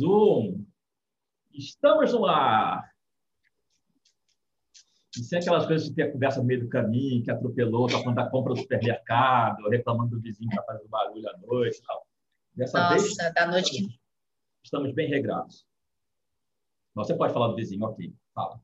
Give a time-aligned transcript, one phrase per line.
[0.00, 0.64] Zoom.
[1.52, 2.90] Estamos no ar.
[5.16, 7.98] E sem aquelas coisas de ter a conversa no meio do caminho, que atropelou, está
[7.98, 11.82] falando da compra do supermercado, reclamando do vizinho que está fazendo barulho à noite.
[11.82, 12.06] Tal.
[12.54, 14.00] Dessa Nossa, vez, da noite que...
[14.62, 15.66] estamos bem regrados.
[16.94, 18.60] Você pode falar do vizinho, ok, fala.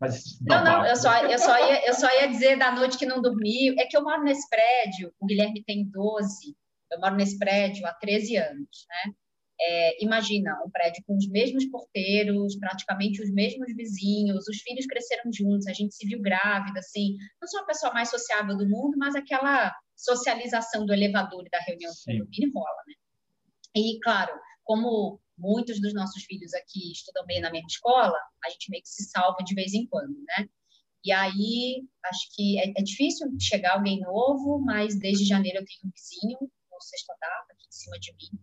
[0.00, 3.06] Mas, não, não, eu só, eu, só ia, eu só ia dizer da noite que
[3.06, 3.74] não dormiu.
[3.78, 6.56] É que eu moro nesse prédio, o Guilherme tem 12,
[6.90, 9.14] eu moro nesse prédio há 13 anos, né?
[9.60, 15.32] É, imagina, um prédio com os mesmos porteiros, praticamente os mesmos vizinhos, os filhos cresceram
[15.32, 17.16] juntos, a gente se viu grávida, assim.
[17.40, 21.60] Não sou a pessoa mais sociável do mundo, mas aquela socialização do elevador e da
[21.60, 22.94] reunião do condomínio rola, né?
[23.76, 24.32] E, claro,
[24.64, 28.88] como muitos dos nossos filhos aqui estudam bem na mesma escola, a gente meio que
[28.88, 30.48] se salva de vez em quando, né?
[31.04, 35.80] E aí, acho que é, é difícil chegar alguém novo, mas desde janeiro eu tenho
[35.84, 38.40] um vizinho, no sexto andar, aqui em cima de mim.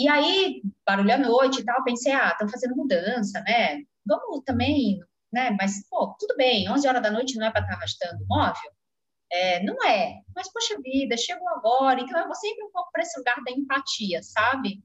[0.00, 3.82] E aí, barulho à noite e tal, pensei, ah, estão fazendo mudança, né?
[4.06, 4.98] Vamos também,
[5.30, 5.50] né?
[5.60, 8.26] Mas, pô, tudo bem, 11 horas da noite não é para estar tá arrastando o
[8.26, 8.72] móvel?
[9.30, 10.14] É, não é.
[10.34, 13.50] Mas, poxa vida, chegou agora, então eu vou sempre um pouco para esse lugar da
[13.52, 14.82] empatia, sabe?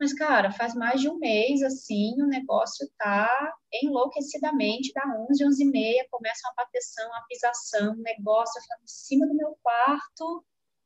[0.00, 5.62] Mas, cara, faz mais de um mês, assim, o negócio tá enlouquecidamente, dá 11, 11
[5.62, 10.44] e meia, começa uma bateção, uma pisação, um negócio, eu em cima do meu quarto,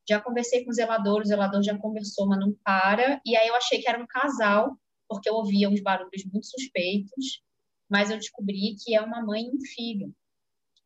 [0.08, 3.56] já conversei com o zelador, o zelador já conversou, mas não para, e aí eu
[3.56, 4.76] achei que era um casal,
[5.08, 7.42] porque eu ouvia uns barulhos muito suspeitos,
[7.88, 10.14] mas eu descobri que é uma mãe e um filho,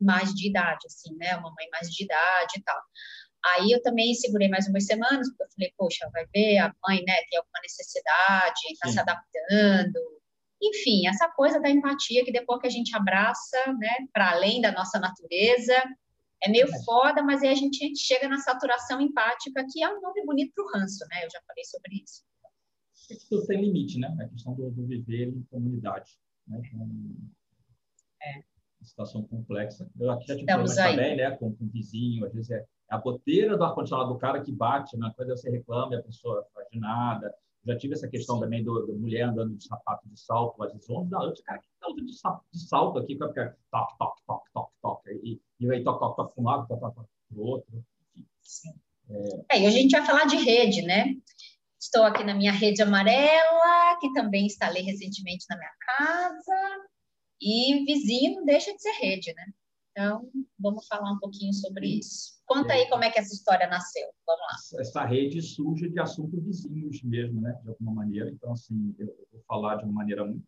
[0.01, 2.81] mais de idade, assim, né, uma mãe mais de idade e tal.
[3.45, 7.03] Aí eu também segurei mais umas semanas, porque eu falei, poxa, vai ver, a mãe,
[7.07, 9.99] né, tem alguma necessidade, está se adaptando.
[10.63, 14.73] Enfim, essa coisa da empatia que depois que a gente abraça, né, para além da
[14.73, 15.75] nossa natureza,
[16.43, 16.85] é meio é.
[16.85, 20.65] foda, mas aí a gente chega na saturação empática, que é um nome bonito para
[20.65, 21.25] o ranço, né?
[21.25, 22.23] Eu já falei sobre isso.
[23.11, 24.15] É que tudo tem limite, né?
[24.21, 26.13] A questão do, do viver em comunidade,
[26.47, 26.61] né?
[26.65, 26.89] Então,
[28.23, 28.43] é.
[28.83, 29.91] situação complexa.
[29.99, 31.31] Eu aqui já tive problemas também, né?
[31.33, 35.15] Com, com vizinho, às vezes é a goteira do ar-condicionado do cara que bate na
[35.15, 37.33] coisa, você reclama e a pessoa faz de nada.
[37.67, 41.11] Já tive essa questão também do, mulher andando de sapato de salto, às vezes 11
[41.11, 44.51] da noite, cara, que tá andando de, de salto aqui, que fica toque, toque, toque,
[44.53, 47.47] toque, toque, e, e aí toque, toque, toque para um lado, toque, toque para o
[47.47, 47.85] outro.
[48.41, 48.73] Sim.
[49.11, 49.57] É...
[49.57, 51.15] é, e hoje a gente vai falar de rede, né?
[51.79, 56.89] Estou aqui na minha rede amarela, que também instalei recentemente na minha casa,
[57.41, 59.47] e vizinho não deixa de ser rede, né?
[59.91, 62.41] Então, vamos falar um pouquinho sobre isso.
[62.47, 64.07] Conta aí como é que essa história nasceu.
[64.27, 64.81] Vamos lá.
[64.81, 67.59] Essa rede surge de assuntos vizinhos mesmo, né?
[67.63, 68.31] De alguma maneira.
[68.31, 70.47] Então, assim, eu vou falar de uma maneira muito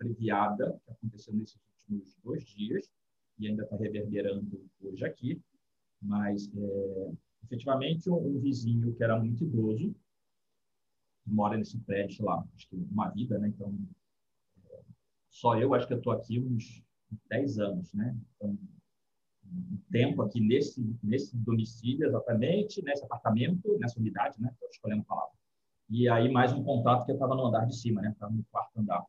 [0.00, 2.90] abreviada, que aconteceu nesses últimos dois dias,
[3.38, 5.40] e ainda está reverberando hoje aqui.
[6.00, 7.12] Mas, é,
[7.44, 9.94] efetivamente, um, um, vizinho que era muito idoso,
[11.24, 13.48] que mora nesse prédio, lá, acho que uma vida, né?
[13.48, 13.74] Então,
[14.70, 14.80] é,
[15.28, 16.85] só eu acho que eu estou aqui uns
[17.28, 18.16] 10 anos, né?
[18.36, 18.58] Então,
[19.44, 24.50] um tempo aqui nesse, nesse domicílio exatamente, nesse apartamento, nessa unidade, né?
[24.52, 25.34] Estou escolhendo a palavra.
[25.88, 28.10] E aí mais um contato que eu estava no andar de cima, né?
[28.10, 29.04] Estava no quarto andar,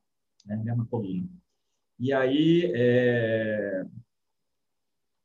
[0.45, 0.57] né?
[0.57, 1.27] Mesma coluna.
[1.99, 3.83] E aí é...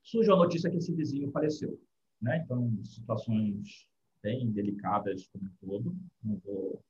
[0.02, 1.78] surge a notícia que esse vizinho faleceu,
[2.20, 2.38] né?
[2.38, 3.86] Então, situações
[4.22, 5.96] bem delicadas como um todo.
[6.22, 6.82] Não vou,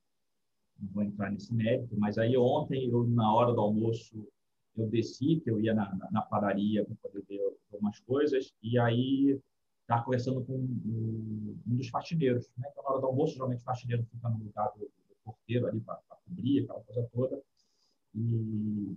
[0.78, 4.28] não vou entrar nesse mérito, mas aí ontem, eu, na hora do almoço,
[4.76, 7.40] eu desci, que eu ia na, na, na padaria para poder ver
[7.72, 9.40] algumas coisas, e aí
[9.82, 12.50] estava conversando com um, um dos faxineiros.
[12.56, 12.68] Né?
[12.70, 15.80] Então, na hora do almoço, geralmente o faxineiro fica no lugar do, do porteiro ali
[15.80, 17.42] para cobrir, aquela coisa toda.
[18.14, 18.96] E,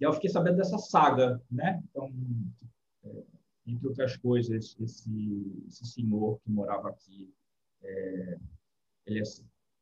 [0.00, 1.82] e eu fiquei sabendo dessa saga, né?
[1.90, 2.10] Então,
[3.04, 3.22] é,
[3.66, 7.32] entre outras coisas, esse, esse senhor que morava aqui,
[7.82, 8.38] é,
[9.06, 9.24] ele é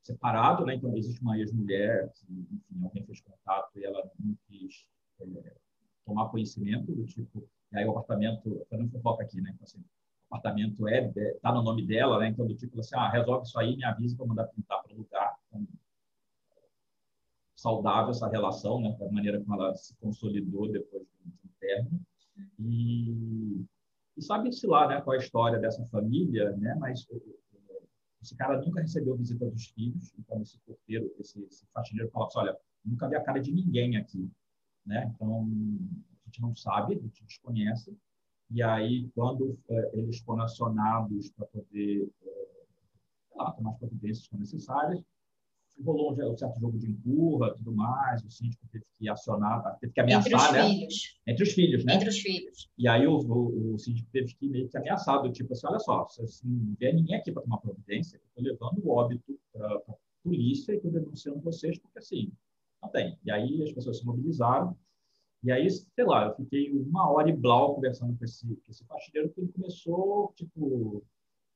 [0.02, 0.74] separado, né?
[0.74, 4.86] Então, existe uma ex-mulher que, enfim, alguém fez contato e ela não quis
[5.20, 5.54] é,
[6.04, 9.50] tomar conhecimento do tipo, e aí o apartamento, fazendo fofoca aqui, né?
[9.54, 12.28] Então, assim, o apartamento é está no nome dela, né?
[12.28, 14.98] Então do tipo assim, ah, resolve isso aí, me avisa para mandar pintar para o
[14.98, 15.36] lugar.
[15.48, 15.66] Então,
[17.56, 18.94] saudável essa relação, né?
[18.98, 22.00] Da maneira como ela se consolidou depois de um término.
[22.58, 23.64] E,
[24.16, 25.00] e sabe-se lá, né?
[25.00, 26.74] Qual é a história dessa família, né?
[26.78, 27.06] Mas
[28.24, 32.38] esse cara nunca recebeu visita dos filhos, então esse porteiro, esse, esse faxineiro falava assim,
[32.38, 34.30] olha, nunca vi a cara de ninguém aqui.
[34.84, 35.10] Né?
[35.14, 35.46] Então,
[36.22, 37.96] a gente não sabe, a gente desconhece.
[38.50, 42.64] E aí, quando é, eles foram acionados para poder é,
[43.34, 45.02] lá, tomar as providências que necessárias,
[45.82, 50.00] rolou um certo jogo de empurra, tudo mais, o síndico teve que acionar, teve que
[50.00, 50.68] ameaçar, Entre os né?
[50.68, 51.20] filhos.
[51.26, 51.94] Entre os filhos, né?
[51.94, 52.70] Entre os filhos.
[52.78, 55.78] E aí o, o, o síndico teve que meio que ameaçar, do tipo assim, olha
[55.80, 59.80] só, se não vier ninguém aqui para tomar providência, eu estou levando o óbito para
[60.22, 62.32] polícia e estou denunciando vocês porque assim,
[62.84, 63.18] não tem.
[63.24, 64.76] E aí as pessoas se mobilizaram.
[65.42, 68.84] E aí, sei lá, eu fiquei uma hora e blau conversando com esse, com esse
[68.86, 71.04] faxineiro, que ele começou, tipo,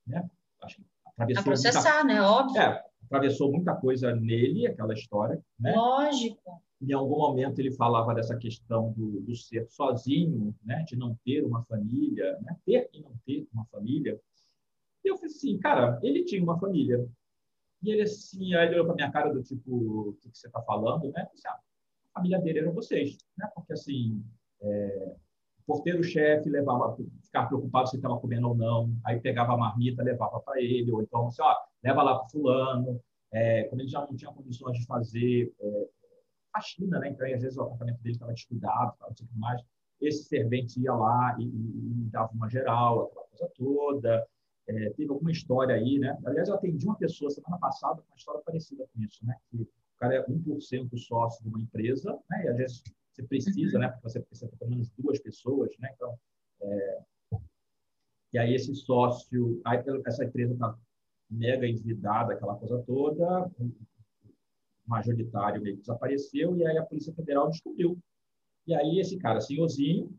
[0.07, 0.29] né?
[0.63, 1.41] Acho que atravessou.
[1.41, 2.23] A processar, muita, né?
[2.23, 2.61] Óbvio.
[2.61, 5.43] É, atravessou muita coisa nele, aquela história.
[5.59, 5.75] Né?
[5.75, 6.63] Lógico.
[6.81, 10.85] Em algum momento ele falava dessa questão do, do ser sozinho, né?
[10.87, 12.57] de não ter uma família, né?
[12.65, 14.21] ter e não ter uma família.
[15.05, 17.09] E eu falei assim, cara, ele tinha uma família.
[17.83, 19.71] E ele assim, aí ele olhou para minha cara do tipo,
[20.11, 21.29] o que, que você está falando, né?
[21.47, 23.49] Ah, a família dele eram vocês, né?
[23.55, 24.25] Porque assim,
[24.61, 25.15] é,
[25.61, 30.41] o porteiro-chefe levava, ficava preocupado se estava comendo ou não, aí pegava a marmita, levava
[30.41, 33.01] para ele, ou então, assim, ó, leva lá para fulano.
[33.31, 35.89] É, como ele já não tinha condições de fazer é,
[36.53, 37.11] faxina, né?
[37.11, 39.63] Então, às vezes o apartamento dele estava descuidado, não sei o que mais.
[40.01, 44.29] Esse servente ia lá e, e, e dava uma geral, aquela coisa toda.
[44.69, 46.17] É, teve alguma história aí, né?
[46.27, 49.35] Aliás, eu atendi uma pessoa semana passada com uma história parecida com isso, né?
[49.51, 49.69] Que o
[49.99, 52.45] cara é 1% sócio de uma empresa, né?
[52.45, 53.83] E às vezes você precisa, uhum.
[53.83, 53.89] né?
[53.89, 55.91] Porque você precisa pelo menos duas pessoas, né?
[55.95, 56.15] Então,
[56.61, 57.03] é...
[58.35, 60.77] e aí esse sócio, aí essa empresa está
[61.31, 63.73] mega endividada, aquela coisa toda, o
[64.87, 67.99] majoritário meio que desapareceu, e aí a Polícia Federal descobriu.
[68.67, 70.15] E aí esse cara, senhorzinho,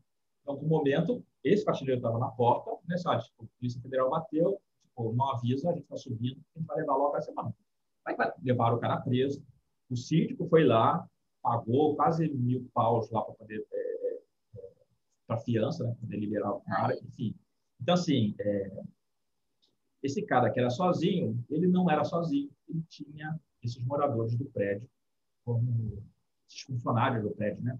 [0.50, 3.24] em algum momento, esse faxineiro estava na porta, né, sabe?
[3.24, 6.78] Tipo, a Polícia Federal bateu, tipo, não avisa, a gente está subindo, a gente vai
[6.78, 7.56] levar logo a semana.
[8.06, 9.44] Aí vai levar o cara preso.
[9.90, 11.08] O síndico foi lá,
[11.42, 14.22] pagou quase mil paus lá para poder é,
[14.58, 14.72] é,
[15.28, 17.36] para fiança, né, para poder liberar o cara, enfim.
[17.80, 18.82] Então assim, é,
[20.02, 24.90] esse cara que era sozinho, ele não era sozinho, ele tinha esses moradores do prédio
[25.46, 26.04] como
[26.48, 27.80] esses funcionários do prédio, né?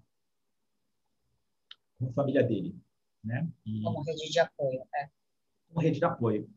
[2.00, 2.74] Como família dele
[3.24, 3.48] né?
[3.64, 5.08] E, como rede de apoio, é.
[5.68, 6.48] Como rede de apoio.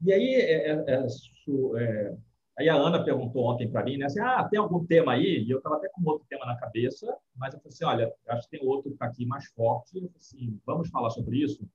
[0.00, 2.16] E aí, é, é, é, é
[2.58, 4.06] aí a Ana perguntou ontem para mim, né?
[4.06, 5.44] Assim, ah, tem algum tema aí?
[5.44, 8.48] E eu estava até com outro tema na cabeça, mas eu falei assim, olha, acho
[8.48, 9.96] que tem outro que está aqui mais forte.
[9.96, 11.66] Eu falei assim, vamos falar sobre isso?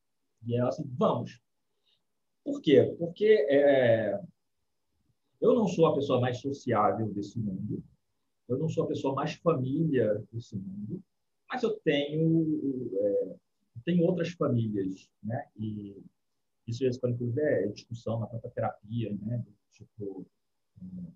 [0.45, 1.39] E ela assim, vamos.
[2.43, 2.95] Por quê?
[2.99, 4.19] Porque é,
[5.41, 7.83] eu não sou a pessoa mais sociável desse mundo,
[8.47, 11.03] eu não sou a pessoa mais família desse mundo,
[11.49, 13.35] mas eu tenho é,
[13.85, 15.47] tem outras famílias, né?
[15.55, 16.03] E
[16.67, 19.43] isso, inclusive, é discussão na própria terapia, né?
[19.71, 20.25] Tipo,
[20.81, 21.11] é,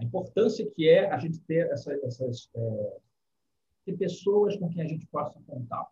[0.00, 2.96] a importância que é a gente ter essa, essas é,
[3.84, 5.88] ter pessoas com quem a gente possa contar.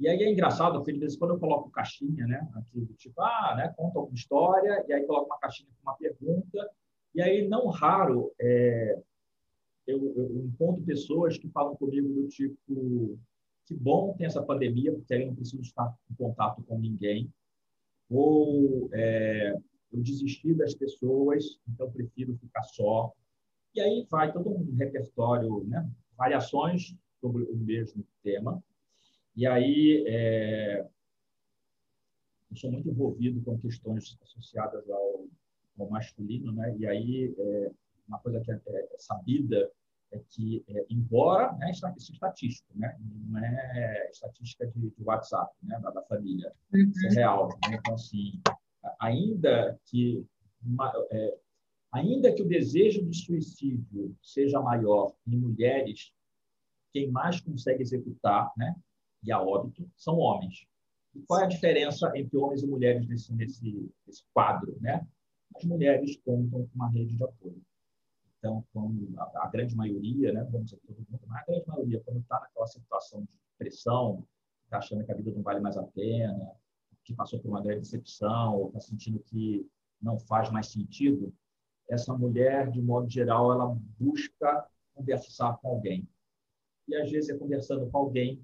[0.00, 2.50] E aí é engraçado, porque de vez em quando eu coloco caixinha, né?
[2.56, 3.72] Aqui, tipo, ah, né?
[3.76, 6.70] Conta alguma história, e aí coloco uma caixinha com uma pergunta,
[7.14, 8.98] e aí não raro é,
[9.86, 13.18] eu, eu encontro pessoas que falam comigo do tipo,
[13.66, 17.32] que bom tem essa pandemia, porque aí eu não preciso estar em contato com ninguém.
[18.08, 19.56] Ou é,
[19.92, 23.12] eu desisti das pessoas, então prefiro ficar só.
[23.74, 25.88] E aí vai todo um repertório, né?
[26.16, 28.62] variações sobre o mesmo tema.
[29.34, 30.86] E aí é,
[32.50, 35.26] eu sou muito envolvido com questões associadas ao,
[35.78, 36.76] ao masculino, né?
[36.78, 37.70] E aí é,
[38.10, 39.70] uma coisa que é, é sabida
[40.12, 45.54] é que, é, embora né, isso é estatístico, né, não é estatística de, de WhatsApp,
[45.62, 46.90] né, da, da família, uhum.
[46.90, 47.48] isso é real.
[47.48, 47.76] Né?
[47.78, 48.40] Então, assim,
[48.98, 50.26] ainda que
[50.62, 51.38] uma, é,
[51.92, 56.12] ainda que o desejo de suicídio seja maior em mulheres,
[56.92, 58.74] quem mais consegue executar, né,
[59.22, 60.66] e a óbito, são homens.
[61.14, 65.06] E qual é a diferença entre homens e mulheres nesse, nesse, nesse quadro, né?
[65.56, 67.60] As mulheres contam com uma rede de apoio.
[68.40, 72.02] Então, quando a, a grande maioria, né, vamos dizer todo mundo, mas a grande maioria,
[72.04, 73.28] quando está naquela situação de
[73.58, 74.26] pressão,
[74.64, 76.50] está achando que a vida não vale mais a pena,
[77.04, 79.68] que passou por uma grande decepção, ou está sentindo que
[80.00, 81.34] não faz mais sentido,
[81.88, 86.08] essa mulher, de modo geral, ela busca conversar com alguém.
[86.88, 88.40] E às vezes é conversando com alguém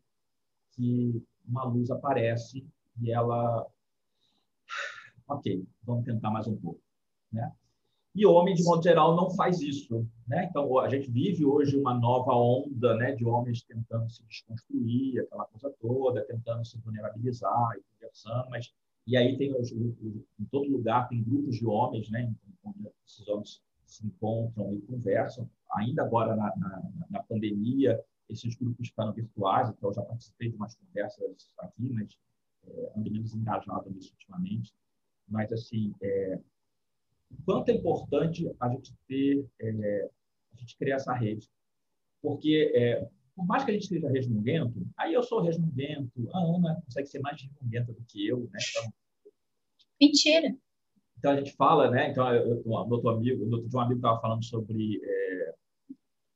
[0.72, 2.66] que uma luz aparece
[3.00, 3.66] e ela,
[5.26, 6.82] ok, vamos tentar mais um pouco,
[7.32, 7.50] né?
[8.16, 10.08] E o homem, de modo geral, não faz isso.
[10.26, 10.46] Né?
[10.48, 15.44] Então, a gente vive hoje uma nova onda né, de homens tentando se desconstruir, aquela
[15.44, 18.72] coisa toda, tentando se vulnerabilizar e conversando, mas
[19.06, 24.06] e aí tem em todo lugar tem grupos de homens, né, onde esses homens se
[24.06, 25.48] encontram e conversam.
[25.74, 30.56] Ainda agora na, na, na pandemia, esses grupos ficaram virtuais, então eu já participei de
[30.56, 31.22] umas conversas
[31.58, 32.18] aqui, mas
[32.66, 34.72] é, ando menos engajado nisso ultimamente.
[35.28, 36.40] Mas assim, é,
[37.44, 40.10] quanto é importante a gente ter, é,
[40.52, 41.48] a gente criar essa rede.
[42.22, 46.80] Porque, é, por mais que a gente seja resmungento, aí eu sou resmungento, a Ana
[46.84, 48.58] consegue ser mais resmungenta do que eu, né?
[48.70, 48.92] Então,
[50.00, 50.56] Mentira.
[51.18, 52.10] então a gente fala, né?
[52.10, 55.54] Então, eu, outro amigo, outro de um amigo estava falando sobre é,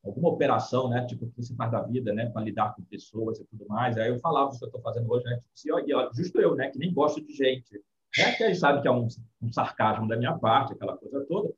[0.04, 1.06] alguma operação, né?
[1.06, 2.26] Tipo, o que você faz da vida, né?
[2.30, 3.97] Para lidar com pessoas e tudo mais.
[3.97, 5.37] Aí eu falava o que eu estou fazendo hoje, né?
[5.37, 6.70] Tipo, assim, ó, justo eu, né?
[6.70, 7.82] Que nem gosto de gente.
[8.18, 8.32] Né?
[8.36, 9.06] Que aí sabe que é um,
[9.42, 11.52] um, sarcasmo da minha parte, aquela coisa toda.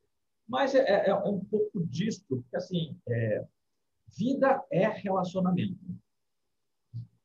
[0.49, 3.45] Mas é, é, é um pouco disso, porque assim, é,
[4.17, 5.79] vida é relacionamento.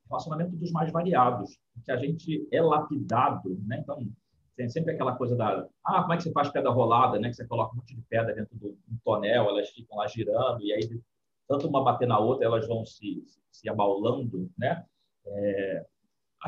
[0.09, 3.79] Relacionamento dos mais variados, que a gente é lapidado, né?
[3.81, 4.07] Então,
[4.55, 7.29] tem sempre aquela coisa da ah, como é que você faz pedra rolada, né?
[7.29, 10.63] Que você coloca um monte de pedra dentro do um tonel, elas ficam lá girando
[10.63, 11.01] e aí
[11.47, 14.85] tanto uma bater na outra, elas vão se, se abaulando, né?
[15.25, 15.85] É,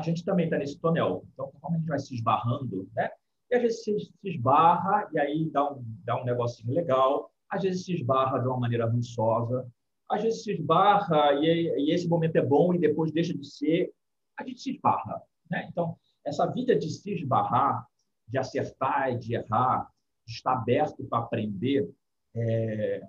[0.00, 1.24] a gente também está nesse tonel.
[1.32, 3.10] Então, como a gente vai se esbarrando, né?
[3.50, 7.62] E às vezes se, se esbarra e aí dá um, dá um negocinho legal, às
[7.62, 9.66] vezes se esbarra de uma maneira rançosa,
[10.08, 13.92] às vezes se esbarra e, e esse momento é bom e depois deixa de ser,
[14.36, 15.66] a gente se esbarra, né?
[15.70, 17.86] Então, essa vida de se esbarrar
[18.30, 19.92] de acertar e de errar,
[20.24, 21.92] de estar aberto para aprender,
[22.34, 23.02] é...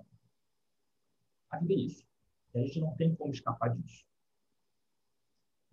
[1.48, 2.04] a vida é isso.
[2.52, 4.04] E a gente não tem como escapar disso.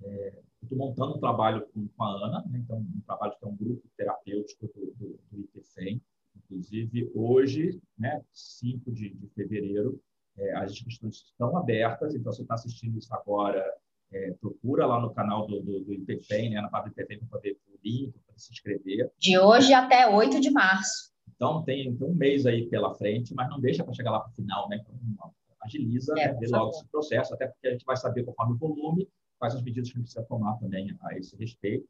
[0.04, 0.44] É...
[0.62, 2.60] Estou montando um trabalho com, com a Ana, né?
[2.64, 6.02] então, um trabalho que é um grupo terapêutico do, do, do ITFEM.
[6.36, 10.02] Inclusive, hoje, né, 5 de, de fevereiro,
[10.38, 13.64] é, as inscrições estão abertas, então, você está assistindo isso agora,
[14.12, 17.58] é, procura lá no canal do, do, do né, na página do IPFEM, para poder
[17.68, 19.12] o link, para se inscrever.
[19.18, 21.12] De hoje até 8 de março.
[21.36, 24.32] Então, tem, tem um mês aí pela frente, mas não deixa para chegar lá para
[24.32, 24.78] o final, né?
[24.82, 28.58] Então, agiliza, é, né, logo esse processo, até porque a gente vai saber conforme o
[28.58, 29.08] volume,
[29.40, 31.88] quais as medidas que a gente precisa tomar também a esse respeito.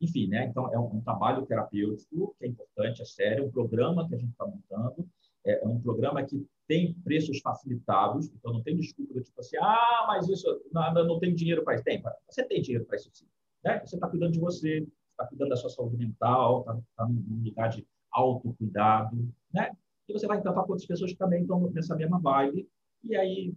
[0.00, 0.46] Enfim, né?
[0.46, 4.18] Então, é um, um trabalho terapêutico que é importante, é sério, um programa que a
[4.18, 5.08] gente está montando,
[5.44, 9.56] é, é um programa que tem preços facilitados, então não tem desculpa do tipo assim,
[9.58, 11.84] ah, mas isso não, não dinheiro para isso.
[11.84, 13.26] Tem, você tem dinheiro para isso sim.
[13.64, 13.80] Né?
[13.80, 17.68] Você está cuidando de você, está cuidando da sua saúde mental, está tá num lugar
[17.68, 19.72] de autocuidado, né?
[20.08, 22.68] E você vai encantar com outras pessoas que também estão nessa mesma vibe,
[23.04, 23.54] e aí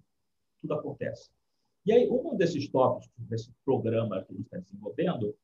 [0.61, 1.29] tudo acontece.
[1.85, 5.35] E aí, um desses tópicos desse programa que a gente está desenvolvendo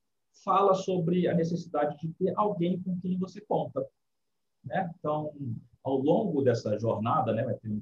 [0.44, 3.86] fala sobre a necessidade de ter alguém com quem você conta.
[4.64, 4.90] Né?
[4.98, 5.34] Então,
[5.84, 7.82] ao longo dessa jornada, né, vai ter um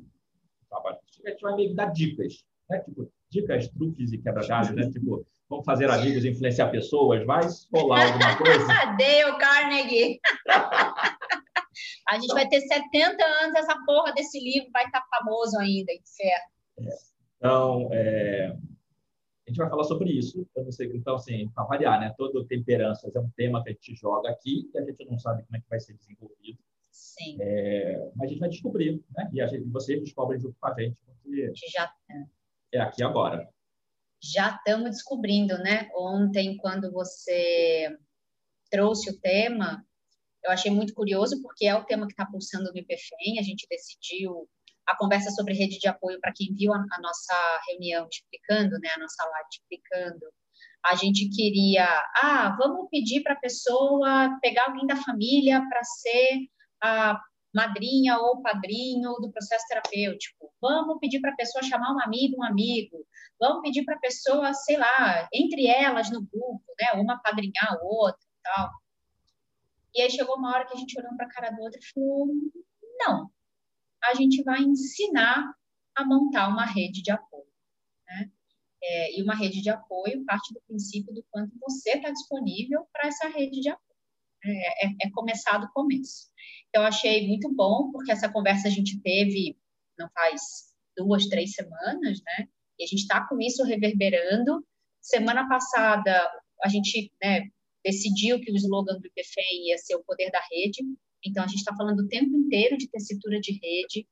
[0.70, 2.80] trabalho a gente vai meio que dar dicas, né?
[2.80, 4.89] Tipo, dicas, truques e quebra-galhos, né?
[4.89, 7.42] Tipo, vamos fazer amigos, influenciar pessoas, vai
[7.74, 8.68] rolar alguma coisa?
[8.98, 10.20] Dale Carnegie!
[12.08, 16.50] a gente vai ter 70 anos, essa porra desse livro vai estar famoso ainda, inferno.
[16.80, 17.18] É.
[17.39, 20.46] Então, é, a gente vai falar sobre isso.
[20.72, 22.13] Sei, então, assim, para variar, né?
[22.17, 25.43] Todo temperanças é um tema que a gente joga aqui e a gente não sabe
[25.43, 26.60] como é que vai ser desenvolvido.
[26.91, 27.38] Sim.
[27.39, 29.29] É, mas a gente vai descobrir, né?
[29.34, 31.00] E a gente, vocês descobrem junto com a gente.
[31.24, 31.91] Porque já
[32.74, 33.50] é aqui agora.
[34.22, 35.89] Já estamos descobrindo, né?
[35.96, 37.98] Ontem, quando você
[38.69, 39.84] trouxe o tema,
[40.43, 43.39] eu achei muito curioso, porque é o tema que está pulsando no IPFEM.
[43.39, 44.48] A gente decidiu
[44.89, 48.89] a conversa sobre rede de apoio para quem viu a, a, nossa reunião explicando, né?
[48.96, 50.25] A nossa live explicando.
[50.86, 56.48] A gente queria, ah, vamos pedir para a pessoa pegar alguém da família para ser
[56.81, 57.19] a
[57.53, 60.51] madrinha ou padrinho do processo terapêutico.
[60.62, 63.05] Vamos pedir para a pessoa chamar um amigo, um amigo.
[63.39, 67.00] Vamos pedir para a pessoa, sei lá, entre elas no grupo, né?
[67.00, 68.69] Uma padrinhar a outra e tal.
[69.96, 71.86] E aí chegou uma hora que a gente olhou para a cara do outro e
[71.93, 72.27] falou:
[73.00, 73.29] não,
[74.03, 75.53] a gente vai ensinar
[75.96, 77.48] a montar uma rede de apoio.
[78.08, 78.32] Né?
[78.82, 83.08] É, e uma rede de apoio parte do princípio do quanto você está disponível para
[83.08, 83.89] essa rede de apoio.
[84.44, 86.29] É, é, é começar do começo.
[86.70, 89.58] Então, achei muito bom, porque essa conversa a gente teve
[89.98, 90.41] não faz
[90.98, 92.48] duas, três semanas, né?
[92.79, 94.65] E a gente está com isso reverberando.
[95.01, 96.32] Semana passada,
[96.63, 97.50] a gente né,
[97.84, 100.82] decidiu que o slogan do IPFEM ia ser o poder da rede.
[101.25, 104.07] Então, a gente está falando o tempo inteiro de tessitura de rede.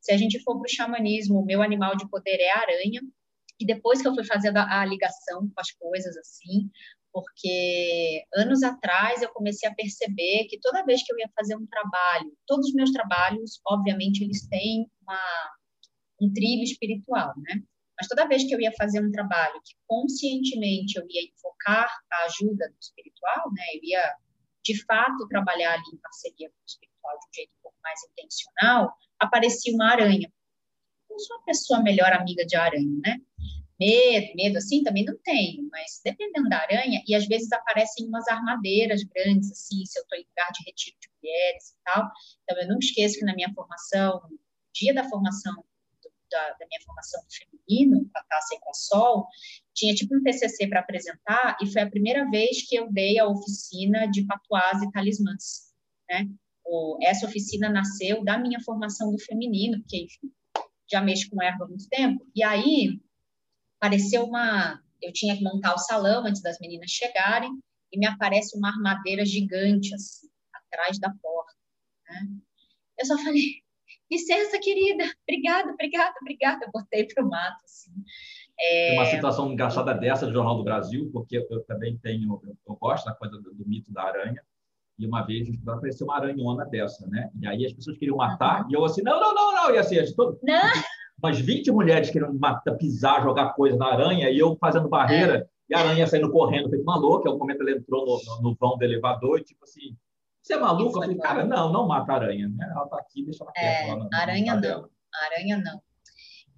[0.00, 3.00] Se a gente for para o xamanismo, o meu animal de poder é a aranha.
[3.58, 6.70] E depois que eu fui fazer a, a ligação com as coisas assim,
[7.12, 11.66] porque anos atrás eu comecei a perceber que toda vez que eu ia fazer um
[11.66, 15.20] trabalho, todos os meus trabalhos, obviamente, eles têm uma,
[16.22, 17.62] um trilho espiritual, né?
[17.98, 22.24] Mas toda vez que eu ia fazer um trabalho que conscientemente eu ia invocar a
[22.24, 23.64] ajuda do espiritual, né?
[23.74, 24.14] Eu ia,
[24.64, 28.00] de fato, trabalhar ali em parceria com o espiritual de um jeito um pouco mais
[28.04, 30.32] intencional, aparecia uma aranha.
[31.10, 33.16] Eu sou uma pessoa melhor amiga de aranha, né?
[33.80, 38.28] medo, medo assim, também não tenho, mas dependendo da aranha, e às vezes aparecem umas
[38.28, 42.10] armadeiras grandes, assim, se eu estou em lugar de retiro de mulheres e tal.
[42.44, 44.38] Então, eu não esqueço que na minha formação, no
[44.74, 45.64] dia da formação,
[46.30, 49.26] da, da, minha formação do feminino, a Taça e com a Sol,
[49.74, 53.26] tinha tipo um TCC para apresentar, e foi a primeira vez que eu dei a
[53.26, 55.72] oficina de patuás e talismãs,
[56.08, 56.28] né?
[56.70, 60.32] o, essa oficina nasceu da minha formação do feminino, porque, enfim,
[60.90, 62.24] já mexo com erva há muito tempo.
[62.34, 63.00] E aí,
[63.78, 64.80] apareceu uma...
[65.02, 67.50] Eu tinha que montar o salão antes das meninas chegarem,
[67.92, 71.56] e me aparece uma armadeira gigante, assim, atrás da porta.
[72.08, 72.28] Né?
[72.98, 73.62] Eu só falei,
[74.10, 76.64] licença, querida, obrigada, obrigada, obrigada.
[76.64, 77.92] Eu botei para o mato, assim.
[78.58, 78.88] É...
[78.90, 83.06] Tem uma situação engraçada dessa do Jornal do Brasil, porque eu, também tenho, eu gosto
[83.06, 84.42] da coisa do, do, mito da aranha,
[84.98, 87.30] e uma vez apareceu uma aranhona dessa, né?
[87.40, 88.70] E aí as pessoas queriam matar, uhum.
[88.70, 90.38] e eu assim, não, não, não, não, e assim, todo...
[90.42, 90.72] não.
[91.22, 95.46] umas 20 mulheres querendo matar, pisar, jogar coisa na aranha, e eu fazendo barreira, é.
[95.70, 98.50] e a aranha saindo correndo, feito uma louca, é o momento ela entrou no, no,
[98.50, 99.96] no vão do elevador, e tipo assim,
[100.42, 100.98] você é maluco?
[100.98, 102.48] Eu falei, cara, não, não mata a aranha.
[102.48, 102.68] Né?
[102.70, 104.08] Ela está aqui, deixa ela quieta.
[104.12, 104.90] É, aranha não, dela.
[105.26, 105.82] aranha não.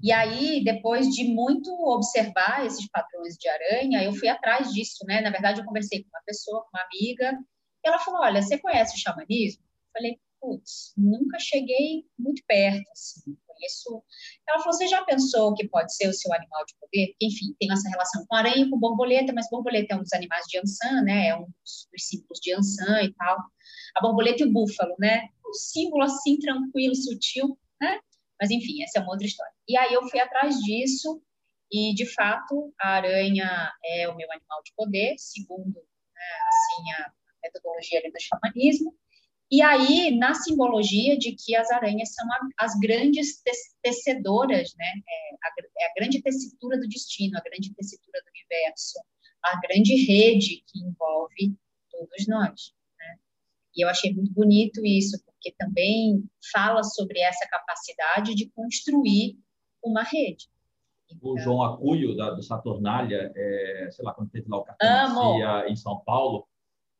[0.03, 5.21] E aí, depois de muito observar esses padrões de aranha, eu fui atrás disso, né?
[5.21, 7.39] Na verdade, eu conversei com uma pessoa, com uma amiga,
[7.85, 9.63] e ela falou, olha, você conhece o xamanismo?
[9.63, 14.03] Eu falei, putz, nunca cheguei muito perto, assim, conheço...
[14.49, 17.15] Ela falou, você já pensou que pode ser o seu animal de poder?
[17.23, 20.45] Enfim, tem essa relação com aranha e com borboleta, mas borboleta é um dos animais
[20.49, 21.29] de Ansan, né?
[21.29, 23.39] É um dos, dos símbolos de Ansan e tal
[23.95, 25.29] a borboleta e o búfalo, né?
[25.47, 28.01] Um símbolo assim, tranquilo, sutil, né?
[28.41, 29.53] Mas, enfim, essa é uma outra história.
[29.69, 31.23] E aí eu fui atrás disso,
[31.73, 37.13] e, de fato, a aranha é o meu animal de poder, segundo, né, assim, a
[37.43, 38.95] metodologia do xamanismo.
[39.51, 42.27] E aí, na simbologia de que as aranhas são
[42.59, 43.43] as grandes
[43.83, 44.87] tecedoras, né?
[44.87, 48.99] É a, é a grande tessitura do destino, a grande tessitura do universo,
[49.43, 51.55] a grande rede que envolve
[51.91, 52.75] todos nós.
[53.77, 59.39] E eu achei muito bonito isso, porque também fala sobre essa capacidade de construir
[59.83, 60.49] uma rede.
[61.11, 65.69] Então, o João Acuio, da, do Saturnália, é, sei lá, quando teve lá o Cartomancia
[65.69, 66.47] em São Paulo,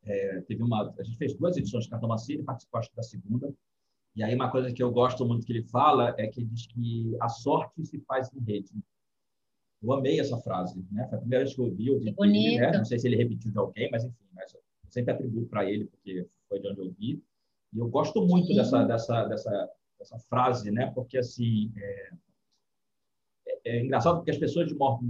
[0.03, 3.53] é, teve uma, a gente fez duas edições de Cartomancia, ele participou acho, da segunda,
[4.15, 6.67] e aí uma coisa que eu gosto muito que ele fala é que ele diz
[6.67, 8.71] que a sorte se faz em rede.
[9.81, 11.07] Eu amei essa frase, né?
[11.07, 12.71] Foi a primeira vez que eu ouvi, eu vi, né?
[12.71, 14.55] não sei se ele repetiu de alguém, mas enfim, mas
[14.93, 17.23] sempre atribuo para ele, porque foi de onde eu vi.
[17.73, 20.91] E eu gosto muito dessa, dessa, dessa, dessa frase, né?
[20.93, 22.09] Porque, assim, é,
[23.47, 25.03] é, é engraçado porque as pessoas, de modo,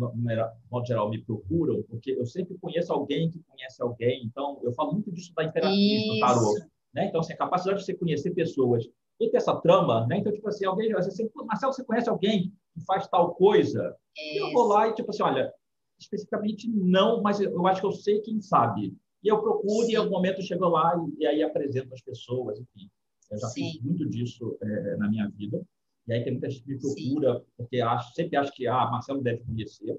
[0.72, 4.24] modo, geral, me procuram, porque eu sempre conheço alguém que conhece alguém.
[4.26, 6.54] Então, eu falo muito disso da imperatriz do tarô.
[6.94, 7.08] Né?
[7.08, 8.88] Então, assim, a capacidade de você conhecer pessoas
[9.20, 10.18] e ter essa trama, né?
[10.20, 13.96] Então, tipo assim, alguém, você, Marcelo, você conhece alguém que faz tal coisa?
[14.36, 15.54] Eu vou lá e, tipo assim, olha,
[16.00, 18.96] especificamente não, mas eu acho que eu sei quem sabe.
[19.24, 19.92] E eu procuro, Sim.
[19.92, 22.90] e em algum momento eu chego lá e, e, aí apresento as pessoas, enfim.
[23.32, 23.72] Eu já Sim.
[23.72, 25.64] fiz muito disso é, na minha vida.
[26.06, 27.46] E aí tem muita gente que me procura, Sim.
[27.56, 29.98] porque acho, sempre acho que ah, Marcelo deve conhecer.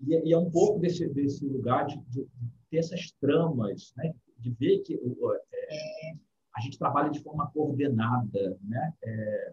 [0.00, 2.26] E, e é um pouco desse, desse lugar de, de,
[2.70, 4.12] ter essas tramas, né?
[4.38, 6.14] de ver que é, é.
[6.56, 8.58] a gente trabalha de forma coordenada.
[8.62, 8.94] Né?
[9.04, 9.52] É.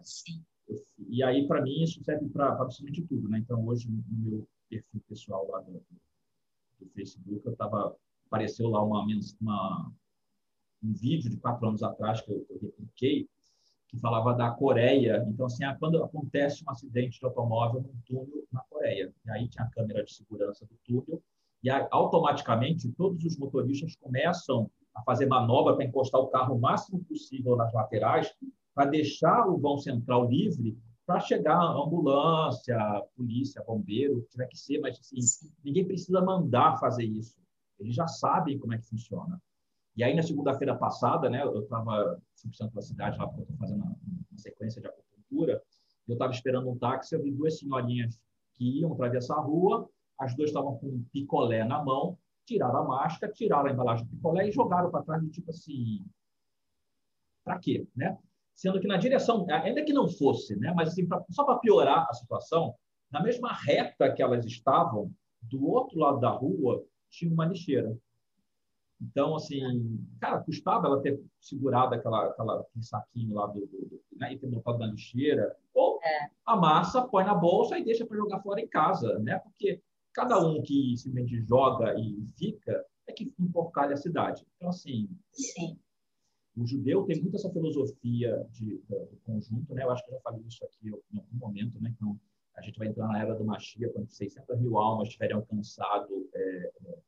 [1.08, 3.28] E aí, para mim, isso serve para absolutamente tudo.
[3.28, 3.38] Né?
[3.38, 5.82] Então, hoje, no meu perfil pessoal lá do
[6.94, 7.96] Facebook, eu estava
[8.28, 9.04] apareceu lá uma,
[9.40, 9.92] uma,
[10.82, 13.28] um vídeo de quatro anos atrás que eu, eu repliquei,
[13.88, 15.24] que falava da Coreia.
[15.28, 19.48] Então, assim, ah, quando acontece um acidente de automóvel num túnel na Coreia, e aí
[19.48, 21.22] tinha a câmera de segurança do túnel,
[21.62, 26.60] e aí, automaticamente todos os motoristas começam a fazer manobra para encostar o carro o
[26.60, 28.32] máximo possível nas laterais,
[28.74, 32.76] para deixar o vão central livre para chegar a ambulância,
[33.16, 37.34] polícia, bombeiro, tiver que ser, mas assim, ninguém precisa mandar fazer isso.
[37.78, 39.40] Eles já sabem como é que funciona.
[39.96, 43.56] E aí, na segunda-feira passada, né, eu estava 100% da cidade, lá porque eu estou
[43.56, 43.96] fazendo uma,
[44.30, 45.62] uma, sequência de acupuntura,
[46.06, 48.20] eu estava esperando um táxi, eu vi duas senhorinhas
[48.56, 49.88] que iam atravessar a rua,
[50.18, 54.10] as duas estavam com um picolé na mão, tiraram a máscara, tiraram a embalagem do
[54.10, 56.04] picolé e jogaram para trás, tipo assim,
[57.44, 58.16] para quê, né?
[58.54, 62.06] Sendo que na direção, ainda que não fosse, né, mas assim, pra, só para piorar
[62.08, 62.74] a situação,
[63.10, 65.12] na mesma reta que elas estavam,
[65.42, 67.96] do outro lado da rua, tinha uma lixeira.
[69.00, 74.00] Então, assim, cara, custava ela ter segurado aquela, aquela, aquele saquinho lá do, do, do
[74.16, 75.56] né, e ter botado na lixeira.
[75.72, 76.30] Ou é.
[76.44, 79.38] amassa, põe na bolsa e deixa para jogar fora em casa, né?
[79.38, 79.80] Porque
[80.12, 84.44] cada um que simplesmente joga e fica é que emporcalha a cidade.
[84.56, 85.78] Então, assim, Sim.
[86.56, 89.84] o judeu tem muito essa filosofia de, do conjunto, né?
[89.84, 91.94] Eu acho que eu já falei isso aqui em algum momento, né?
[91.96, 92.18] Então,
[92.58, 96.72] a gente vai entrar na era do Machia, quando 600 mil almas tiverem alcançado é,
[96.86, 96.98] é,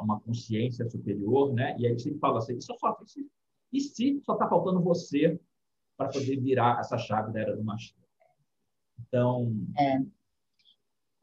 [0.00, 1.76] uma consciência superior, né?
[1.78, 2.96] E aí você fala assim, só só,
[3.72, 5.40] e se só está faltando você
[5.96, 7.96] para poder virar essa chave da era do Machia?
[9.00, 9.52] Então...
[9.78, 9.98] É.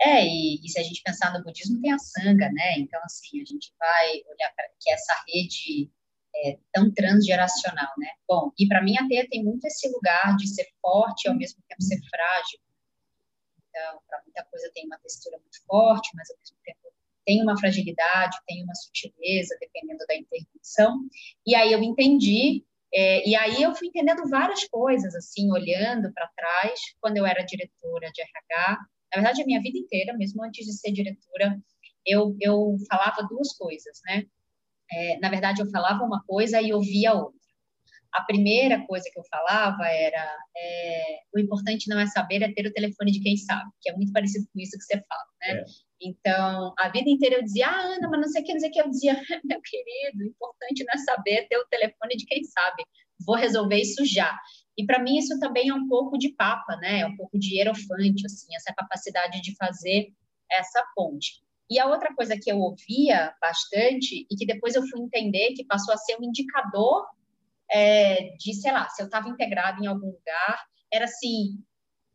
[0.03, 2.79] É, e, e, se a gente pensar no budismo, tem a sanga, né?
[2.79, 5.91] Então, assim, a gente vai olhar para que essa rede
[6.35, 8.07] é, tão transgeracional, né?
[8.27, 11.37] Bom, e para mim a teia tem muito esse lugar de ser forte e ao
[11.37, 12.59] mesmo tempo ser frágil.
[13.71, 16.79] Então, para muita coisa tem uma textura muito forte, mas ao mesmo tempo
[17.25, 20.97] tem uma fragilidade, tem uma sutileza, dependendo da intervenção.
[21.45, 26.29] E aí eu entendi, é, e aí eu fui entendendo várias coisas, assim, olhando para
[26.35, 28.77] trás, quando eu era diretora de RH.
[29.13, 31.57] Na verdade, a minha vida inteira, mesmo antes de ser diretora,
[32.05, 34.25] eu, eu falava duas coisas, né?
[34.91, 37.40] É, na verdade, eu falava uma coisa e ouvia outra.
[38.13, 42.67] A primeira coisa que eu falava era: é, o importante não é saber, é ter
[42.67, 45.59] o telefone de quem sabe, que é muito parecido com isso que você fala, né?
[45.59, 45.65] É.
[46.03, 48.69] Então, a vida inteira eu dizia: ah, Ana, mas não sei o que, não sei
[48.69, 48.81] o que.
[48.81, 52.43] Eu dizia: meu querido, o importante não é saber, é ter o telefone de quem
[52.43, 52.83] sabe.
[53.25, 54.37] Vou resolver isso já.
[54.77, 57.01] E para mim isso também é um pouco de papa, né?
[57.01, 60.11] É um pouco de hierofante, assim, essa capacidade de fazer
[60.51, 61.41] essa ponte.
[61.69, 65.63] E a outra coisa que eu ouvia bastante e que depois eu fui entender que
[65.65, 67.05] passou a ser um indicador
[67.71, 71.63] é, de, sei lá, se eu estava integrado em algum lugar, era assim: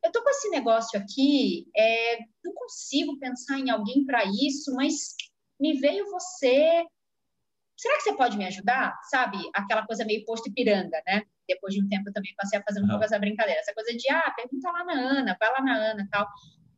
[0.04, 5.14] eu tô com esse negócio aqui, é, não consigo pensar em alguém para isso, mas
[5.60, 6.84] me veio você.
[7.76, 8.98] Será que você pode me ajudar?
[9.10, 9.38] Sabe?
[9.54, 11.22] Aquela coisa meio posto Ipiranga, né?
[11.46, 13.60] Depois de um tempo eu também passei a fazer um pouco essa brincadeira.
[13.60, 16.26] Essa coisa de, ah, pergunta lá na Ana, vai lá na Ana tal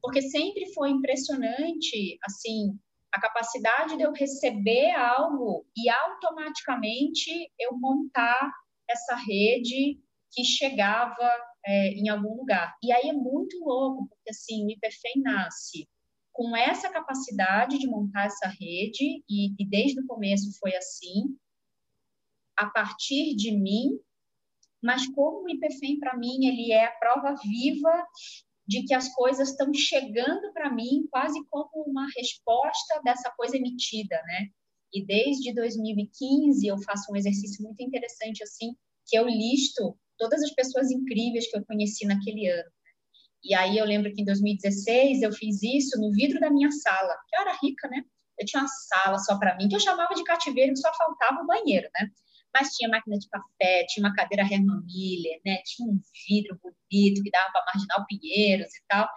[0.02, 2.78] porque sempre foi impressionante, assim,
[3.12, 8.52] a capacidade de eu receber algo e automaticamente eu montar
[8.88, 9.98] essa rede
[10.33, 11.31] que chegava
[11.64, 12.77] é, em algum lugar.
[12.83, 15.88] E aí é muito louco, porque assim, o IPFEM nasce
[16.33, 21.37] com essa capacidade de montar essa rede, e, e desde o começo foi assim,
[22.57, 23.98] a partir de mim,
[24.81, 28.07] mas como o IPFEM, para mim, ele é a prova viva
[28.68, 34.22] de que as coisas estão chegando para mim quase como uma resposta dessa coisa emitida,
[34.24, 34.51] né?
[34.92, 38.74] E desde 2015 eu faço um exercício muito interessante assim,
[39.07, 42.70] que eu listo todas as pessoas incríveis que eu conheci naquele ano.
[43.44, 47.14] E aí eu lembro que em 2016 eu fiz isso no vidro da minha sala,
[47.29, 48.03] que eu era rica, né?
[48.38, 51.46] Eu tinha uma sala só para mim, que eu chamava de cativeiro, só faltava o
[51.46, 52.11] banheiro, né?
[52.55, 55.59] mas tinha máquina de café, tinha uma cadeira Herman Miller, né?
[55.64, 59.09] Tinha um vidro bonito que dava para Marginal Pinheiros e tal.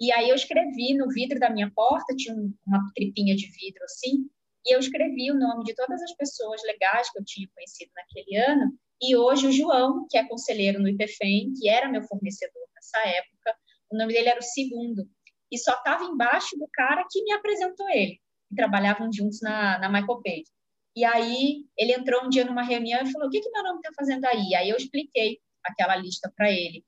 [0.00, 2.34] E aí eu escrevi no vidro da minha porta, tinha
[2.66, 4.28] uma tripinha de vidro assim,
[4.64, 8.36] e eu escrevi o nome de todas as pessoas legais que eu tinha conhecido naquele
[8.36, 8.72] ano.
[9.00, 13.56] E hoje o João, que é conselheiro no IPFEM, que era meu fornecedor nessa época,
[13.90, 15.08] o nome dele era o segundo.
[15.50, 18.20] E só estava embaixo do cara que me apresentou ele.
[18.50, 20.50] E trabalhavam juntos na, na Michael Page.
[20.96, 23.78] E aí ele entrou um dia numa reunião e falou: O que, que meu nome
[23.78, 24.54] está fazendo aí?
[24.54, 26.84] Aí eu expliquei aquela lista para ele.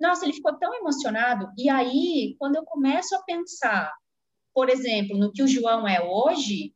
[0.00, 1.50] Nossa, ele ficou tão emocionado.
[1.56, 3.92] E aí, quando eu começo a pensar,
[4.52, 6.74] por exemplo, no que o João é hoje,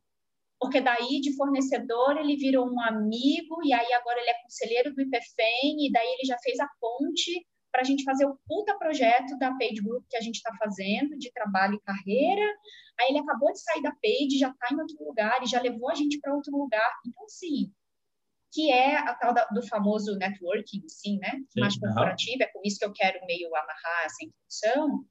[0.61, 5.01] porque daí de fornecedor ele virou um amigo, e aí agora ele é conselheiro do
[5.01, 9.38] IPFEM, e daí ele já fez a ponte para a gente fazer o puta projeto
[9.38, 12.44] da Page Group que a gente está fazendo, de trabalho e carreira.
[13.01, 15.88] Aí ele acabou de sair da Page, já está em outro lugar e já levou
[15.88, 16.92] a gente para outro lugar.
[17.07, 17.73] Então, sim,
[18.53, 21.31] que é a tal da, do famoso networking, sim, né?
[21.49, 25.05] Sim, Mais corporativo, é com isso que eu quero meio amarrar essa introdução,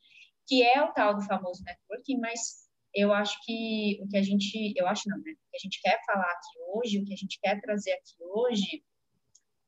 [0.45, 4.73] que é o tal do famoso networking, mas eu acho que o que a gente,
[4.75, 5.31] eu acho não, né?
[5.31, 8.15] O que a gente quer falar aqui hoje, o que a gente quer trazer aqui
[8.19, 8.83] hoje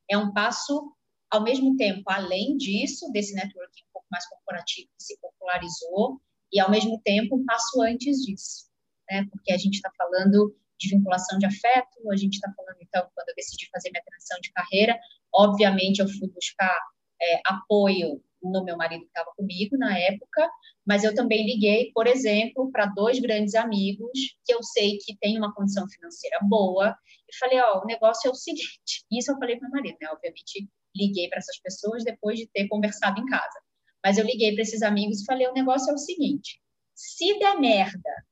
[0.10, 0.94] é um passo
[1.30, 6.60] ao mesmo tempo, além disso, desse networking um pouco mais corporativo que se popularizou, e
[6.60, 8.70] ao mesmo tempo um passo antes disso,
[9.10, 9.26] né?
[9.32, 13.30] Porque a gente está falando de vinculação de afeto, a gente está falando, então, quando
[13.30, 15.00] eu decidi fazer minha transição de carreira,
[15.34, 16.78] obviamente eu fui buscar
[17.22, 20.50] é, apoio no meu marido que estava comigo na época,
[20.86, 24.12] mas eu também liguei, por exemplo, para dois grandes amigos
[24.46, 26.96] que eu sei que têm uma condição financeira boa,
[27.30, 29.98] e falei, ó, oh, o negócio é o seguinte, isso eu falei para meu marido,
[30.02, 33.60] né, obviamente liguei para essas pessoas depois de ter conversado em casa.
[34.04, 36.62] Mas eu liguei para esses amigos e falei: o negócio é o seguinte:
[36.94, 38.26] se der merda,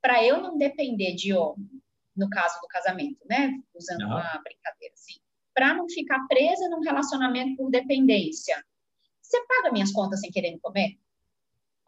[0.00, 1.68] para eu não depender de homem,
[2.16, 3.52] no caso do casamento, né?
[3.74, 4.08] Usando não.
[4.08, 5.20] uma brincadeira assim,
[5.54, 8.64] para não ficar presa num relacionamento por dependência,
[9.30, 10.98] você paga minhas contas sem querer me comer?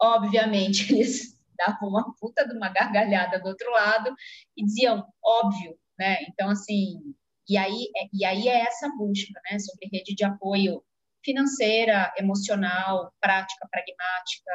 [0.01, 4.15] Obviamente, eles davam uma puta de uma gargalhada do outro lado
[4.55, 6.23] e diziam, óbvio, né?
[6.23, 7.13] Então, assim,
[7.47, 10.83] e aí, é, e aí é essa busca, né, sobre rede de apoio
[11.23, 14.51] financeira, emocional, prática, pragmática,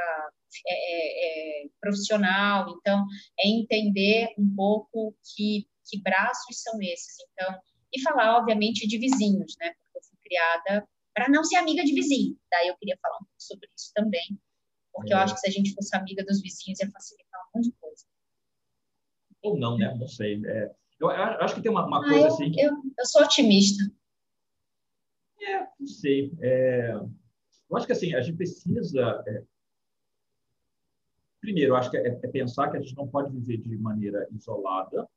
[0.66, 2.68] é, é, é, profissional.
[2.78, 3.06] Então,
[3.40, 7.16] é entender um pouco que, que braços são esses.
[7.32, 7.58] Então,
[7.92, 9.68] e falar, obviamente, de vizinhos, né?
[9.70, 10.88] Porque eu fui criada
[11.18, 12.38] para não ser amiga de vizinho.
[12.48, 14.40] Daí eu queria falar um pouco sobre isso também,
[14.92, 17.70] porque eu acho que se a gente fosse amiga dos vizinhos ia facilitar um monte
[17.70, 18.04] de coisa.
[19.42, 19.92] Ou não, né?
[19.98, 20.40] Não sei.
[20.46, 22.52] É, Eu, acho que tem uma, uma coisa eu, assim.
[22.52, 22.60] Que...
[22.60, 23.82] Eu, eu sou otimista.
[25.40, 26.32] É, não sei.
[26.40, 29.24] É, eu acho que assim, a gente precisa.
[29.26, 29.42] É,
[31.40, 34.28] primeiro, eu acho que é, é, pensar que a gente não pode viver de maneira
[34.30, 35.08] isolada,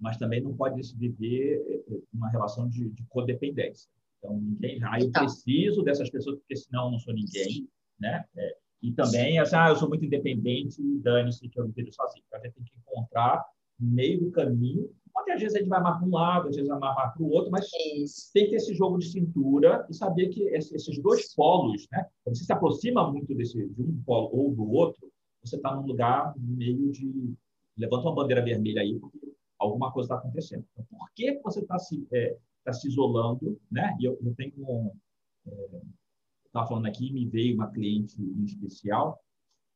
[0.00, 3.90] mas também não pode viver é, é, uma relação de, de codependência.
[4.24, 4.80] Então, ninguém.
[4.82, 5.22] Ah, eu então.
[5.22, 7.68] preciso dessas pessoas, porque senão eu não sou ninguém.
[8.00, 8.24] Né?
[8.36, 12.24] É, e também, assim, ah, eu sou muito independente, dane-se que eu vivo sozinho.
[12.26, 13.44] Então, a gente tem que encontrar
[13.78, 16.68] meio do caminho Pode, às vezes, a gente vai mais para um lado, às vezes
[16.68, 18.32] vai mais para o outro, mas Isso.
[18.34, 22.04] tem que ter esse jogo de cintura e saber que esses dois polos, né?
[22.24, 25.08] Quando você se aproxima muito desse, de um polo ou do outro,
[25.42, 27.32] você está num lugar meio de.
[27.76, 29.18] Levanta uma bandeira vermelha aí, porque
[29.56, 30.64] alguma coisa está acontecendo.
[30.72, 33.60] Então, por que você está se, é, tá se isolando?
[33.70, 33.96] Né?
[34.00, 34.52] E eu, eu tenho.
[34.58, 34.92] Um,
[35.46, 35.82] é,
[36.46, 39.20] estava falando aqui, me veio uma cliente em especial,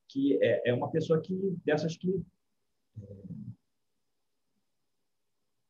[0.09, 2.23] que é, é uma pessoa que dessas que
[3.01, 3.05] é,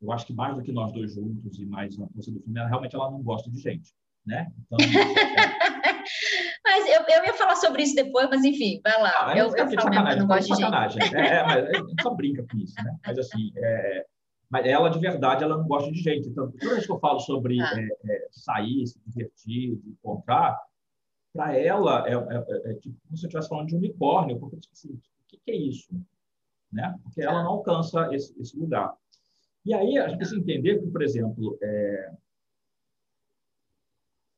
[0.01, 2.59] eu acho que mais do que nós dois juntos e mais a força do filme,
[2.59, 3.93] ela, realmente ela não gosta de gente,
[4.25, 4.53] né?
[4.61, 4.85] Então, é...
[6.65, 9.33] mas eu, eu ia falar sobre isso depois, mas enfim, vai lá.
[9.33, 11.17] Ah, eu, eu falo mesmo que eu não gosto de gente.
[11.17, 12.97] É, é, mas a gente só brinca com isso, né?
[13.05, 14.07] Mas assim, é,
[14.51, 16.29] mas ela de verdade ela não gosta de gente.
[16.29, 17.73] Então, toda vez que eu falo sobre ah.
[17.77, 20.59] é, é, sair, se divertir, encontrar,
[21.33, 24.73] para ela é, é, é, tipo como se eu estivesse falando de unicórnio, porque tipo
[24.73, 25.89] assim, o que, que, é isso,
[26.73, 26.99] né?
[27.03, 28.95] Porque ela não alcança esse, esse lugar.
[29.65, 32.11] E aí a gente precisa entender que, por exemplo, é...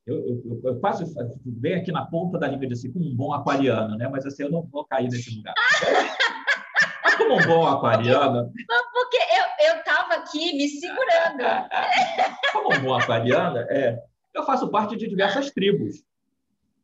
[0.07, 1.05] eu, eu, eu, quase
[1.47, 4.09] venho aqui na ponta da língua assim, como um bom aquariano, né?
[4.09, 5.55] mas assim, eu não vou cair nesse lugar.
[7.05, 8.53] mas como um bom aquariano...
[9.71, 11.43] eu estava aqui me segurando.
[12.53, 14.03] como um bom aquariano, é,
[14.35, 16.03] eu faço parte de diversas tribos.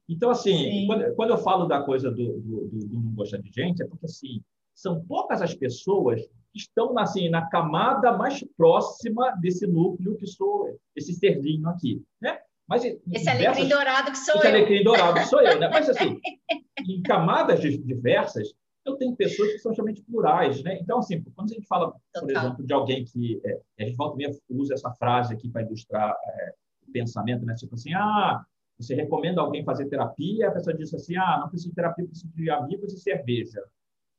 [0.09, 3.51] Então, assim, quando, quando, eu falo da coisa do, do, do, do não gostar de
[3.51, 4.41] gente, é porque, assim,
[4.75, 6.23] são poucas as pessoas
[6.55, 12.39] estão assim, na camada mais próxima desse núcleo que sou esse serzinho aqui, né?
[12.67, 14.51] Mas esse diversas, alecrim dourado que sou esse eu.
[14.51, 15.69] Esse alecrim dourado que sou eu, né?
[15.69, 16.19] Mas assim,
[16.89, 18.53] em camadas diversas,
[18.87, 20.79] eu tenho pessoas que são extremamente plurais, né?
[20.81, 24.23] Então, assim, quando a gente fala, por exemplo, de alguém que é, a gente volta
[24.23, 26.55] e usa essa frase aqui para ilustrar é,
[26.87, 27.55] o pensamento, né?
[27.55, 28.45] Tipo assim, ah,
[28.79, 32.33] você recomenda alguém fazer terapia, a pessoa diz assim, ah, não preciso de terapia, preciso
[32.33, 33.63] de amigos e cerveja.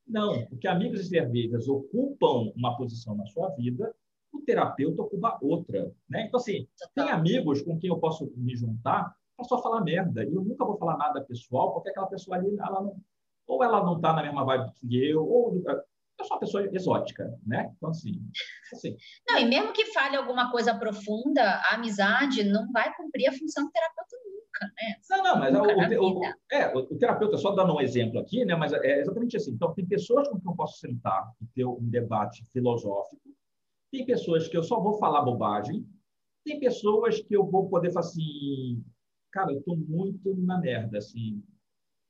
[0.06, 3.94] Não, porque amigos e cervejas ocupam uma posição na sua vida,
[4.34, 5.92] o terapeuta ocupa outra.
[6.10, 6.26] Né?
[6.28, 10.24] Então, assim, tem amigos com quem eu posso me juntar para só falar merda.
[10.24, 12.98] E eu nunca vou falar nada pessoal, porque aquela pessoa ali, ela não,
[13.48, 17.32] ou ela não está na mesma vibe que eu, ou eu sou uma pessoa exótica,
[17.46, 17.72] né?
[17.78, 18.20] Então, assim,
[18.74, 18.98] assim.
[19.28, 23.66] Não, e mesmo que fale alguma coisa profunda, a amizade não vai cumprir a função
[23.66, 24.96] do terapeuta nunca, né?
[25.10, 28.56] Não, não, mas o, o, o, é, o, terapeuta, só dando um exemplo aqui, né?
[28.56, 29.52] Mas é exatamente assim.
[29.52, 33.22] Então, tem pessoas com quem eu posso sentar e ter um debate filosófico,
[33.92, 35.88] tem pessoas que eu só vou falar bobagem,
[36.44, 38.84] tem pessoas que eu vou poder falar assim,
[39.32, 41.44] cara, eu estou muito na merda, assim,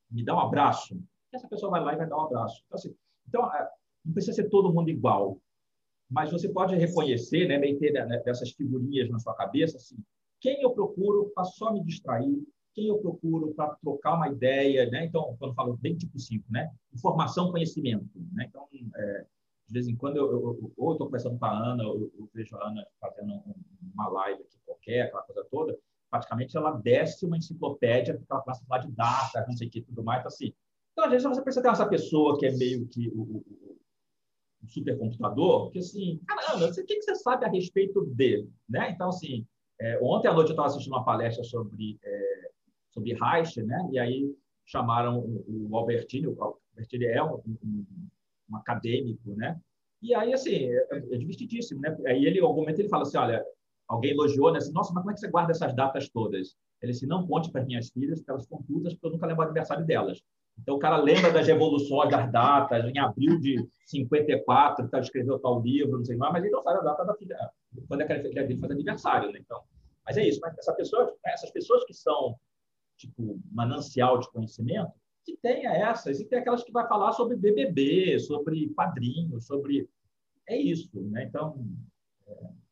[0.09, 0.97] me dá um abraço.
[1.37, 2.63] Essa pessoa vai lá e vai dar um abraço.
[2.65, 2.95] Então, assim,
[3.27, 3.69] então é,
[4.05, 5.39] não precisa ser todo mundo igual,
[6.09, 9.97] mas você pode reconhecer, né, meio ter né, dessas figurinhas na sua cabeça, assim,
[10.39, 15.05] quem eu procuro para só me distrair, quem eu procuro para trocar uma ideia, né?
[15.05, 16.71] Então, quando eu falo bem tipo 5, né?
[16.93, 18.45] Informação, conhecimento, né?
[18.47, 19.25] Então, é,
[19.67, 22.55] de vez em quando, eu, eu, ou estou conversando com a Ana, eu, eu, vejo
[22.55, 23.43] a Ana fazendo
[23.95, 28.63] uma live aqui qualquer, aquela coisa toda, praticamente ela desce uma enciclopédia, porque ela passa
[28.69, 30.53] lá de data, não sei o que, tudo mais, então, assim.
[30.97, 33.77] Então, às vezes, você precisa ter essa pessoa que é meio que o, o,
[34.67, 38.89] supercomputador, que assim, caramba, o que, você sabe a respeito dele, né?
[38.89, 39.45] Então, assim,
[39.79, 42.49] é, ontem à noite eu estava assistindo uma palestra sobre, é,
[42.89, 43.87] sobre Reich, né?
[43.91, 47.85] e aí chamaram o, o Albertini, o Albertini é um, um,
[48.49, 49.57] um, acadêmico, né?
[50.01, 51.79] e aí, assim, é, é divertidíssimo.
[51.79, 51.95] Né?
[52.07, 53.45] Aí ele, em algum momento, ele fala assim, olha,
[53.87, 54.57] alguém elogiou, né?
[54.57, 56.55] Assim, Nossa, mas como é que você guarda essas datas todas?
[56.81, 59.27] Ele disse, não conte para as minhas filhas, que elas ficam putas, porque eu nunca
[59.27, 60.21] lembro o aniversário delas.
[60.59, 65.61] Então, o cara lembra das revoluções, das datas, em abril de 54, ele escreveu tal
[65.61, 67.37] livro, não sei mais, mas ele não sabe a data da filha,
[67.87, 69.39] quando é que a filha dele faz aniversário, né?
[69.39, 69.61] Então,
[70.05, 70.39] mas é isso.
[70.41, 72.35] Mas essa pessoa, essas pessoas que são,
[72.97, 74.91] tipo, manancial de conhecimento,
[75.25, 79.89] que tenha essas, e tem aquelas que vai falar sobre BBB, sobre padrinhos, sobre...
[80.47, 81.25] É isso, né?
[81.25, 81.63] Então...
[82.27, 82.67] É...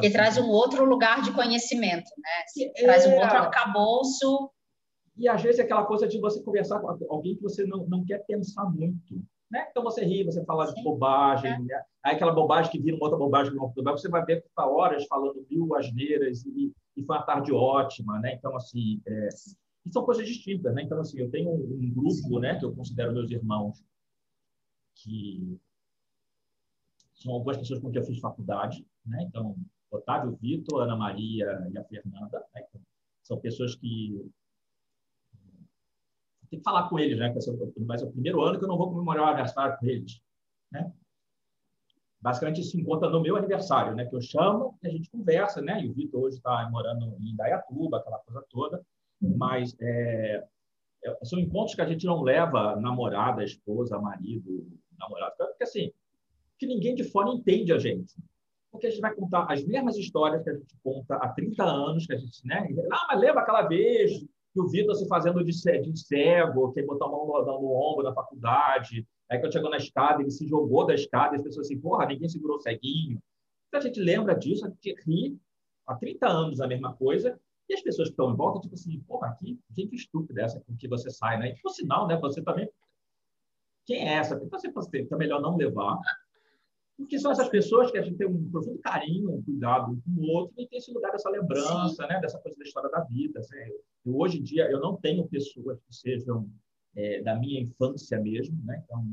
[0.00, 2.66] Que traz um outro lugar de conhecimento, né?
[2.76, 2.82] É...
[2.84, 4.51] Traz um outro arcabouço
[5.16, 8.04] e às vezes é aquela coisa de você conversar com alguém que você não, não
[8.04, 9.22] quer pensar muito.
[9.50, 9.66] Né?
[9.70, 10.74] Então você ri, você fala Sim.
[10.74, 11.58] de bobagem, é.
[11.58, 11.82] né?
[12.02, 14.66] aí aquela bobagem que vira uma outra bobagem, uma outra você vai ver que está
[14.66, 18.18] horas falando mil asneiras e, e foi uma tarde ótima.
[18.20, 18.34] Né?
[18.34, 19.28] Então, assim, é...
[19.84, 20.74] e são coisas distintas.
[20.74, 20.82] Né?
[20.82, 23.84] Então, assim, eu tenho um, um grupo né, que eu considero meus irmãos
[24.94, 25.58] que
[27.14, 29.22] são algumas pessoas com quem eu fiz faculdade, né?
[29.22, 29.56] Então,
[29.90, 32.64] Otávio Vitor, Ana Maria e a Fernanda, né?
[32.68, 32.80] então,
[33.22, 34.20] são pessoas que
[36.52, 37.32] tem que falar com eles, né?
[37.86, 40.20] Mas é o primeiro ano que eu não vou comemorar o aniversário com eles,
[40.70, 40.92] né?
[42.20, 44.04] Basicamente, se encontra no meu aniversário, né?
[44.04, 45.82] Que eu chamo e a gente conversa, né?
[45.82, 48.84] E o Vitor hoje está morando em Indaiatuba, aquela coisa toda.
[49.20, 50.44] Mas é,
[51.04, 55.34] é, são encontros que a gente não leva namorada, esposa, marido, namorado.
[55.36, 55.90] Porque, assim,
[56.58, 58.14] que ninguém de fora entende a gente.
[58.70, 62.06] Porque a gente vai contar as mesmas histórias que a gente conta há 30 anos,
[62.06, 62.68] que a gente, né?
[62.92, 67.06] Ah, mas lembra aquela vez que o Vitor se fazendo de, de cego, que botar
[67.06, 70.86] a mão no, no ombro na faculdade, aí quando chegou na escada, ele se jogou
[70.86, 73.22] da escada, e as pessoas assim, porra, ninguém segurou o ceguinho.
[73.68, 75.38] Então a gente lembra disso, a gente ri
[75.86, 77.38] há 30 anos a mesma coisa,
[77.68, 80.76] e as pessoas que estão em volta, tipo assim, porra, que gente estúpida essa com
[80.76, 81.50] que você sai, né?
[81.50, 82.68] E por sinal, né, você também.
[83.86, 84.34] Quem é essa?
[84.34, 85.98] Então, você, então é melhor não levar.
[86.96, 90.26] Porque são essas pessoas que a gente tem um profundo carinho, um cuidado com o
[90.28, 92.20] outro, e tem esse lugar dessa lembrança, né?
[92.20, 93.40] dessa coisa da história da vida.
[93.40, 93.56] Assim.
[94.04, 96.48] Eu, hoje em dia, eu não tenho pessoas que sejam
[96.94, 98.82] é, da minha infância mesmo, né?
[98.84, 99.04] Então,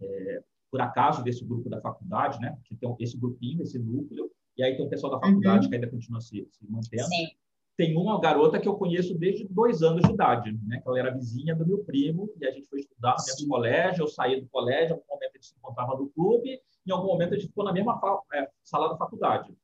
[0.00, 2.56] é, por acaso, desse grupo da faculdade, né?
[2.64, 5.70] Que tem esse grupinho, esse núcleo, e aí tem o pessoal da faculdade uhum.
[5.70, 7.04] que ainda continua se, se mantendo.
[7.04, 7.28] Sim
[7.76, 10.80] tem uma garota que eu conheço desde dois anos de idade, né?
[10.80, 14.02] Que ela era vizinha do meu primo e a gente foi estudar no mesmo colégio.
[14.02, 17.34] Eu saí do colégio, algum momento a gente se encontrava no clube, em algum momento
[17.34, 18.00] a gente ficou na mesma
[18.32, 19.56] é, sala da faculdade.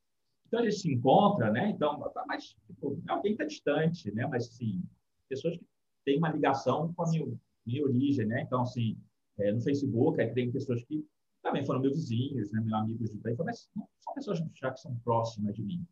[0.47, 1.69] Então a gente se encontra, né?
[1.69, 4.27] Então, tá, mas tipo, alguém está distante, né?
[4.27, 4.83] Mas sim,
[5.27, 5.65] pessoas que
[6.05, 7.25] têm uma ligação com a minha,
[7.65, 8.41] minha origem, né?
[8.41, 8.97] Então assim,
[9.39, 11.05] é, no Facebook, aí tem pessoas que
[11.41, 12.61] também foram meus vizinhos, né?
[12.61, 15.85] Meus amigos de bem, mas são pessoas já que são próximas de mim.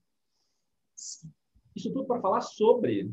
[1.75, 3.11] Isso tudo para falar sobre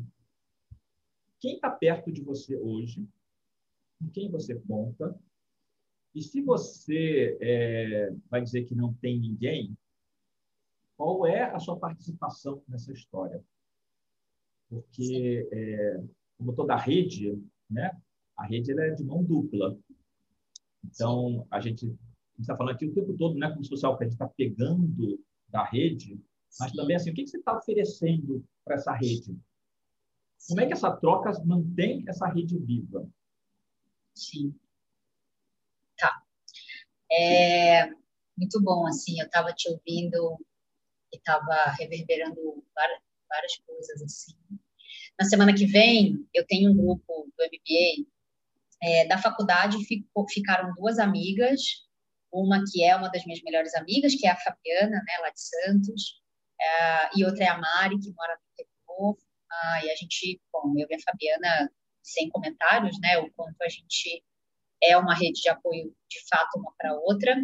[1.39, 3.07] quem está perto de você hoje,
[3.97, 5.17] com quem você conta,
[6.13, 9.77] e se você é, vai dizer que não tem ninguém,
[10.97, 13.43] qual é a sua participação nessa história?
[14.67, 16.03] Porque, é,
[16.37, 17.97] como toda rede, né,
[18.35, 19.77] a rede é de mão dupla.
[20.83, 21.95] Então, a gente
[22.39, 25.63] está falando aqui o tempo todo, né, como algo que a gente está pegando da
[25.63, 26.19] rede,
[26.59, 29.37] mas também assim, o que, você está oferecendo para essa rede?
[30.47, 33.07] Como é que essa troca mantém essa rede viva?
[34.15, 34.53] Sim.
[37.11, 37.87] É
[38.37, 40.37] muito bom, assim, eu estava te ouvindo
[41.11, 44.33] e estava reverberando várias, várias coisas, assim.
[45.19, 48.07] Na semana que vem, eu tenho um grupo do MBA
[48.81, 49.77] é, da faculdade,
[50.29, 51.61] ficaram duas amigas,
[52.31, 55.41] uma que é uma das minhas melhores amigas, que é a Fabiana, né, lá de
[55.41, 56.21] Santos,
[56.61, 59.17] é, e outra é a Mari, que mora no interior.
[59.51, 63.67] Ah, e a gente, bom, eu e a Fabiana, sem comentários, né, o quanto a
[63.67, 64.23] gente
[64.81, 67.35] é uma rede de apoio de fato uma para outra.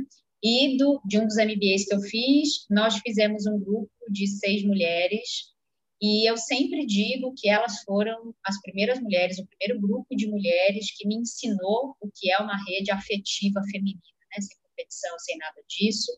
[0.43, 4.63] E do, de um dos MBAs que eu fiz, nós fizemos um grupo de seis
[4.63, 5.56] mulheres,
[6.02, 10.95] e eu sempre digo que elas foram as primeiras mulheres, o primeiro grupo de mulheres
[10.95, 14.41] que me ensinou o que é uma rede afetiva feminina, né?
[14.41, 16.12] sem competição, sem nada disso.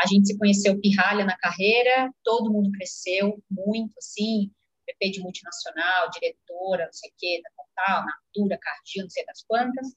[0.00, 4.50] A gente se conheceu pirralha na carreira, todo mundo cresceu muito, assim,
[4.88, 9.88] VP de multinacional, diretora, não sei o quê, Total, Natura, Cardio, não sei das quantas.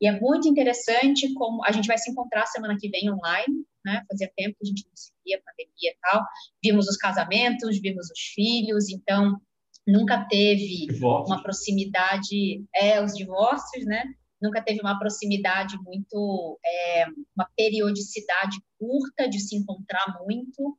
[0.00, 4.02] E é muito interessante como a gente vai se encontrar semana que vem online, né?
[4.08, 6.24] Fazia tempo que a gente não se via, pandemia e tal.
[6.62, 9.40] Vimos os casamentos, vimos os filhos, então
[9.86, 14.04] nunca teve uma proximidade, é, os divórcios, né?
[14.44, 20.78] nunca teve uma proximidade muito, é, uma periodicidade curta de se encontrar muito,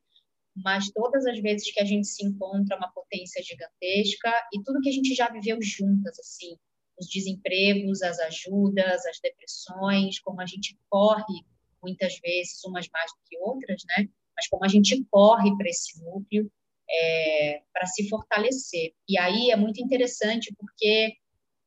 [0.56, 4.90] mas todas as vezes que a gente se encontra, uma potência gigantesca e tudo que
[4.90, 6.56] a gente já viveu juntas, assim,
[7.00, 11.44] os desempregos, as ajudas, as depressões, como a gente corre
[11.82, 14.08] muitas vezes, umas mais do que outras, né?
[14.36, 16.52] Mas como a gente corre para esse núcleo
[16.90, 18.94] é, para se fortalecer.
[19.08, 21.16] E aí é muito interessante porque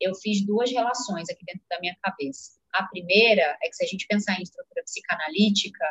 [0.01, 2.53] eu fiz duas relações aqui dentro da minha cabeça.
[2.73, 5.85] A primeira é que se a gente pensar em estrutura psicanalítica,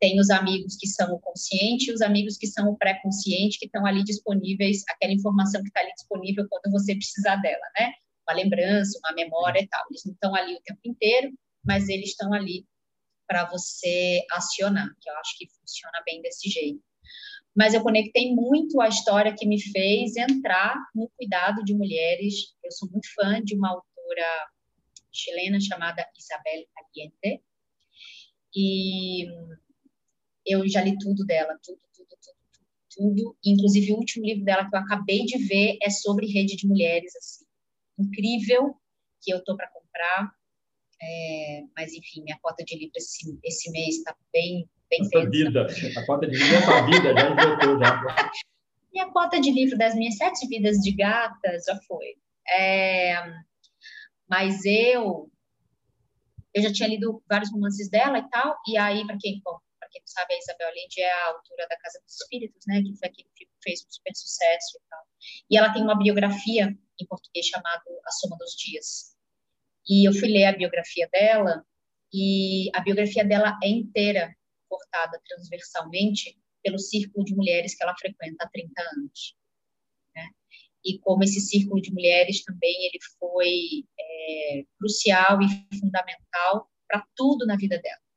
[0.00, 3.66] tem os amigos que são o consciente e os amigos que são o pré-consciente, que
[3.66, 7.92] estão ali disponíveis, aquela informação que está ali disponível quando você precisar dela, né?
[8.28, 9.84] Uma lembrança, uma memória e tal.
[9.90, 11.32] Eles não estão ali o tempo inteiro,
[11.64, 12.66] mas eles estão ali
[13.26, 16.82] para você acionar, que eu acho que funciona bem desse jeito
[17.58, 22.54] mas eu conectei muito a história que me fez entrar no cuidado de mulheres.
[22.62, 24.48] Eu sou muito fã de uma autora
[25.12, 27.42] chilena chamada Isabel Allende,
[28.54, 29.26] e
[30.46, 33.36] eu já li tudo dela, tudo, tudo, tudo, tudo, tudo.
[33.44, 37.12] Inclusive, o último livro dela que eu acabei de ver é sobre rede de mulheres,
[37.16, 37.44] assim,
[37.98, 38.74] incrível,
[39.22, 40.32] que eu tô para comprar.
[41.00, 45.66] É, mas, enfim, minha cota de livro esse, esse mês está bem bem Essa vida,
[45.96, 48.02] a cota de livro da vida já esgotou já.
[48.90, 52.16] Minha cota de livro das minhas sete vidas de gata já foi.
[52.50, 53.14] É,
[54.28, 55.30] mas eu
[56.54, 60.00] eu já tinha lido vários romances dela e tal, e aí, para quem, para quem
[60.00, 63.08] não sabe, a Isabel Allende é a autora da Casa dos Espíritos, né, que foi
[63.08, 65.00] aquele que fez um super sucesso e tal.
[65.50, 69.16] E ela tem uma biografia em português chamado A Soma dos Dias.
[69.88, 71.64] E eu fui ler a biografia dela,
[72.12, 74.34] e a biografia dela é inteira
[74.68, 79.36] cortada transversalmente pelo círculo de mulheres que ela frequenta há 30 anos.
[80.14, 80.28] Né?
[80.84, 87.46] E como esse círculo de mulheres também ele foi é, crucial e fundamental para tudo
[87.46, 88.07] na vida dela.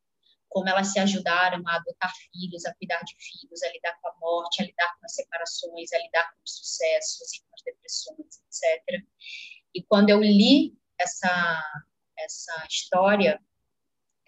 [0.51, 4.15] Como elas se ajudaram a adotar filhos, a cuidar de filhos, a lidar com a
[4.19, 8.41] morte, a lidar com as separações, a lidar com os sucessos e com as depressões,
[8.45, 9.05] etc.
[9.73, 11.63] E quando eu li essa,
[12.19, 13.41] essa história,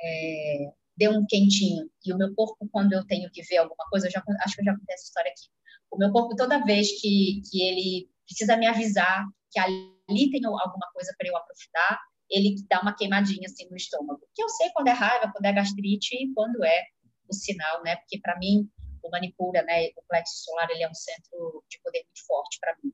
[0.02, 1.92] é, deu um quentinho.
[2.06, 4.62] E o meu corpo, quando eu tenho que ver alguma coisa, eu já, acho que
[4.62, 5.48] eu já contei essa história aqui.
[5.92, 10.90] O meu corpo, toda vez que, que ele precisa me avisar que ali tem alguma
[10.94, 12.00] coisa para eu aprofundar,
[12.34, 14.28] ele dá uma queimadinha assim no estômago.
[14.34, 16.84] Que eu sei quando é raiva, quando é gastrite e quando é
[17.30, 17.96] o sinal, né?
[17.98, 18.68] Porque para mim
[19.04, 22.76] o Manipura, né, o plexo solar, ele é um centro de poder muito forte para
[22.82, 22.94] mim.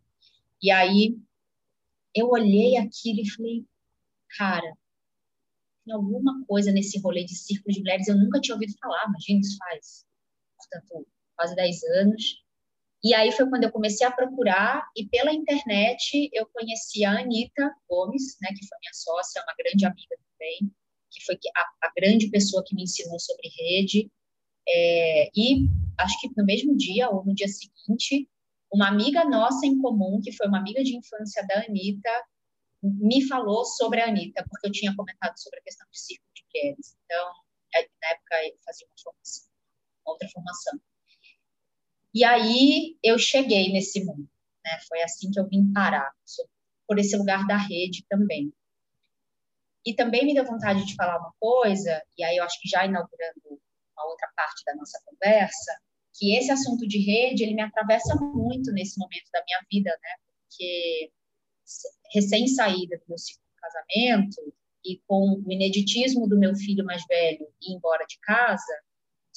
[0.62, 1.18] E aí
[2.14, 3.66] eu olhei aquilo e falei,
[4.38, 4.76] cara,
[5.86, 9.40] tem alguma coisa nesse rolê de círculo de mulheres, eu nunca tinha ouvido falar, imagina,
[9.40, 10.06] isso faz,
[10.58, 12.44] portanto, quase 10 anos.
[13.04, 17.74] E aí foi quando eu comecei a procurar, e pela internet eu conheci a Anitta
[17.90, 20.72] Gomes, né, que foi minha sócia, uma grande amiga também,
[21.10, 24.12] que foi a, a grande pessoa que me ensinou sobre rede.
[24.68, 28.30] É, e acho que no mesmo dia ou no dia seguinte,
[28.72, 32.10] uma amiga nossa em comum, que foi uma amiga de infância da Anitta,
[32.84, 36.44] me falou sobre a Anitta, porque eu tinha comentado sobre a questão de círculo de
[36.54, 36.98] mulheres.
[37.06, 37.32] Então,
[37.74, 39.48] na época, eu fazia uma formação,
[40.06, 40.80] outra formação.
[42.14, 44.28] E aí eu cheguei nesse mundo,
[44.66, 44.80] né?
[44.88, 46.12] Foi assim que eu vim parar,
[46.88, 48.52] por esse lugar da rede também.
[49.86, 52.86] E também me deu vontade de falar uma coisa, e aí eu acho que já
[52.86, 53.62] inaugurando
[53.94, 55.80] uma outra parte da nossa conversa,
[56.14, 60.16] que esse assunto de rede, ele me atravessa muito nesse momento da minha vida, né?
[60.42, 61.12] Porque
[62.14, 64.54] recém-saída do meu segundo casamento
[64.84, 68.74] e com o ineditismo do meu filho mais velho ir embora de casa,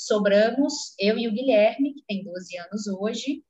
[0.06, 3.42] sobramos eu e o Guilherme, que tem 12 anos hoje,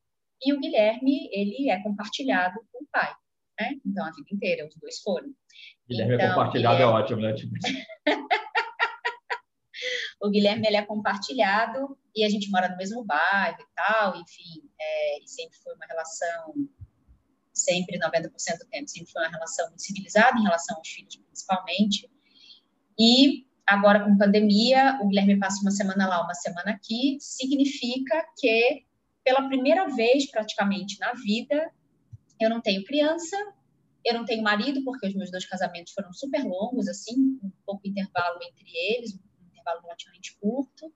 [0.44, 3.14] e o Guilherme, ele é compartilhado com o pai,
[3.60, 3.78] né?
[3.86, 5.32] Então, a vida inteira, os dois foram.
[5.88, 6.98] Guilherme é então, compartilhado Guilherme...
[6.98, 7.34] é ótimo, né?
[7.34, 7.52] Tipo...
[10.20, 14.68] o Guilherme, ele é compartilhado e a gente mora no mesmo bairro e tal, enfim,
[14.80, 16.54] é, e sempre foi uma relação
[17.52, 22.10] sempre 90% do tempo, sempre foi uma relação muito civilizada em relação aos filhos, principalmente.
[22.98, 28.84] E agora, com pandemia, o Guilherme passa uma semana lá, uma semana aqui, significa que,
[29.24, 31.70] pela primeira vez, praticamente, na vida,
[32.40, 33.36] eu não tenho criança,
[34.04, 37.86] eu não tenho marido, porque os meus dois casamentos foram super longos, assim, um pouco
[37.86, 40.92] intervalo entre eles, um intervalo relativamente curto.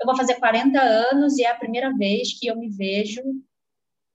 [0.00, 3.22] Eu vou fazer 40 anos e é a primeira vez que eu me vejo,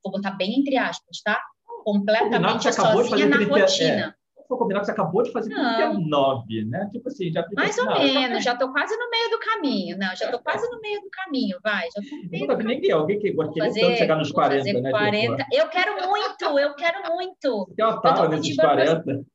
[0.03, 1.41] vou botar bem entre aspas, tá?
[1.87, 4.17] completamente sozinha na 30, rotina.
[4.47, 5.75] É, vou combinar que você acabou de fazer não.
[5.75, 6.89] 39, né?
[6.91, 9.97] Tipo assim, já Mais ou menos, já estou quase no meio do caminho.
[9.97, 11.87] Não, já estou quase no meio do caminho, vai.
[11.95, 14.89] Já tô Nunca vi ninguém, alguém que gostaria fazer, tanto de chegar nos 40, né?
[14.89, 15.45] 40.
[15.51, 17.65] Eu quero muito, eu quero muito.
[17.67, 19.25] Você tem uma tala nesses 40.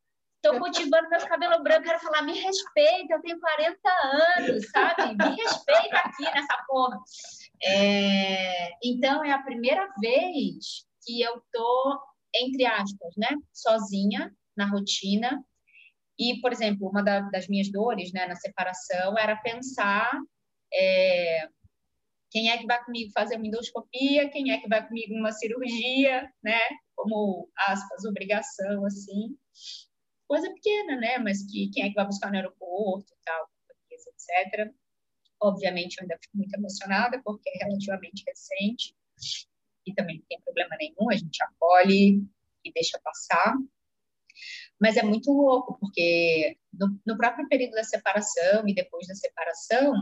[0.44, 3.78] Estou cultivando meus cabelos brancos, quero falar, me respeita, eu tenho 40
[4.38, 5.16] anos, sabe?
[5.16, 6.98] Me respeita aqui nessa porra.
[7.62, 12.00] É, então, é a primeira vez que eu tô
[12.34, 15.42] entre aspas, né, sozinha na rotina.
[16.18, 20.10] E, por exemplo, uma da, das minhas dores, né, na separação era pensar
[20.72, 21.48] é,
[22.30, 26.30] quem é que vai comigo fazer uma endoscopia, quem é que vai comigo numa cirurgia,
[26.42, 26.58] né,
[26.96, 29.36] como aspas, obrigação, assim.
[30.26, 33.48] Coisa pequena, né, mas que quem é que vai buscar no aeroporto e tal,
[33.90, 34.72] etc.
[35.40, 38.94] Obviamente, eu ainda fico muito emocionada, porque é relativamente recente
[39.86, 42.24] e também não tem problema nenhum, a gente acolhe
[42.64, 43.54] e deixa passar.
[44.82, 49.94] Mas é muito louco, porque no, no próprio período da separação e depois da separação,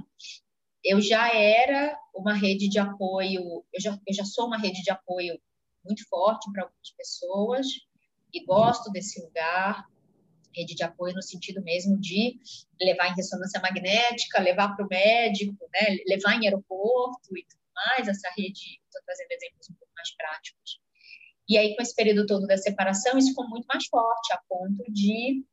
[0.83, 4.91] eu já era uma rede de apoio, eu já, eu já sou uma rede de
[4.91, 5.39] apoio
[5.85, 7.67] muito forte para algumas pessoas
[8.33, 9.85] e gosto desse lugar,
[10.57, 12.41] rede de apoio no sentido mesmo de
[12.81, 18.31] levar em ressonância magnética, levar para o médico, né, levar em aeroporto e mais essa
[18.31, 20.81] rede, estou trazendo exemplos um pouco mais práticos.
[21.51, 24.85] E aí, com esse período todo da separação, isso ficou muito mais forte, a ponto
[24.93, 25.45] de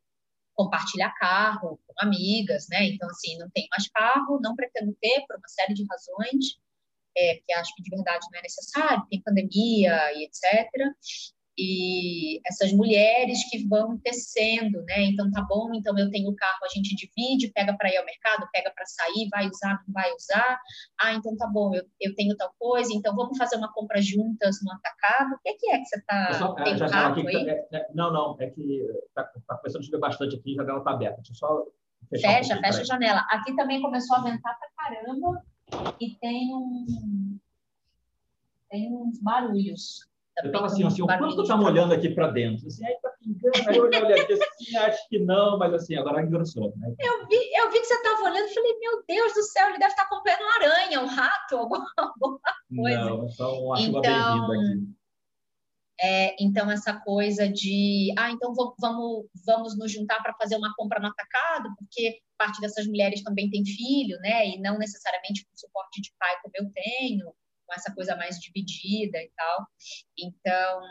[0.53, 2.85] compartilhar carro com amigas, né?
[2.85, 6.59] Então, assim, não tenho mais carro, não pretendo ter por uma série de razões,
[7.17, 10.69] é, porque acho que de verdade não é necessário, tem pandemia e etc
[11.58, 15.05] e essas mulheres que vão tecendo, né?
[15.05, 18.05] Então tá bom, então eu tenho o carro, a gente divide, pega para ir ao
[18.05, 20.60] mercado, pega para sair, vai usar, não vai usar.
[21.01, 24.58] Ah, então tá bom, eu, eu tenho tal coisa, então vamos fazer uma compra juntas
[24.64, 25.34] no atacado.
[25.34, 27.49] O que é que, é que você tá tem um rato aí?
[27.49, 28.86] É, é, não, não, é que
[29.16, 31.18] tá, tá começando a chover bastante aqui, a janela tá aberta.
[31.18, 31.66] Deixa eu só
[32.10, 33.26] Fecha, um fecha a janela.
[33.30, 35.43] Aqui também começou a ventar pra caramba
[35.99, 37.38] e tem um
[38.70, 40.08] tem uns barulhos.
[40.43, 42.67] Eu estava assim, assim, o quanto tu tá molhando aqui para dentro?
[42.67, 46.21] Assim, aí tá pingando, aí eu olhei aqui assim, acho que não, mas assim, agora
[46.21, 46.73] engrossou.
[46.77, 46.93] Né?
[46.99, 49.79] Eu vi, eu vi que você estava olhando e falei, meu Deus do céu, ele
[49.79, 52.39] deve estar tá acompanhando uma aranha, um rato, alguma, alguma
[52.75, 53.05] coisa.
[53.05, 54.97] Não, só uma chuva então, aqui.
[55.99, 60.99] É, então, essa coisa de, ah, então vamos, vamos nos juntar para fazer uma compra
[60.99, 64.47] no atacado, porque parte dessas mulheres também tem filho, né?
[64.47, 67.33] E não necessariamente com suporte de pai como eu tenho
[67.68, 69.68] com essa coisa mais dividida e tal.
[70.18, 70.82] Então,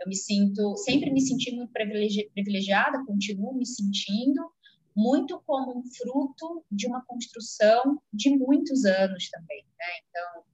[0.00, 4.52] eu me sinto, sempre me senti muito privilegiada, continuo me sentindo,
[4.94, 9.86] muito como um fruto de uma construção de muitos anos também, né?
[10.08, 10.44] Então,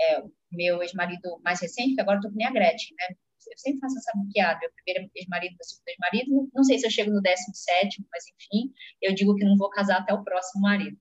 [0.00, 3.16] é, meu ex-marido mais recente, que agora tô com minha Gretchen, né?
[3.50, 6.90] Eu sempre faço essa piada, meu primeiro ex-marido, meu segundo ex-marido, não sei se eu
[6.90, 10.96] chego no 17, mas enfim, eu digo que não vou casar até o próximo marido.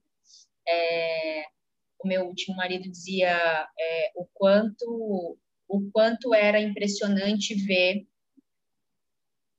[0.67, 1.45] É,
[2.03, 5.37] o meu último marido dizia é, o quanto
[5.67, 8.05] o quanto era impressionante ver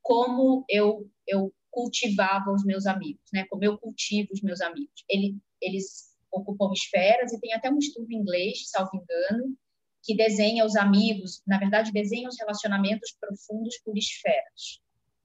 [0.03, 3.47] como eu eu cultivava os meus amigos, né?
[3.49, 5.05] Como eu cultivo os meus amigos.
[5.09, 9.57] Ele, eles ocupam esferas e tem até um estudo em inglês, salvo engano,
[10.03, 14.80] que desenha os amigos, na verdade desenha os relacionamentos profundos por esferas.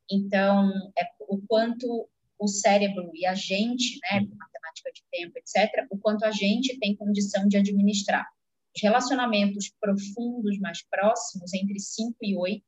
[0.09, 2.07] Então, é o quanto
[2.39, 6.95] o cérebro e a gente, né, matemática de tempo, etc., o quanto a gente tem
[6.95, 8.25] condição de administrar.
[8.75, 12.63] Os relacionamentos profundos mais próximos, entre 5 e 8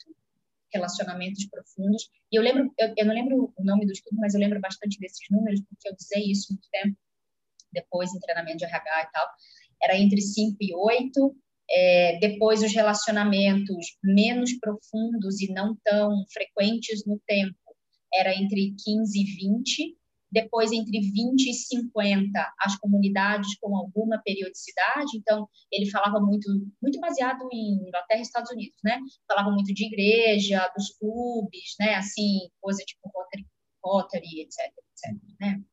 [0.72, 4.39] relacionamentos profundos, e eu lembro, eu, eu, não lembro o nome do estudo, mas eu
[4.39, 6.95] lembro bastante desses números, porque eu usei isso muito tempo,
[7.72, 9.28] depois em treinamento de RH e tal,
[9.82, 11.36] era entre 5 e 8,
[11.72, 17.55] é, depois os relacionamentos menos profundos e não tão frequentes no tempo,
[18.14, 19.97] era entre 15 e 20,
[20.32, 26.47] depois entre 20 e 50 as comunidades com alguma periodicidade, então ele falava muito
[26.82, 28.99] muito baseado em Inglaterra e Estados Unidos, né?
[29.28, 31.95] Falava muito de igreja, dos clubes, né?
[31.95, 33.47] Assim, coisa tipo Rotary,
[33.84, 35.64] Rotary etc, etc, né?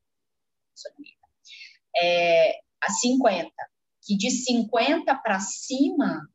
[1.99, 3.51] É, a 50,
[4.05, 6.29] que de 50 para cima,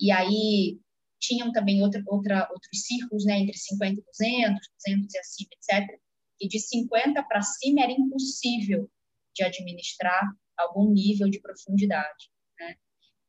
[0.00, 0.78] e aí
[1.20, 6.00] tinham também outra, outra, outros círculos, né, entre 50 e 200, 200 e acima, etc.,
[6.40, 8.90] e de 50 para cima era impossível
[9.34, 10.22] de administrar
[10.56, 12.30] algum nível de profundidade.
[12.58, 12.76] Né?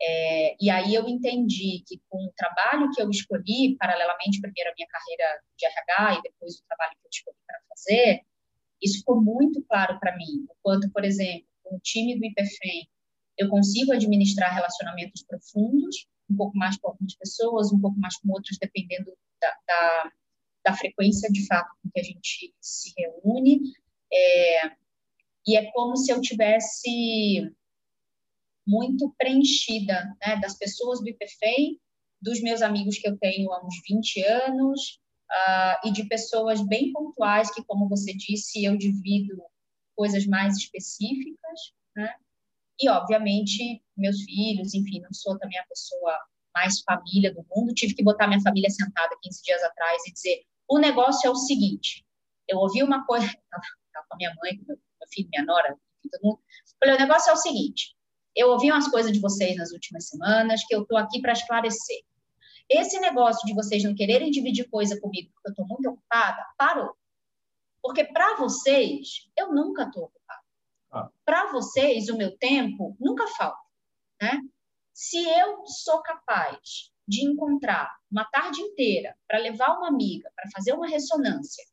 [0.01, 4.73] É, e aí eu entendi que com o trabalho que eu escolhi, paralelamente primeiro a
[4.75, 8.21] minha carreira de RH e depois o trabalho que eu escolhi para fazer,
[8.81, 12.87] isso ficou muito claro para mim, o quanto, por exemplo, com o time do IPFEM,
[13.37, 18.31] eu consigo administrar relacionamentos profundos, um pouco mais com algumas pessoas, um pouco mais com
[18.31, 20.11] outras, dependendo da, da
[20.67, 23.61] da frequência de fato com que a gente se reúne.
[24.11, 24.71] É,
[25.47, 27.49] e é como se eu tivesse
[28.67, 31.79] muito preenchida né, das pessoas do IPFEM,
[32.21, 34.99] dos meus amigos que eu tenho há uns 20 anos,
[35.31, 39.41] uh, e de pessoas bem pontuais que, como você disse, eu divido
[39.95, 42.13] coisas mais específicas, né?
[42.79, 46.17] E, obviamente, meus filhos, enfim, não sou também a pessoa
[46.53, 50.43] mais família do mundo, tive que botar minha família sentada 15 dias atrás e dizer:
[50.67, 52.05] o negócio é o seguinte:
[52.47, 54.77] eu ouvi uma coisa, estava com a minha mãe, com meu
[55.11, 55.77] filho, minha nora,
[56.09, 56.39] todo mundo.
[56.79, 57.95] Falei, o negócio é o seguinte:
[58.35, 62.03] eu ouvi umas coisas de vocês nas últimas semanas que eu estou aqui para esclarecer.
[62.69, 66.95] Esse negócio de vocês não quererem dividir coisa comigo porque eu estou muito ocupada, parou.
[67.81, 70.41] Porque para vocês, eu nunca estou ocupada.
[70.91, 71.09] Ah.
[71.23, 73.66] Para vocês, o meu tempo nunca falta.
[74.21, 74.41] Né?
[74.93, 80.73] Se eu sou capaz de encontrar uma tarde inteira para levar uma amiga para fazer
[80.73, 81.63] uma ressonância,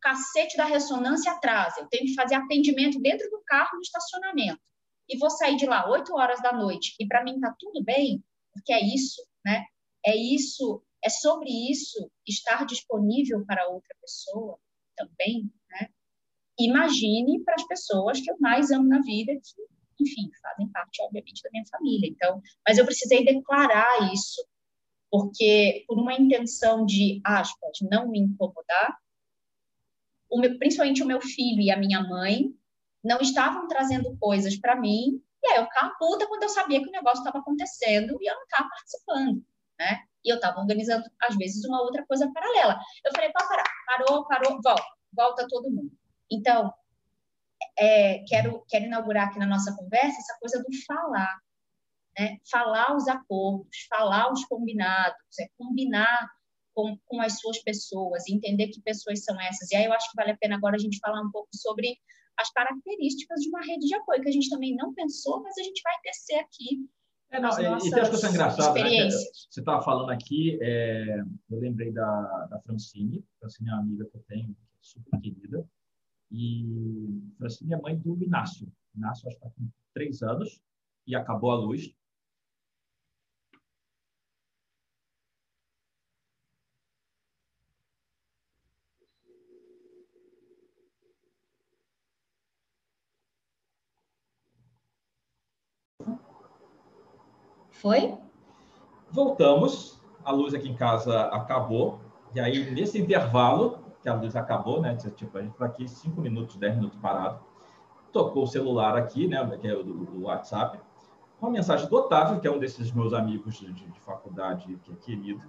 [0.00, 4.60] cacete da ressonância atrasa, eu tenho que fazer atendimento dentro do carro no estacionamento
[5.08, 8.22] e vou sair de lá 8 horas da noite e para mim tá tudo bem,
[8.52, 9.64] porque é isso, né?
[10.04, 14.58] É isso, é sobre isso estar disponível para outra pessoa
[14.96, 15.88] também, né?
[16.58, 19.62] Imagine para as pessoas que eu mais amo na vida, que,
[20.00, 22.08] enfim, fazem parte, obviamente, da minha família.
[22.08, 24.42] Então, mas eu precisei declarar isso
[25.10, 28.96] porque por uma intenção de, aspas, não me incomodar,
[30.30, 32.54] o meu, principalmente o meu filho e a minha mãe,
[33.02, 36.88] não estavam trazendo coisas para mim, e aí eu ficava puta quando eu sabia que
[36.88, 39.44] o negócio estava acontecendo e eu não estava participando,
[39.78, 40.02] né?
[40.24, 42.78] E eu estava organizando, às vezes, uma outra coisa paralela.
[43.04, 45.92] Eu falei, pode parar, parou, parou, volta, volta todo mundo.
[46.30, 46.72] Então,
[47.78, 51.38] é, quero, quero inaugurar aqui na nossa conversa essa coisa do falar,
[52.18, 52.38] né?
[52.50, 56.28] Falar os acordos, falar os combinados, é combinar
[56.74, 59.70] com, com as suas pessoas, entender que pessoas são essas.
[59.70, 61.96] E aí eu acho que vale a pena agora a gente falar um pouco sobre
[62.38, 65.62] as características de uma rede de apoio, que a gente também não pensou, mas a
[65.62, 66.88] gente vai descer aqui.
[67.30, 68.82] É, não, e tem as coisas engraçadas.
[68.82, 69.10] Né?
[69.10, 74.16] Você estava falando aqui, é, eu lembrei da, da Francine, Francine é uma amiga que
[74.16, 75.68] eu tenho, super querida,
[76.30, 78.70] e Francine é mãe do Inácio.
[78.94, 80.60] Inácio acho que está com três anos
[81.06, 81.94] e acabou a luz.
[97.70, 98.18] Foi?
[99.10, 102.00] Voltamos, a luz aqui em casa acabou,
[102.34, 104.94] e aí nesse intervalo que a luz acabou, né?
[104.96, 107.40] Tipo, a gente está aqui 5 minutos, 10 minutos parado.
[108.12, 109.44] Tocou o celular aqui, né?
[109.60, 110.78] Que é o do, WhatsApp.
[111.40, 114.96] Uma mensagem do Otávio, que é um desses meus amigos de, de faculdade, que é
[114.96, 115.42] querido,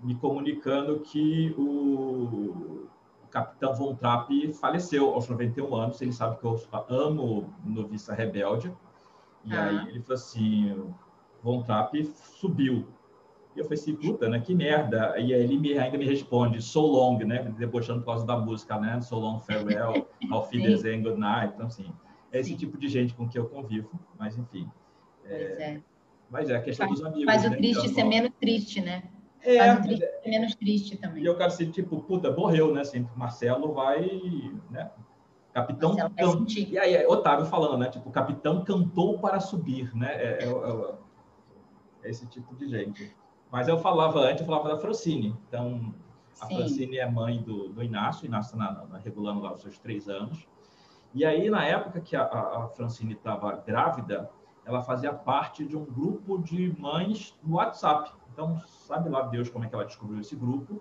[0.00, 2.88] me comunicando que o, o
[3.30, 6.00] capitão Von Trapp faleceu aos 91 anos.
[6.00, 8.74] Ele sabe que eu amo Noviça Rebelde.
[9.44, 9.64] E ah.
[9.64, 10.92] aí ele falou assim:
[11.42, 12.86] Von Trapp subiu.
[13.56, 14.40] E eu falei assim, puta, né?
[14.40, 15.14] Que merda.
[15.18, 17.42] E aí ele me, ainda me responde, so long, né?
[17.58, 19.00] Debochando por causa da música, né?
[19.00, 21.52] So long, farewell, auf Wiedersehen, good night.
[21.54, 21.92] Então, assim,
[22.32, 22.56] é esse Sim.
[22.56, 23.90] tipo de gente com que eu convivo.
[24.18, 24.70] Mas, enfim.
[25.24, 25.80] É, é.
[26.30, 27.24] Mas é a questão faz, dos amigos.
[27.24, 27.56] Faz o né?
[27.56, 29.02] triste ser menos triste, né?
[29.42, 31.22] É, faz o triste ser menos triste também.
[31.24, 32.82] E eu quero assim, tipo, puta, morreu, né?
[32.82, 34.08] Assim, Marcelo vai,
[34.70, 34.90] né?
[35.52, 36.12] Capitão can...
[36.48, 37.88] E aí, Otávio falando, né?
[37.88, 40.12] Tipo, capitão cantou para subir, né?
[40.14, 40.94] É, é, é,
[42.04, 43.12] é esse tipo de gente.
[43.50, 45.36] Mas eu falava antes, eu falava da Francine.
[45.48, 45.92] Então,
[46.40, 46.56] a Sim.
[46.56, 50.46] Francine é mãe do, do Inácio, o Inácio está regulando lá os seus três anos.
[51.12, 54.30] E aí, na época que a, a Francine estava grávida,
[54.64, 58.12] ela fazia parte de um grupo de mães no WhatsApp.
[58.32, 60.80] Então, sabe lá Deus como é que ela descobriu esse grupo.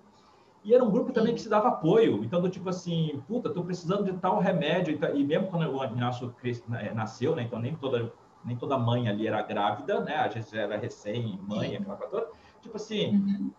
[0.63, 2.23] E era um grupo também que se dava apoio.
[2.23, 4.99] Então, do tipo assim, puta, tô precisando de tal remédio.
[5.15, 6.33] E mesmo quando o Inácio
[6.67, 7.43] né, nasceu, né?
[7.43, 8.13] Então, nem toda,
[8.45, 10.17] nem toda mãe ali era grávida, né?
[10.17, 12.38] Às vezes era recém-mãe, aquela coisa toda.
[12.61, 13.51] Tipo assim, uhum.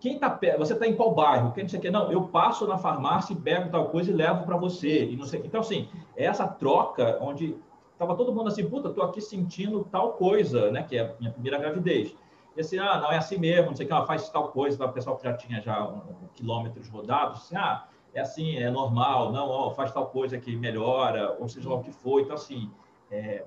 [0.00, 1.52] quem tá perto, você está em qual bairro?
[1.52, 4.14] Quem não sei o que, não, eu passo na farmácia e pego tal coisa e
[4.14, 5.04] levo para você.
[5.04, 7.56] E não sei, então, assim, é essa troca onde
[7.98, 10.82] tava todo mundo assim, puta, tô aqui sentindo tal coisa, né?
[10.82, 12.14] Que é a minha primeira gravidez.
[12.56, 14.78] E assim, ah, não é assim mesmo, não sei o que, ela faz tal coisa,
[14.78, 14.86] tá?
[14.86, 18.70] o pessoal que já tinha já um, um, quilômetros rodados, assim, ah, é assim, é
[18.70, 22.20] normal, não, ó, faz tal coisa que melhora, ou seja lá o que for.
[22.20, 22.70] Então, assim,
[23.10, 23.44] é,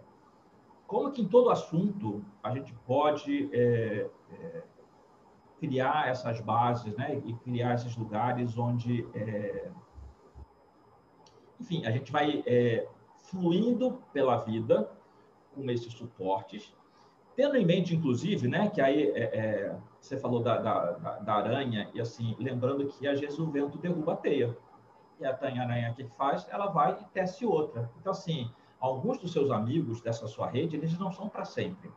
[0.86, 4.64] como que em todo assunto a gente pode é, é,
[5.60, 7.22] criar essas bases, né?
[7.26, 9.70] E criar esses lugares onde, é...
[11.60, 12.88] enfim, a gente vai é,
[13.24, 14.90] fluindo pela vida
[15.54, 16.76] com esses suportes,
[17.36, 18.70] tendo em mente, inclusive, né?
[18.70, 23.20] Que aí é, é você falou da, da, da, aranha e assim, lembrando que às
[23.20, 24.58] vezes o vento derruba a teia
[25.20, 27.92] e a aranha que faz, ela vai e tece outra.
[28.00, 28.50] Então, assim,
[28.80, 31.92] alguns dos seus amigos dessa sua rede, eles não são para sempre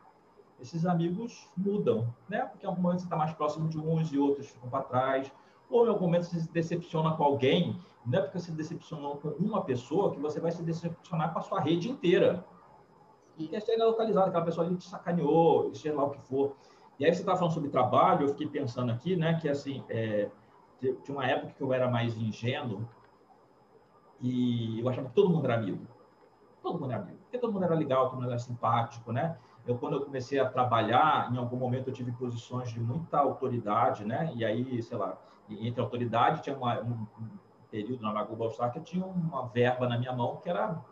[0.61, 2.41] esses amigos mudam, né?
[2.45, 5.31] Porque em algum momento você está mais próximo de uns e outros ficam para trás,
[5.69, 9.17] ou em algum momento você se decepciona com alguém, não é porque você se decepcionou
[9.17, 12.45] com uma pessoa que você vai se decepcionar com a sua rede inteira.
[13.37, 16.55] E é chega localizado, aquela pessoa ali te sacaneou, seja lá o que for.
[16.99, 20.29] E aí você está falando sobre trabalho, eu fiquei pensando aqui, né, que assim, é,
[20.79, 22.87] tinha uma época que eu era mais ingênuo
[24.19, 25.87] e eu achava que todo mundo era amigo.
[26.61, 27.17] Todo mundo era amigo.
[27.23, 29.37] Porque todo mundo era legal, todo mundo era simpático, né?
[29.65, 34.05] Eu quando eu comecei a trabalhar, em algum momento eu tive posições de muita autoridade,
[34.05, 34.31] né?
[34.35, 35.17] E aí, sei lá,
[35.49, 37.05] entre autoridade tinha uma, um,
[37.69, 40.83] período na Global Star que eu tinha uma verba na minha mão que era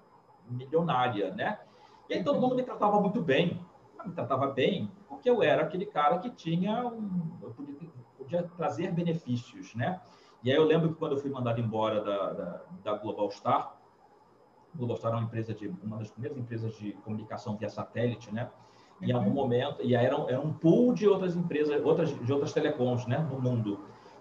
[0.48, 1.60] milionária, né?
[2.08, 3.60] E aí todo mundo me tratava muito bem,
[4.06, 8.92] me tratava bem porque eu era aquele cara que tinha um, eu podia, podia trazer
[8.94, 10.00] benefícios, né?
[10.42, 13.76] E aí eu lembro que quando eu fui mandado embora da, da, da Global Star,
[14.76, 18.50] Globostar é uma empresa de uma das primeiras empresas de comunicação via satélite, né?
[19.02, 19.36] Em algum uhum.
[19.36, 23.06] momento, e aí era, um, era um pool de outras empresas, outras de outras telecoms,
[23.08, 23.80] né, no mundo.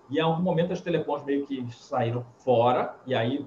[0.08, 3.46] E em algum momento as telecoms meio que saíram fora, e aí,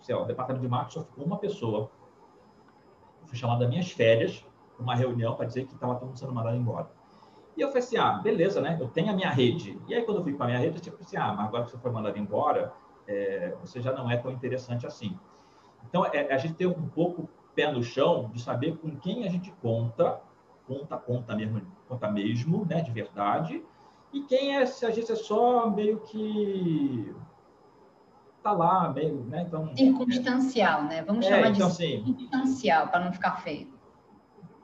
[0.00, 1.90] sei lá, o departamento de marketing só ficou uma pessoa.
[3.20, 4.44] Eu fui chamado das minhas férias,
[4.78, 6.90] uma reunião para dizer que estava todo mundo sendo mandado embora.
[7.56, 8.78] E eu falei assim, ah, beleza, né?
[8.80, 9.78] Eu tenho a minha rede.
[9.88, 11.64] E aí, quando eu fui para a minha rede, eu tipo assim, ah, mas agora
[11.64, 12.72] que você foi mandado embora,
[13.06, 15.18] é, você já não é tão interessante assim.
[15.86, 19.28] Então, é, a gente tem um pouco pé no chão de saber com quem a
[19.28, 20.20] gente conta,
[20.66, 23.64] conta, conta mesmo, conta mesmo, né, de verdade,
[24.12, 27.14] e quem é, se a gente é só meio que
[28.42, 29.74] tá lá, meio, né, então...
[29.76, 31.02] Circunstancial, né?
[31.02, 33.72] Vamos é, chamar então, de assim, circunstancial, para não ficar feio.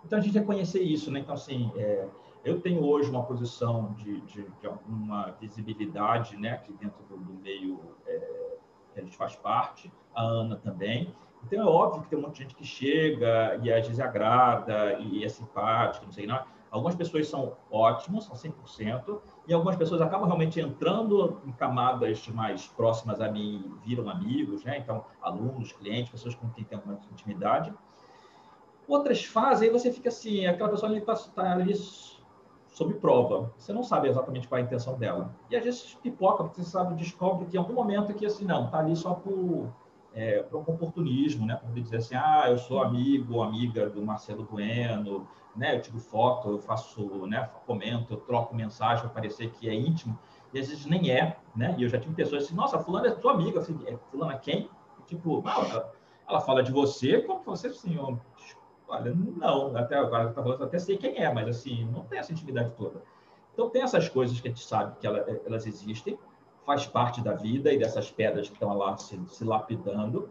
[0.04, 1.20] Então, a gente reconhecer isso, né?
[1.20, 2.06] Então, assim, é,
[2.44, 7.34] eu tenho hoje uma posição de, de, de, alguma visibilidade, né, aqui dentro do, do
[7.42, 8.56] meio é,
[9.00, 11.14] a gente faz parte, a Ana também.
[11.46, 14.98] Então é óbvio que tem um monte de gente que chega e às vezes agrada
[14.98, 16.42] e é simpática, não sei não.
[16.70, 22.66] Algumas pessoas são ótimas, são 100%, e algumas pessoas acabam realmente entrando em camadas mais
[22.66, 24.78] próximas a mim, viram amigos, né?
[24.78, 27.72] Então, alunos, clientes, pessoas com quem tem alguma intimidade.
[28.88, 31.74] Outras fazem, aí você fica assim, aquela pessoa está tá ali
[32.74, 33.52] sob prova.
[33.56, 35.34] Você não sabe exatamente qual é a intenção dela.
[35.48, 38.66] E às vezes pipoca, porque você sabe, descobre que em algum momento que assim, não,
[38.66, 39.72] está ali só por
[40.12, 41.56] é, para um oportunismo, né?
[41.56, 45.76] Para dizer assim, ah, eu sou amigo ou amiga do Marcelo Bueno, né?
[45.76, 47.48] Eu tiro foto, eu faço, né?
[47.64, 50.18] Comento, eu troco mensagem para parecer que é íntimo
[50.52, 51.74] e às vezes nem é, né?
[51.78, 54.68] E eu já tive pessoas assim, nossa, fulana é sua amiga, assim, é fulana quem?
[55.06, 55.92] Tipo, não, ela,
[56.28, 58.16] ela, fala de você como você assim, ó,
[58.88, 62.32] olha, não, até agora tá falando, até sei quem é, mas assim, não tem essa
[62.32, 63.02] intimidade toda.
[63.52, 66.18] Então tem essas coisas que a gente sabe que ela, elas existem
[66.64, 70.30] faz parte da vida e dessas pedras que estão lá se, se lapidando.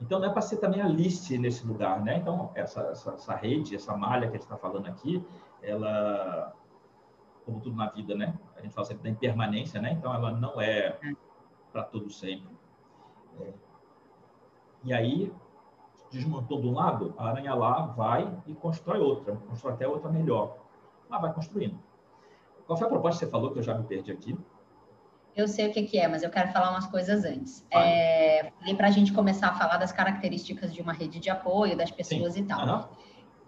[0.00, 2.16] Então, não é para ser também Alice nesse lugar, né?
[2.16, 5.24] Então, essa, essa, essa rede, essa malha que a gente está falando aqui,
[5.60, 6.52] ela,
[7.44, 8.34] como tudo na vida, né?
[8.56, 9.92] A gente fala sempre da impermanência, né?
[9.92, 10.98] Então, ela não é
[11.72, 12.50] para todo sempre.
[13.40, 13.52] É.
[14.84, 15.32] E aí,
[16.12, 20.58] desmontou de um lado, a aranha lá vai e constrói outra, constrói até outra melhor.
[21.08, 21.78] Lá vai construindo.
[22.66, 24.38] Qual foi a proposta que você falou que eu já me perdi aqui?
[25.34, 27.66] Eu sei o que, é, mas eu quero falar umas coisas antes.
[27.70, 31.76] É, e para a gente começar a falar das características de uma rede de apoio,
[31.76, 32.40] das pessoas Sim.
[32.40, 32.66] e tal.
[32.66, 32.84] Uhum.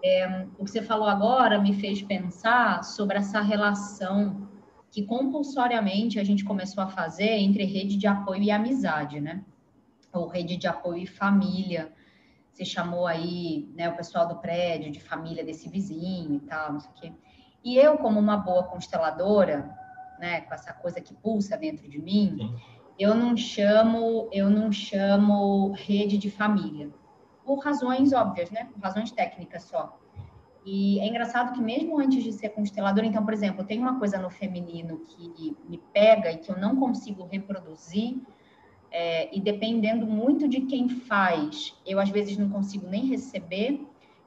[0.02, 4.48] É, o que você falou agora me fez pensar sobre essa relação
[4.90, 9.44] que compulsoriamente a gente começou a fazer entre rede de apoio e amizade, né?
[10.12, 11.92] Ou rede de apoio e família.
[12.54, 16.78] Você chamou aí né, o pessoal do prédio de família desse vizinho e tal, não
[16.78, 17.12] sei o quê.
[17.64, 19.76] E eu, como uma boa consteladora,
[20.20, 22.56] né, com essa coisa que pulsa dentro de mim, Sim.
[22.96, 26.94] eu não chamo, eu não chamo rede de família,
[27.44, 29.98] por razões óbvias, né, por razões técnicas só.
[30.64, 34.16] E é engraçado que mesmo antes de ser consteladora, então, por exemplo, tem uma coisa
[34.16, 38.22] no feminino que me pega e que eu não consigo reproduzir,
[38.96, 43.84] é, e dependendo muito de quem faz, eu às vezes não consigo nem receber,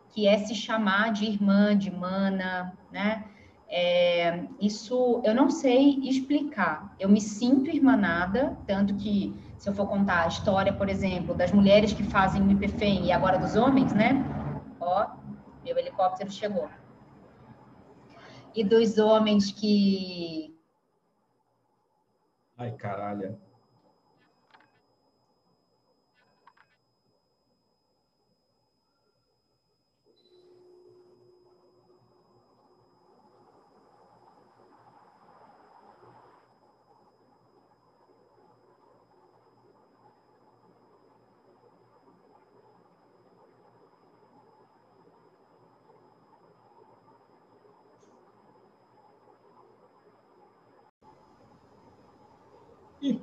[0.10, 3.24] que é se chamar de irmã, de mana, né?
[3.70, 6.94] É, isso eu não sei explicar.
[7.00, 11.54] Eu me sinto irmanada, tanto que se eu for contar a história, por exemplo, das
[11.54, 14.22] mulheres que fazem o IPFEM e agora dos homens, né?
[14.82, 15.08] Ó,
[15.64, 16.68] meu helicóptero chegou.
[18.54, 20.54] E dos homens que.
[22.58, 23.48] Ai, caralho.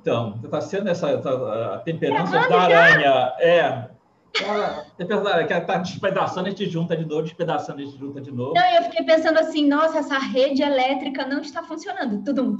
[0.05, 3.33] Então, está sendo essa, essa a temperança da aranha.
[3.39, 3.89] É.
[5.03, 8.31] Da aranha, que está despedaçando, a gente junta de novo, despedaçando, a gente junta de
[8.31, 8.53] novo.
[8.53, 12.23] Não, eu fiquei pensando assim, nossa, essa rede elétrica não está funcionando.
[12.23, 12.55] Tudo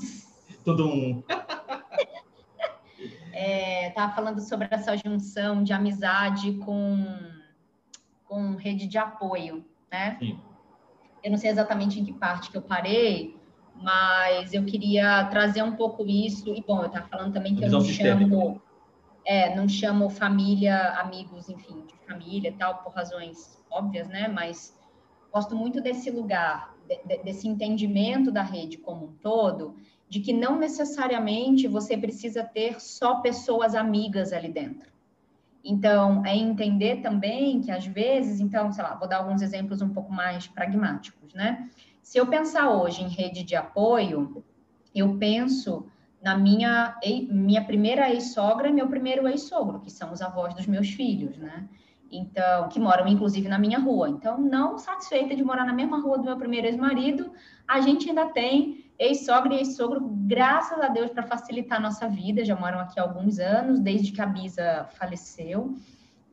[0.64, 1.24] Tudo um.
[3.32, 7.06] é, tava falando sobre essa junção de amizade com,
[8.24, 10.18] com rede de apoio, né?
[10.18, 10.40] Sim.
[11.24, 13.38] Eu não sei exatamente em que parte que eu parei,
[13.82, 16.54] mas eu queria trazer um pouco isso.
[16.56, 18.62] E, bom, eu estava falando também que eu não chamo,
[19.26, 24.28] é, não chamo família, amigos, enfim, de família e tal, por razões óbvias, né?
[24.28, 24.78] Mas
[25.32, 29.76] gosto muito desse lugar, de, desse entendimento da rede como um todo,
[30.08, 34.96] de que não necessariamente você precisa ter só pessoas amigas ali dentro.
[35.64, 39.90] Então, é entender também que às vezes, então, sei lá, vou dar alguns exemplos um
[39.90, 41.68] pouco mais pragmáticos, né?
[42.06, 44.46] Se eu pensar hoje em rede de apoio,
[44.94, 45.88] eu penso
[46.22, 46.96] na minha,
[47.32, 51.68] minha primeira ex-sogra e meu primeiro ex-sogro, que são os avós dos meus filhos, né?
[52.12, 54.08] Então, que moram inclusive na minha rua.
[54.08, 57.32] Então, não satisfeita de morar na mesma rua do meu primeiro ex-marido,
[57.68, 62.46] a gente ainda tem Ex-sogra e ex-sogro, graças a Deus, para facilitar a nossa vida,
[62.46, 65.76] já moram aqui há alguns anos, desde que a Bisa faleceu.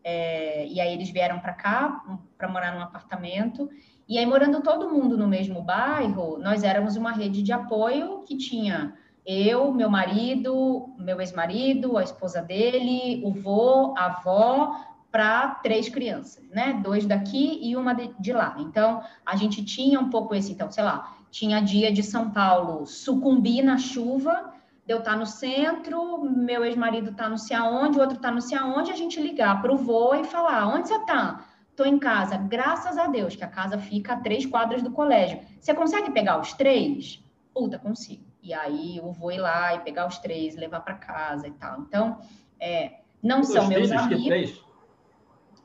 [0.05, 2.05] É, e aí eles vieram para cá,
[2.37, 3.71] para morar num apartamento.
[4.13, 8.37] E aí, morando todo mundo no mesmo bairro, nós éramos uma rede de apoio que
[8.37, 8.93] tinha
[9.25, 14.77] eu, meu marido, meu ex-marido, a esposa dele, o vô, a avó,
[15.11, 16.79] para três crianças, né?
[16.85, 18.55] Dois daqui e uma de, de, lá.
[18.59, 22.85] Então, a gente tinha um pouco esse, então, sei lá, tinha dia de São Paulo
[22.85, 24.53] sucumbir na chuva,
[24.85, 28.31] de eu estar tá no centro, meu ex-marido tá não sei aonde, o outro tá
[28.31, 31.47] não sei aonde, a gente ligar para o vô e falar, onde você tá?
[31.75, 35.41] Tô em casa, graças a Deus, que a casa fica a três quadras do colégio.
[35.59, 37.25] Você consegue pegar os três?
[37.55, 38.25] Puta, consigo.
[38.43, 41.81] E aí eu vou ir lá e pegar os três, levar para casa e tal.
[41.81, 42.19] Então,
[42.61, 44.25] é, não são meus amigos.
[44.27, 44.61] Três?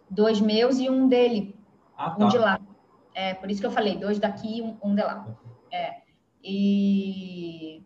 [0.09, 1.59] Dois meus e um dele.
[1.97, 2.25] Ah, tá.
[2.25, 2.59] Um de lá.
[3.13, 5.27] É, por isso que eu falei, dois daqui e um, um de lá.
[5.71, 6.01] É.
[6.43, 7.83] E,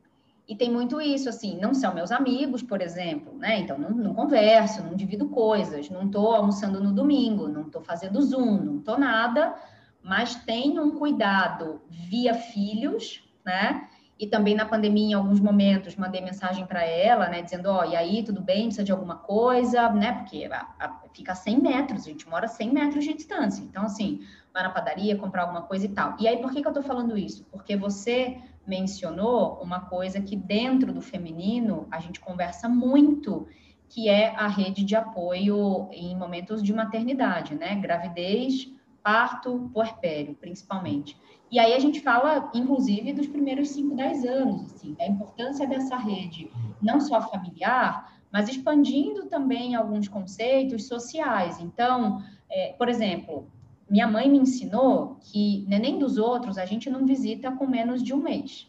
[0.51, 3.59] e tem muito isso, assim, não são meus amigos, por exemplo, né?
[3.59, 8.21] Então, não, não converso, não divido coisas, não estou almoçando no domingo, não estou fazendo
[8.21, 9.55] Zoom, não estou nada,
[10.03, 13.87] mas tenho um cuidado via filhos, né?
[14.19, 17.85] E também na pandemia, em alguns momentos, mandei mensagem para ela, né, dizendo, ó, oh,
[17.85, 21.61] e aí, tudo bem, precisa de alguma coisa, né, porque a, a, fica a 100
[21.61, 23.63] metros, a gente mora a 100 metros de distância.
[23.63, 24.19] Então, assim,
[24.53, 26.17] vai na padaria, comprar alguma coisa e tal.
[26.19, 27.45] E aí, por que, que eu tô falando isso?
[27.45, 33.47] Porque você mencionou uma coisa que dentro do feminino a gente conversa muito,
[33.89, 38.71] que é a rede de apoio em momentos de maternidade, né, gravidez,
[39.03, 41.17] parto, puerpério, principalmente.
[41.51, 45.97] E aí a gente fala, inclusive, dos primeiros 5, 10 anos, assim, da importância dessa
[45.97, 46.49] rede,
[46.81, 51.59] não só familiar, mas expandindo também alguns conceitos sociais.
[51.59, 53.51] Então, é, por exemplo,
[53.91, 58.13] minha mãe me ensinou que neném dos outros a gente não visita com menos de
[58.13, 58.67] um mês.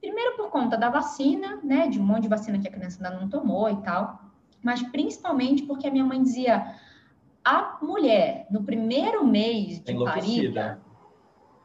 [0.00, 3.18] Primeiro por conta da vacina, né, de um monte de vacina que a criança ainda
[3.18, 4.30] não tomou e tal,
[4.62, 6.76] mas principalmente porque a minha mãe dizia
[7.44, 10.80] a mulher no primeiro mês de parida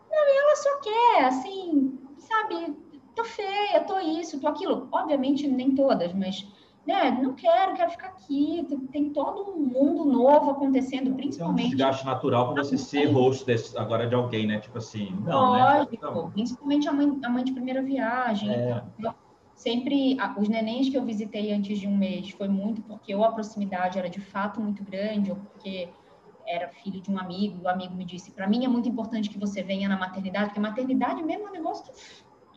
[0.09, 2.75] não, e ela só quer, assim, sabe,
[3.15, 4.87] tô feia, tô isso, tô aquilo.
[4.91, 6.47] Obviamente, nem todas, mas,
[6.87, 8.65] né, não quero, quero ficar aqui.
[8.91, 11.65] Tem todo um mundo novo acontecendo, principalmente.
[11.65, 14.59] É um desgaste natural para você ser host desse, agora de alguém, né?
[14.59, 15.63] Tipo assim, não, né?
[15.63, 15.87] Lógico, né?
[15.91, 16.31] Então...
[16.31, 18.49] principalmente a mãe, a mãe de primeira viagem.
[18.49, 18.81] É.
[19.53, 23.31] sempre os nenéns que eu visitei antes de um mês foi muito porque ou a
[23.31, 25.89] proximidade era de fato muito grande ou porque
[26.47, 29.37] era filho de um amigo, o amigo me disse: para mim é muito importante que
[29.37, 31.91] você venha na maternidade, porque maternidade mesmo é um negócio que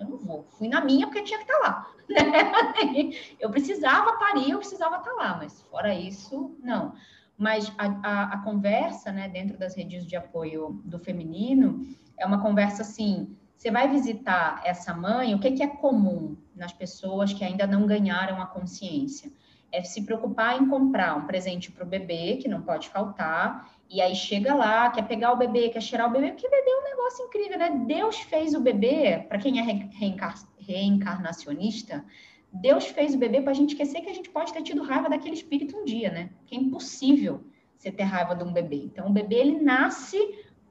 [0.00, 0.46] eu não vou.
[0.58, 1.86] Fui na minha porque tinha que estar tá lá.
[3.38, 6.94] eu precisava parir, eu precisava estar tá lá, mas fora isso, não.
[7.36, 11.86] Mas a, a, a, conversa, né, dentro das redes de apoio do feminino,
[12.18, 16.72] é uma conversa assim: você vai visitar essa mãe, o que, que é comum nas
[16.72, 19.30] pessoas que ainda não ganharam a consciência?
[19.72, 24.00] É se preocupar em comprar um presente para o bebê, que não pode faltar, e
[24.00, 26.84] aí chega lá, quer pegar o bebê, quer cheirar o bebê, porque bebê é um
[26.84, 27.70] negócio incrível, né?
[27.86, 32.04] Deus fez o bebê, para quem é reencar reencarnacionista,
[32.52, 35.08] Deus fez o bebê para a gente esquecer que a gente pode ter tido raiva
[35.08, 36.30] daquele espírito um dia, né?
[36.46, 37.42] Que é impossível
[37.76, 38.76] você ter raiva de um bebê.
[38.76, 40.18] Então, o bebê, ele nasce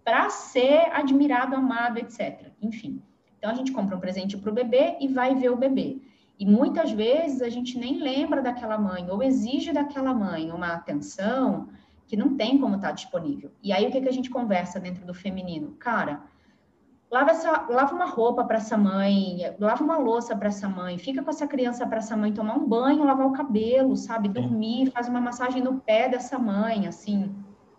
[0.03, 2.51] para ser admirado, amado, etc.
[2.61, 3.01] Enfim.
[3.38, 5.97] Então, a gente compra um presente para o bebê e vai ver o bebê.
[6.38, 11.67] E muitas vezes a gente nem lembra daquela mãe, ou exige daquela mãe uma atenção
[12.10, 13.51] que não tem como estar tá disponível.
[13.62, 15.76] E aí o que, que a gente conversa dentro do feminino?
[15.80, 16.24] Cara,
[17.12, 21.22] lava, essa, lava uma roupa para essa mãe, lava uma louça para essa mãe, fica
[21.22, 24.28] com essa criança para essa mãe tomar um banho, lavar o cabelo, sabe?
[24.28, 27.36] Dormir, faz uma massagem no pé dessa mãe, assim.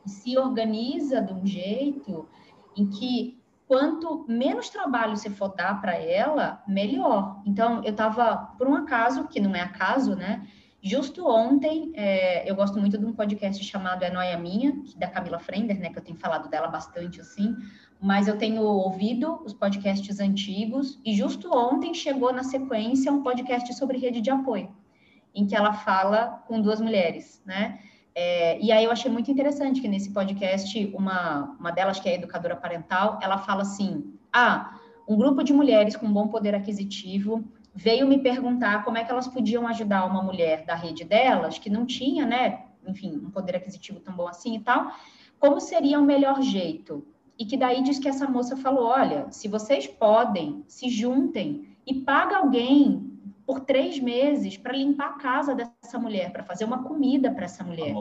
[0.06, 2.28] Se organiza de um jeito
[2.76, 7.42] em que quanto menos trabalho você for dar para ela, melhor.
[7.44, 10.46] Então, eu estava, por um acaso, que não é acaso, né?
[10.82, 15.38] Justo ontem, é, eu gosto muito de um podcast chamado É Noia Minha, da Camila
[15.38, 17.54] Frender, né, que eu tenho falado dela bastante, assim,
[18.00, 23.74] mas eu tenho ouvido os podcasts antigos, e justo ontem chegou na sequência um podcast
[23.74, 24.74] sobre rede de apoio,
[25.34, 27.78] em que ela fala com duas mulheres, né,
[28.14, 32.14] é, e aí eu achei muito interessante que nesse podcast, uma, uma delas, que é
[32.14, 37.44] educadora parental, ela fala assim, ah, um grupo de mulheres com bom poder aquisitivo
[37.74, 41.70] veio me perguntar como é que elas podiam ajudar uma mulher da rede delas, que
[41.70, 44.92] não tinha, né, enfim, um poder aquisitivo tão bom assim e tal,
[45.38, 47.06] como seria o melhor jeito?
[47.38, 51.94] E que daí diz que essa moça falou: olha, se vocês podem, se juntem e
[51.94, 53.10] paga alguém
[53.46, 57.64] por três meses para limpar a casa dessa mulher, para fazer uma comida para essa
[57.64, 57.94] mulher,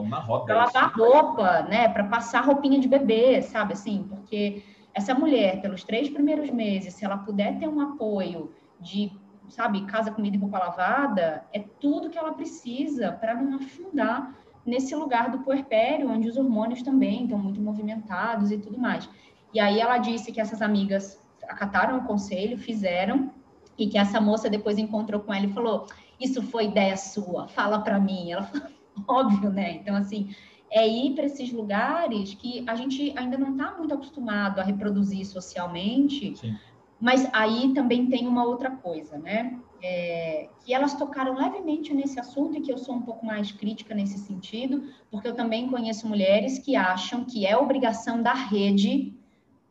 [0.44, 4.06] para lavar roupa, né, para passar roupinha de bebê, sabe assim?
[4.08, 4.62] Porque
[4.94, 9.10] essa mulher, pelos três primeiros meses, se ela puder ter um apoio de,
[9.50, 14.34] sabe, casa, comida e roupa lavada, é tudo que ela precisa para não afundar
[14.64, 19.08] nesse lugar do puerpério, onde os hormônios também estão muito movimentados e tudo mais.
[19.52, 23.32] E aí ela disse que essas amigas acataram o conselho, fizeram,
[23.76, 25.86] e que essa moça depois encontrou com ela e falou:
[26.20, 28.30] Isso foi ideia sua, fala para mim.
[28.30, 28.68] Ela falou:
[29.08, 29.72] Óbvio, né?
[29.72, 30.34] Então, assim,
[30.70, 35.26] é ir para esses lugares que a gente ainda não está muito acostumado a reproduzir
[35.26, 36.56] socialmente, Sim.
[37.00, 39.58] Mas aí também tem uma outra coisa, né?
[39.82, 43.94] É, que elas tocaram levemente nesse assunto e que eu sou um pouco mais crítica
[43.94, 49.14] nesse sentido, porque eu também conheço mulheres que acham que é obrigação da rede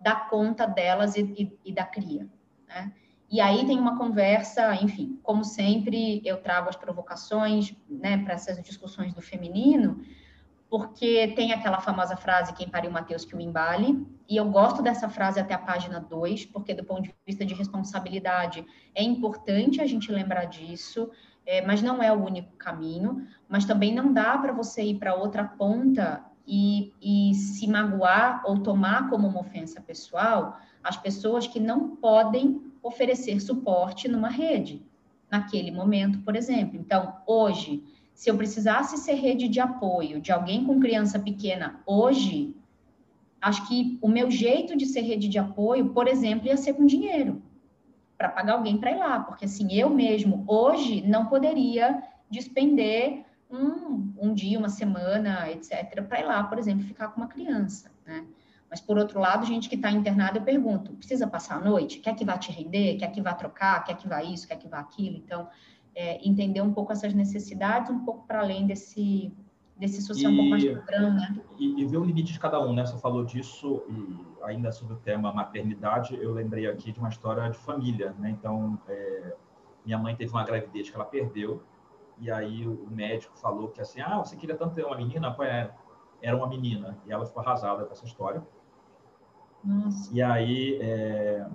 [0.02, 2.28] dar conta delas e, e, e da cria,
[2.68, 2.92] né?
[3.32, 8.60] E aí tem uma conversa, enfim, como sempre, eu trago as provocações né, para essas
[8.64, 10.02] discussões do feminino,
[10.68, 15.10] porque tem aquela famosa frase, quem pariu Mateus que o embale, e eu gosto dessa
[15.10, 18.64] frase até a página 2, porque do ponto de vista de responsabilidade
[18.94, 21.10] é importante a gente lembrar disso,
[21.46, 25.16] é, mas não é o único caminho, mas também não dá para você ir para
[25.16, 31.60] outra ponta e, e se magoar ou tomar como uma ofensa pessoal as pessoas que
[31.60, 34.82] não podem oferecer suporte numa rede,
[35.30, 36.80] naquele momento, por exemplo.
[36.80, 42.56] Então, hoje, se eu precisasse ser rede de apoio de alguém com criança pequena hoje,
[43.42, 46.86] acho que o meu jeito de ser rede de apoio, por exemplo, ia ser com
[46.86, 47.42] dinheiro,
[48.18, 54.14] para pagar alguém para ir lá, porque assim, eu mesmo, hoje, não poderia despender um,
[54.20, 58.26] um dia, uma semana, etc., para ir lá, por exemplo, ficar com uma criança, né?
[58.70, 62.00] Mas, por outro lado, gente que está internada, eu pergunto: precisa passar a noite?
[62.00, 62.98] Quer que vá te render?
[62.98, 63.84] Quer que vá trocar?
[63.84, 64.48] Quer que vá isso?
[64.48, 65.18] Quer que vá aquilo?
[65.18, 65.50] Então,
[65.96, 69.34] é, entender um pouco essas necessidades, um pouco para além desse,
[69.80, 71.42] desse social e, um pouco mais padrão, né?
[71.58, 72.86] E, e, ver o limite de cada um, né?
[72.86, 77.50] Você falou disso, e ainda sobre o tema maternidade, eu lembrei aqui de uma história
[77.50, 78.30] de família, né?
[78.30, 79.34] Então, é,
[79.86, 81.64] minha mãe teve uma gravidez que ela perdeu,
[82.20, 85.34] e aí o médico falou que assim, ah, você queria tanto ter uma menina?
[85.40, 85.72] É,
[86.22, 88.46] era uma menina, e ela ficou arrasada com essa história.
[89.64, 90.14] Nossa.
[90.14, 91.48] E aí, é,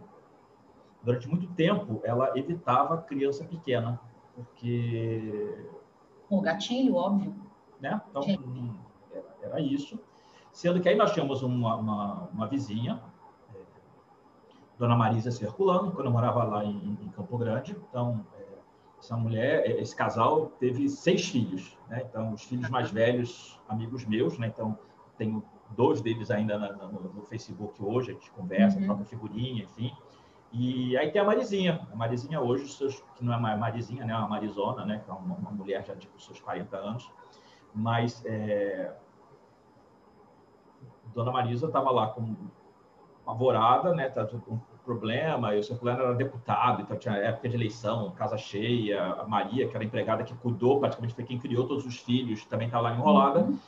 [1.02, 4.00] durante muito tempo, ela evitava criança pequena,
[4.34, 5.66] porque...
[6.30, 7.43] O gatilho, óbvio.
[7.84, 8.00] Né?
[8.08, 8.22] Então,
[9.12, 10.00] era, era, isso.
[10.50, 12.98] Sendo que aí nós tínhamos uma, uma, uma vizinha,
[13.54, 13.58] é,
[14.78, 17.76] Dona Marisa Circulano, quando eu morava lá em, em Campo Grande.
[17.90, 18.44] Então, é,
[18.98, 21.76] essa mulher, é, esse casal teve seis filhos.
[21.88, 22.06] Né?
[22.08, 24.46] Então, os filhos mais velhos, amigos meus, né?
[24.46, 24.78] Então,
[25.18, 25.44] tenho
[25.76, 28.86] dois deles ainda no, no, Facebook hoje, a gente conversa, uhum.
[28.86, 29.92] troca figurinha, enfim.
[30.50, 31.86] E aí tem a Marizinha.
[31.92, 34.14] A Marizinha hoje, seus, que não é uma Marizinha, né?
[34.14, 35.02] É uma Marizona, né?
[35.04, 37.10] Que é uma, uma mulher já de tipo, seus 40 anos.
[37.74, 38.92] Mas é...
[41.14, 42.34] Dona Marisa estava lá com
[43.24, 44.08] apavorada, né?
[44.08, 45.54] Tá um problema.
[45.54, 49.02] E o seu fulano era deputado, então tinha época de eleição, casa cheia.
[49.02, 52.66] A Maria, que era empregada que cuidou, praticamente foi quem criou todos os filhos, também
[52.66, 53.40] está lá enrolada.
[53.40, 53.58] Uhum.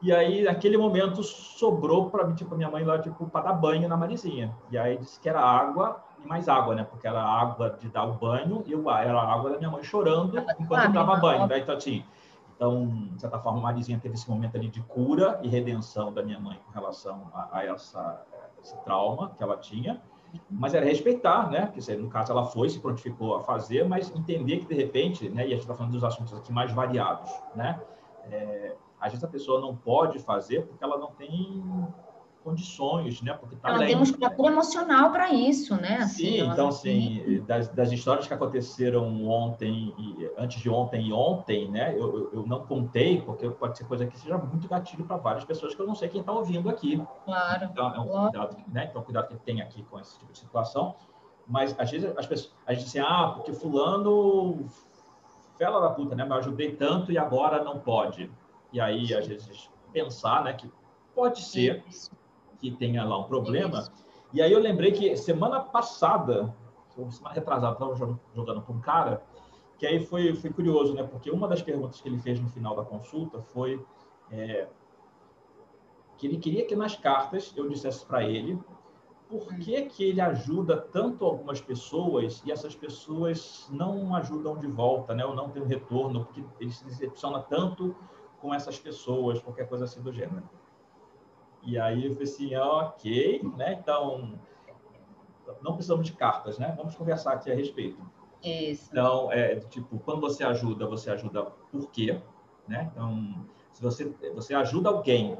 [0.00, 3.88] E aí, naquele momento, sobrou para mim, tipo, minha mãe lá, tipo, para dar banho
[3.88, 4.52] na Marizinha.
[4.68, 6.82] E aí disse que era água e mais água, né?
[6.82, 10.86] Porque era água de dar o banho e era água da minha mãe chorando enquanto
[10.86, 11.46] eu dava banho.
[11.46, 12.04] Daí, então, assim,
[12.62, 16.38] então, de certa forma, Marizinha teve esse momento ali de cura e redenção da minha
[16.38, 18.24] mãe com relação a, a essa,
[18.62, 20.00] esse trauma que ela tinha.
[20.48, 21.72] Mas era respeitar, né?
[21.74, 25.42] Que no caso ela foi, se prontificou a fazer, mas entender que de repente, né?
[25.42, 27.80] E a gente está falando dos assuntos aqui mais variados, né?
[28.30, 31.64] É, às vezes a pessoa não pode fazer porque ela não tem
[32.42, 33.32] condições, né?
[33.34, 35.98] Porque tá ela tem musculatura emocional para isso, né?
[35.98, 41.12] Assim, Sim, então assim, das, das, histórias que aconteceram ontem e antes de ontem e
[41.12, 41.94] ontem, né?
[41.96, 45.74] Eu, eu não contei porque pode ser coisa que seja muito gatilho para várias pessoas
[45.74, 47.02] que eu não sei quem está ouvindo aqui.
[47.24, 47.64] Claro.
[47.64, 48.30] Então é um claro.
[48.30, 48.88] cuidado, né?
[48.90, 50.94] Então cuidado que tem aqui com esse tipo de situação.
[51.46, 54.66] Mas às vezes as pessoas, a gente diz assim, ah, porque fulano
[55.58, 56.24] fela da puta, né?
[56.24, 58.30] Mas eu ajudei tanto e agora não pode
[58.72, 60.70] e aí às vezes pensar, né, que
[61.14, 61.84] pode ser
[62.62, 63.88] que tenha lá um problema.
[64.32, 66.54] E aí eu lembrei que semana passada,
[67.10, 69.20] semana retrasada, estava jogando com um cara,
[69.76, 72.76] que aí foi, foi curioso, né, porque uma das perguntas que ele fez no final
[72.76, 73.84] da consulta foi
[74.30, 74.68] é,
[76.16, 78.56] que ele queria que nas cartas eu dissesse para ele
[79.28, 79.58] por hum.
[79.58, 85.24] que, que ele ajuda tanto algumas pessoas e essas pessoas não ajudam de volta, né?
[85.24, 87.96] Ou não tem um retorno, porque ele se decepciona tanto
[88.40, 90.48] com essas pessoas, qualquer coisa assim do gênero.
[91.64, 93.74] E aí eu falei assim, ok, né?
[93.74, 94.34] Então,
[95.62, 96.74] não precisamos de cartas, né?
[96.76, 98.00] Vamos conversar aqui a respeito.
[98.42, 98.88] Isso.
[98.90, 102.20] Então, é tipo, quando você ajuda, você ajuda por quê?
[102.66, 102.90] Né?
[102.92, 105.38] Então, se você, você ajuda alguém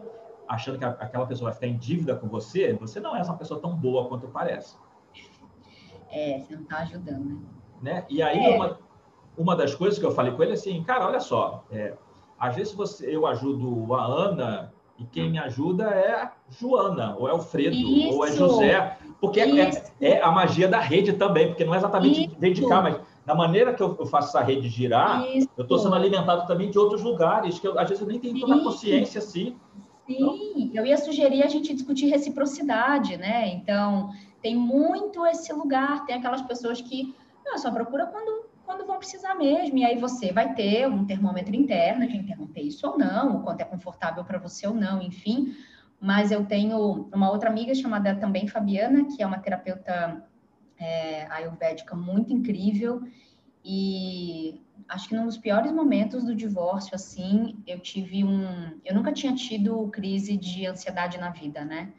[0.48, 3.60] achando que aquela pessoa vai ficar em dívida com você, você não é essa pessoa
[3.60, 4.76] tão boa quanto parece.
[6.10, 7.24] É, você não está ajudando,
[7.80, 7.94] né?
[7.94, 8.06] né?
[8.08, 8.56] E aí é.
[8.56, 8.78] uma,
[9.36, 11.96] uma das coisas que eu falei com ele é assim, cara, olha só, é,
[12.38, 14.71] às vezes você, eu ajudo a Ana
[15.02, 18.14] e quem me ajuda é a Joana, ou é o Fredo, Isso.
[18.14, 21.78] ou é José, porque é, é, é, a magia da rede também, porque não é
[21.78, 22.36] exatamente Isso.
[22.38, 25.48] dedicar, mas da maneira que eu, eu faço essa rede girar, Isso.
[25.56, 28.38] eu estou sendo alimentado também de outros lugares, que eu, às vezes eu nem tenho
[28.40, 29.56] toda a consciência assim.
[30.06, 33.48] Sim, eu ia sugerir a gente discutir reciprocidade, né?
[33.54, 38.41] Então, tem muito esse lugar, tem aquelas pessoas que não, só procura quando,
[38.72, 42.86] quando vão precisar mesmo, e aí você vai ter um termômetro interno de interromper isso
[42.88, 45.54] ou não, o quanto é confortável para você ou não, enfim.
[46.00, 50.24] Mas eu tenho uma outra amiga chamada também Fabiana, que é uma terapeuta
[50.78, 53.02] é, ayurvédica muito incrível,
[53.62, 58.80] e acho que num dos piores momentos do divórcio, assim, eu tive um.
[58.84, 61.92] Eu nunca tinha tido crise de ansiedade na vida, né?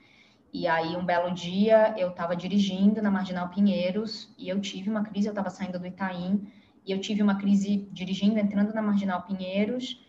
[0.52, 5.04] E aí, um belo dia, eu estava dirigindo na Marginal Pinheiros e eu tive uma
[5.04, 5.28] crise.
[5.28, 6.46] Eu estava saindo do Itaim
[6.86, 10.00] e eu tive uma crise dirigindo, entrando na Marginal Pinheiros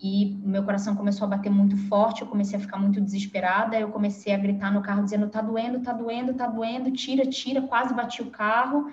[0.00, 2.22] e meu coração começou a bater muito forte.
[2.22, 3.78] Eu comecei a ficar muito desesperada.
[3.78, 7.62] Eu comecei a gritar no carro, dizendo: tá doendo, tá doendo, tá doendo, tira, tira.
[7.62, 8.92] Quase bati o carro.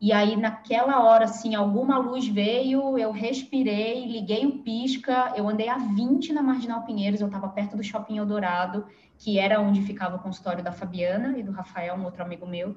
[0.00, 5.70] E aí, naquela hora, assim, alguma luz veio, eu respirei, liguei o pisca, eu andei
[5.70, 8.86] a 20 na Marginal Pinheiros, eu estava perto do Shopping Eldorado,
[9.16, 12.76] que era onde ficava o consultório da Fabiana e do Rafael, um outro amigo meu.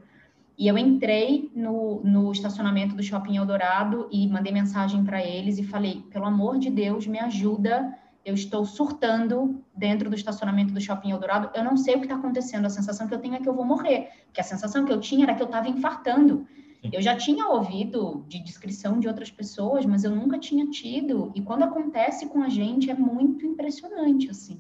[0.59, 5.63] E eu entrei no, no estacionamento do Shopping Eldorado e mandei mensagem para eles e
[5.63, 7.97] falei: pelo amor de Deus, me ajuda.
[8.25, 11.49] Eu estou surtando dentro do estacionamento do Shopping Eldorado.
[11.55, 12.65] Eu não sei o que está acontecendo.
[12.65, 14.09] A sensação que eu tenho é que eu vou morrer.
[14.25, 16.45] Porque a sensação que eu tinha era que eu estava infartando.
[16.83, 21.31] Eu já tinha ouvido de descrição de outras pessoas, mas eu nunca tinha tido.
[21.33, 24.59] E quando acontece com a gente, é muito impressionante, assim.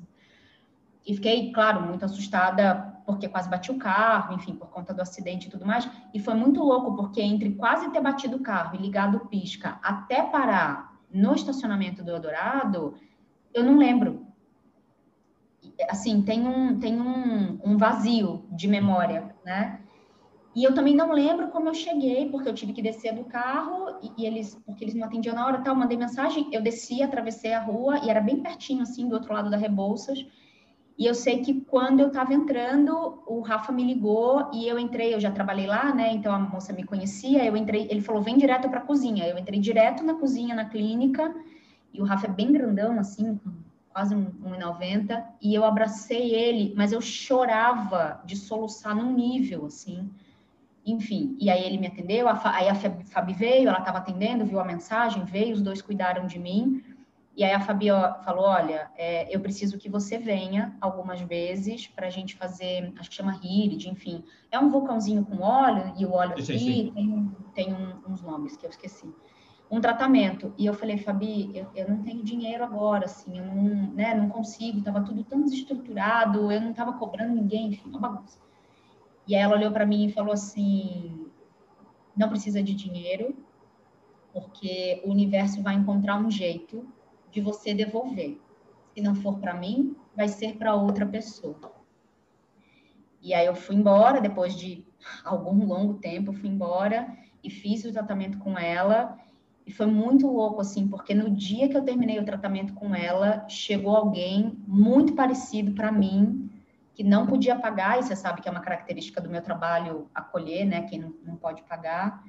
[1.05, 5.47] E fiquei, claro, muito assustada, porque quase bati o carro, enfim, por conta do acidente
[5.47, 5.89] e tudo mais.
[6.13, 9.79] E foi muito louco, porque entre quase ter batido o carro e ligado o pisca
[9.81, 12.93] até parar no estacionamento do Eldorado,
[13.51, 14.27] eu não lembro.
[15.89, 19.81] Assim, tem um, tem um, um vazio de memória, né?
[20.55, 23.97] E eu também não lembro como eu cheguei, porque eu tive que descer do carro
[24.03, 27.53] e, e, eles, porque eles não atendiam na hora, tal, mandei mensagem, eu desci, atravessei
[27.53, 30.23] a rua e era bem pertinho assim do outro lado da Rebouças.
[30.99, 35.13] E eu sei que quando eu estava entrando, o Rafa me ligou e eu entrei,
[35.15, 36.11] eu já trabalhei lá, né?
[36.11, 39.25] Então a moça me conhecia, eu entrei, ele falou: "Vem direto para a cozinha".
[39.25, 41.33] Eu entrei direto na cozinha na clínica
[41.93, 43.39] e o Rafa é bem grandão assim,
[43.93, 50.09] quase 1,90, e eu abracei ele, mas eu chorava de soluçar num nível assim.
[50.85, 54.59] Enfim, e aí ele me atendeu, a aí a Fabi veio, ela estava atendendo, viu
[54.59, 56.83] a mensagem, veio, os dois cuidaram de mim.
[57.35, 57.87] E aí a Fabi
[58.25, 63.09] falou: Olha, é, eu preciso que você venha algumas vezes para a gente fazer, acho
[63.09, 64.23] que chama Hirid, enfim.
[64.51, 68.57] É um vulcãozinho com óleo, e o óleo aqui sim, tem, tem um, uns nomes
[68.57, 69.09] que eu esqueci.
[69.71, 70.53] Um tratamento.
[70.57, 74.27] E eu falei, Fabi, eu, eu não tenho dinheiro agora, assim, eu não, né, não
[74.27, 78.39] consigo, estava tudo tão desestruturado, eu não estava cobrando ninguém, enfim, uma bagunça.
[79.27, 81.27] E aí ela olhou para mim e falou assim:
[82.17, 83.37] não precisa de dinheiro,
[84.33, 86.85] porque o universo vai encontrar um jeito
[87.31, 88.39] de você devolver.
[88.93, 91.79] Se não for para mim, vai ser para outra pessoa.
[93.21, 94.85] E aí eu fui embora, depois de
[95.23, 99.17] algum longo tempo, fui embora e fiz o tratamento com ela.
[99.65, 103.47] E foi muito louco, assim, porque no dia que eu terminei o tratamento com ela,
[103.47, 106.49] chegou alguém muito parecido para mim,
[106.95, 110.65] que não podia pagar, e você sabe que é uma característica do meu trabalho acolher,
[110.65, 112.23] né, quem não, não pode pagar,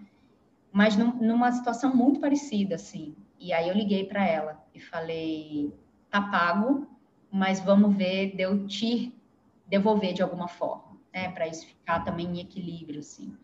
[0.71, 3.17] mas num, numa situação muito parecida, assim.
[3.41, 5.73] E aí eu liguei para ela e falei:
[6.11, 6.87] tá pago,
[7.33, 9.15] mas vamos ver de eu te
[9.67, 11.31] devolver de alguma forma, né?
[11.31, 13.35] Para isso ficar também em equilíbrio, assim.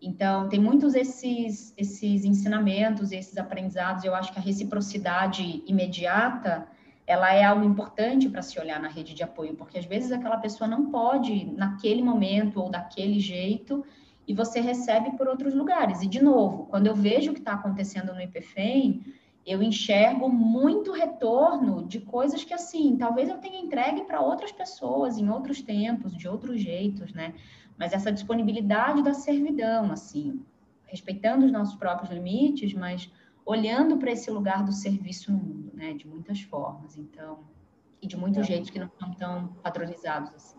[0.00, 4.04] Então, tem muitos esses, esses ensinamentos, esses aprendizados.
[4.04, 6.68] Eu acho que a reciprocidade imediata,
[7.06, 10.36] ela é algo importante para se olhar na rede de apoio, porque às vezes aquela
[10.36, 13.84] pessoa não pode, naquele momento ou daquele jeito,
[14.28, 16.02] e você recebe por outros lugares.
[16.02, 19.02] E, de novo, quando eu vejo o que está acontecendo no IPFEM,
[19.46, 25.18] eu enxergo muito retorno de coisas que, assim, talvez eu tenha entregue para outras pessoas
[25.18, 27.32] em outros tempos, de outros jeitos, né?
[27.78, 30.44] Mas essa disponibilidade da servidão, assim,
[30.84, 33.08] respeitando os nossos próprios limites, mas
[33.44, 35.94] olhando para esse lugar do serviço no mundo, né?
[35.94, 37.38] De muitas formas, então,
[38.02, 38.44] e de muitos é.
[38.44, 40.58] jeitos que não são tão padronizados assim.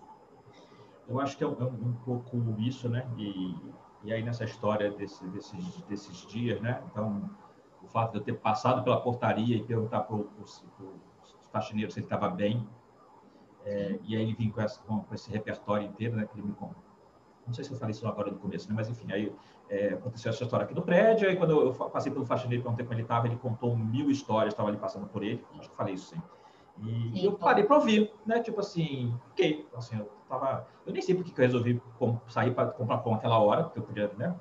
[1.10, 3.06] Eu acho que é um, um pouco isso, né?
[3.18, 3.54] E,
[4.06, 6.82] e aí nessa história desse, desses, desses dias, né?
[6.90, 7.30] Então,
[7.98, 10.30] fato de eu ter passado pela portaria e perguntar para o
[11.52, 12.68] faxineiro se ele estava bem,
[13.66, 16.48] é, e aí ele vinha com, essa, com, com, esse repertório inteiro, né, que ele
[16.48, 16.56] me
[17.48, 18.76] não sei se eu falei isso agora no começo, né?
[18.76, 19.34] mas enfim, aí
[19.70, 22.94] é, aconteceu essa história aqui no prédio, aí quando eu passei pelo faxineiro, perguntei como
[22.94, 26.14] ele estava, ele contou mil histórias, estava ali passando por ele, acho que falei isso
[26.14, 26.22] sim.
[26.80, 28.40] E eu parei para ouvir, né?
[28.40, 31.82] Tipo assim, ok, assim, eu tava, eu nem sei porque que eu resolvi
[32.28, 34.36] sair para comprar pão naquela hora, porque eu podia, né?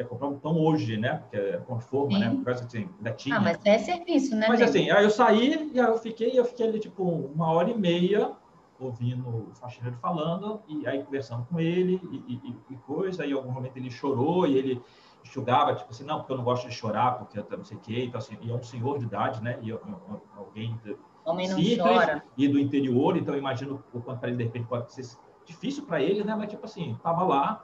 [0.00, 1.16] Podia comprar um pão hoje, né?
[1.16, 2.30] Porque é com forma, né?
[2.30, 3.36] Porque assim, ainda tinha.
[3.36, 4.46] Ah, mas é serviço, né?
[4.48, 7.70] Mas assim, aí eu saí e aí eu fiquei, eu fiquei ali tipo uma hora
[7.70, 8.32] e meia
[8.78, 13.22] ouvindo o faxineiro falando e aí conversando com ele e, e, e coisa.
[13.22, 14.82] Aí em algum momento ele chorou e ele
[15.22, 17.80] enxugava, tipo assim, não, porque eu não gosto de chorar, porque eu não sei o
[17.80, 18.04] quê.
[18.04, 19.58] Então, assim, e é um senhor de idade, né?
[19.60, 20.80] E alguém
[21.26, 22.24] Homem não chora.
[22.38, 25.06] e do interior, então imagino o quanto para ele, de repente, pode ser
[25.44, 26.34] difícil para ele, né?
[26.34, 27.62] Mas, tipo assim, tava lá.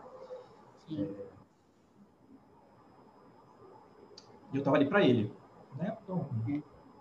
[0.93, 1.26] É...
[4.57, 5.33] E eu tava ali para ele,
[5.77, 5.97] né?
[6.03, 6.29] Então...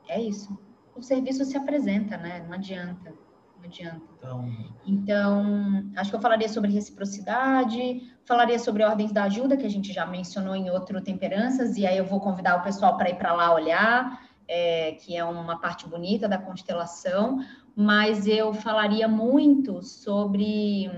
[0.07, 0.57] É, é isso.
[0.95, 2.45] O serviço se apresenta, né?
[2.47, 3.13] Não adianta
[3.57, 4.01] não adianta.
[4.17, 4.49] Então...
[4.85, 9.91] então, acho que eu falaria sobre reciprocidade, falaria sobre ordens da ajuda, que a gente
[9.91, 13.33] já mencionou em outro Temperanças, e aí eu vou convidar o pessoal para ir para
[13.33, 17.39] lá olhar, é, que é uma parte bonita da constelação,
[17.75, 20.89] mas eu falaria muito sobre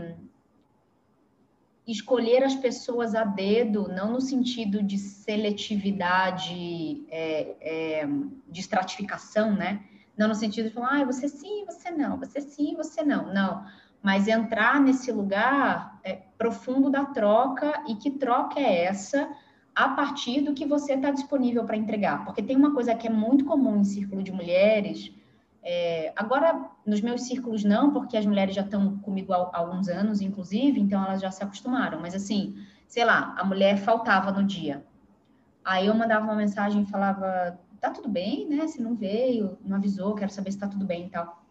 [1.88, 8.08] escolher as pessoas a dedo, não no sentido de seletividade, é, é,
[8.48, 9.82] de estratificação, né?
[10.18, 13.34] Não no sentido de falar, ah, você sim, você não, você sim, você não.
[13.34, 13.66] Não.
[14.04, 19.30] Mas entrar nesse lugar é, profundo da troca e que troca é essa
[19.74, 22.26] a partir do que você está disponível para entregar.
[22.26, 25.12] Porque tem uma coisa que é muito comum em círculo de mulheres.
[25.70, 29.90] É, agora, nos meus círculos, não, porque as mulheres já estão comigo há, há alguns
[29.90, 32.00] anos, inclusive, então elas já se acostumaram.
[32.00, 32.56] Mas assim,
[32.88, 34.86] sei lá, a mulher faltava no dia.
[35.66, 38.66] Aí eu mandava uma mensagem e falava: tá tudo bem, né?
[38.66, 41.44] Se não veio, não avisou, quero saber se tá tudo bem e tal.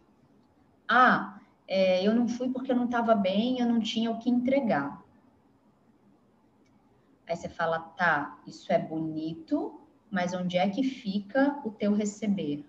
[0.89, 1.39] Ah,
[1.69, 4.99] é, eu não fui porque eu não estava bem, eu não tinha o que entregar.
[7.29, 9.79] Aí você fala, tá, isso é bonito,
[10.11, 12.65] mas onde é que fica o teu receber?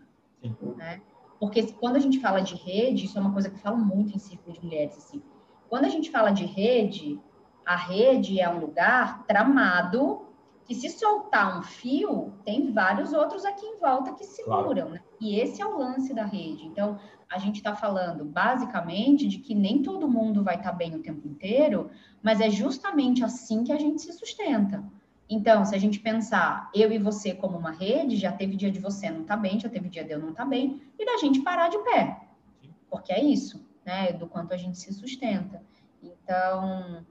[0.76, 1.02] Né?
[1.40, 4.16] Porque quando a gente fala de rede, isso é uma coisa que eu falo muito
[4.16, 5.22] em círculo de mulheres, assim.
[5.70, 7.20] Quando a gente fala de rede,
[7.66, 10.26] a rede é um lugar tramado
[10.66, 14.90] que se soltar um fio, tem vários outros aqui em volta que seguram, claro.
[14.90, 15.02] né?
[15.20, 16.66] E esse é o lance da rede.
[16.66, 17.00] Então,
[17.30, 21.02] a gente está falando basicamente de que nem todo mundo vai estar tá bem o
[21.02, 21.90] tempo inteiro,
[22.22, 24.84] mas é justamente assim que a gente se sustenta.
[25.30, 28.80] Então, se a gente pensar eu e você como uma rede, já teve dia de
[28.80, 31.18] você não tá bem, já teve dia de eu não estar tá bem, e da
[31.18, 32.22] gente parar de pé.
[32.90, 34.14] Porque é isso, né?
[34.14, 35.62] Do quanto a gente se sustenta.
[36.02, 37.06] Então,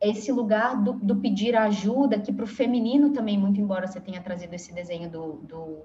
[0.00, 4.20] esse lugar do, do pedir ajuda, que para o feminino também, muito embora você tenha
[4.20, 5.82] trazido esse desenho do, do,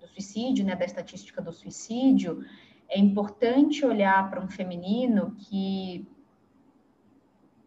[0.00, 2.44] do suicídio, né, da estatística do suicídio,
[2.88, 6.06] é importante olhar para um feminino que,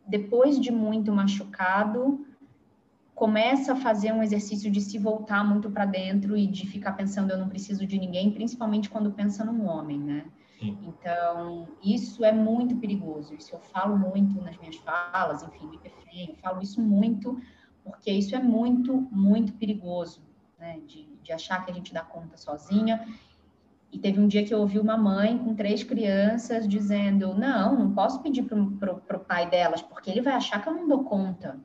[0.07, 2.26] depois de muito machucado,
[3.14, 7.32] começa a fazer um exercício de se voltar muito para dentro e de ficar pensando
[7.32, 10.26] eu não preciso de ninguém, principalmente quando pensa num homem, né?
[10.61, 13.34] Então, isso é muito perigoso.
[13.34, 17.40] Isso eu falo muito nas minhas falas, enfim, IPFEM, eu falo isso muito,
[17.84, 20.22] porque isso é muito, muito perigoso,
[20.60, 20.80] né?
[20.86, 23.07] De, de achar que a gente dá conta sozinha.
[23.91, 27.93] E teve um dia que eu ouvi uma mãe com três crianças dizendo: Não, não
[27.93, 31.59] posso pedir para o pai delas, porque ele vai achar que eu não dou conta.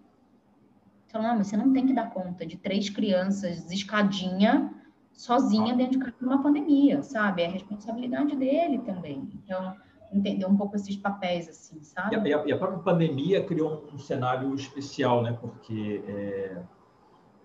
[1.07, 4.74] Então, não, mas você não tem que dar conta de três crianças, escadinha,
[5.12, 5.77] sozinha ah.
[5.77, 7.43] dentro de uma pandemia, sabe?
[7.43, 9.31] É a responsabilidade dele também.
[9.35, 9.74] Então,
[10.12, 12.16] entender um pouco esses papéis, assim, sabe?
[12.28, 15.36] E a, e a própria pandemia criou um cenário especial, né?
[15.40, 16.62] Porque, é,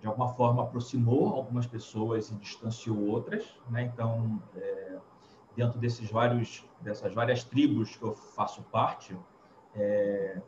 [0.01, 3.83] de alguma forma, aproximou algumas pessoas e distanciou outras, né?
[3.83, 4.97] Então, é,
[5.55, 9.15] dentro desses vários, dessas várias tribos que eu faço parte,
[9.75, 10.41] é,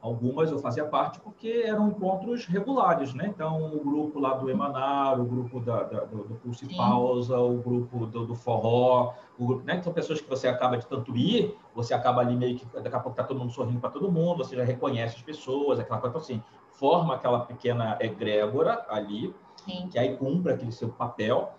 [0.00, 3.26] Algumas eu fazia parte porque eram encontros regulares, né?
[3.26, 6.76] Então, o grupo lá do Emanar, o grupo da, da, do, do Pulse Sim.
[6.76, 9.82] Pausa, o grupo do, do Forró, o grupo, né?
[9.82, 13.00] São pessoas que você acaba de tanto ir, você acaba ali meio que, daqui a
[13.00, 16.16] pouco tá todo mundo sorrindo para todo mundo, você já reconhece as pessoas, aquela coisa
[16.16, 16.42] então, assim,
[16.78, 19.34] forma aquela pequena egrégora ali,
[19.64, 19.88] Sim.
[19.90, 21.52] que aí cumpre aquele seu papel,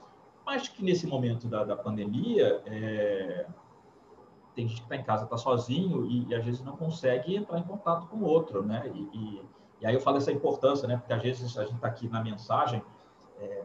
[0.45, 3.45] mas que nesse momento da, da pandemia, é
[4.59, 7.59] tem gente que está em casa, está sozinho e, e, às vezes não consegue entrar
[7.59, 8.91] em contato com o outro, né?
[8.93, 9.41] E, e,
[9.81, 10.97] e aí eu falo essa importância, né?
[10.97, 12.83] Porque às vezes a gente está aqui na mensagem
[13.39, 13.63] é,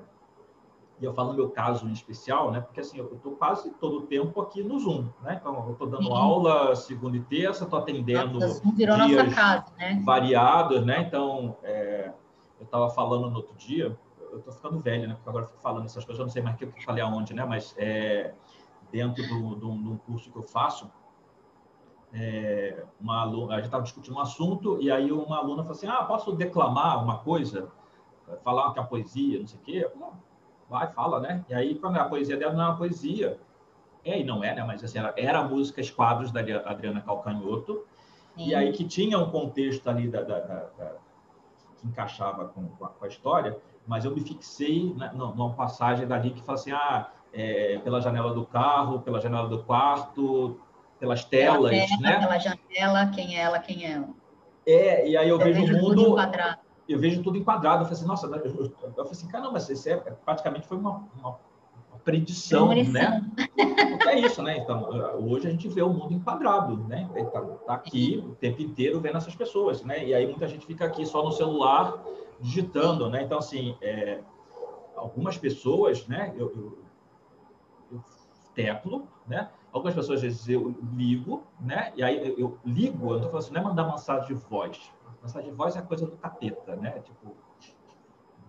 [1.01, 2.61] e eu falo no meu caso em especial, né?
[2.61, 5.39] Porque assim, eu estou quase todo o tempo aqui no Zoom, né?
[5.41, 6.17] Então, eu estou dando uhum.
[6.17, 8.39] aula segunda e terça, estou atendendo
[8.73, 10.01] virou dias nossa casa, né?
[10.05, 11.01] variados, né?
[11.01, 12.13] Então, é,
[12.61, 13.99] eu estava falando no outro dia,
[14.31, 15.15] eu estou ficando velho, né?
[15.15, 17.03] Porque agora eu fico falando essas coisas, eu não sei mais o que eu falei
[17.03, 17.45] aonde, né?
[17.45, 18.33] Mas é,
[18.93, 20.89] dentro do, do, do curso que eu faço,
[22.13, 25.89] é, uma aluna, a gente estava discutindo um assunto e aí uma aluna falou assim,
[25.89, 27.69] ah, posso declamar uma coisa,
[28.45, 29.91] falar que é a poesia, não sei o quê?
[29.93, 30.09] Falei,
[30.69, 31.45] vai, fala, né?
[31.49, 33.39] E aí, quando a poesia dela não é uma poesia,
[34.05, 34.63] é e não é, né?
[34.65, 37.85] Mas assim, era, era músicas quadros da Adriana Calcanhoto,
[38.37, 38.49] Sim.
[38.49, 40.93] e aí que tinha um contexto ali da, da, da, da
[41.81, 46.07] que encaixava com, com, a, com, a, história, mas eu me fixei né, numa passagem
[46.07, 50.61] dali que fala assim, ah, é, pela janela do carro, pela janela do quarto,
[50.99, 52.21] pelas telas, pela né?
[52.21, 54.09] Pela janela, quem é ela, quem é ela.
[54.67, 56.17] É, e aí eu, eu vejo, o mundo...
[56.89, 57.83] Eu vejo tudo enquadrado.
[57.83, 61.09] Eu falei assim, nossa, eu, eu, eu falei assim, caramba, isso é, praticamente foi uma,
[61.19, 61.39] uma
[62.05, 63.31] predição, né?
[64.07, 64.59] é isso, né?
[64.59, 64.89] Então,
[65.27, 67.09] hoje a gente vê o mundo enquadrado, né?
[67.15, 70.05] Está tá aqui o tempo inteiro vendo essas pessoas, né?
[70.05, 72.05] E aí muita gente fica aqui só no celular
[72.41, 73.23] digitando, né?
[73.23, 74.21] Então, assim, é,
[74.95, 76.33] algumas pessoas, né?
[76.37, 76.79] Eu, eu,
[77.93, 78.05] eu
[78.55, 79.49] teclo, né?
[79.73, 81.93] Algumas pessoas, às vezes, eu ligo, né?
[81.97, 84.93] E aí eu, eu ligo, eu tô falando assim, não é mandar mensagem de voz.
[85.25, 86.91] Mensagem de voz é coisa do capeta, né?
[87.03, 87.35] Tipo,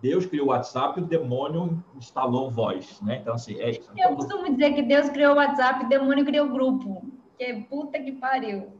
[0.02, 3.18] Deus criou o WhatsApp e o demônio instalou voz, né?
[3.22, 3.90] Então, assim, é isso.
[3.96, 7.02] Eu costumo dizer que Deus criou o WhatsApp e o demônio criou o grupo.
[7.38, 8.72] Que é puta que pariu.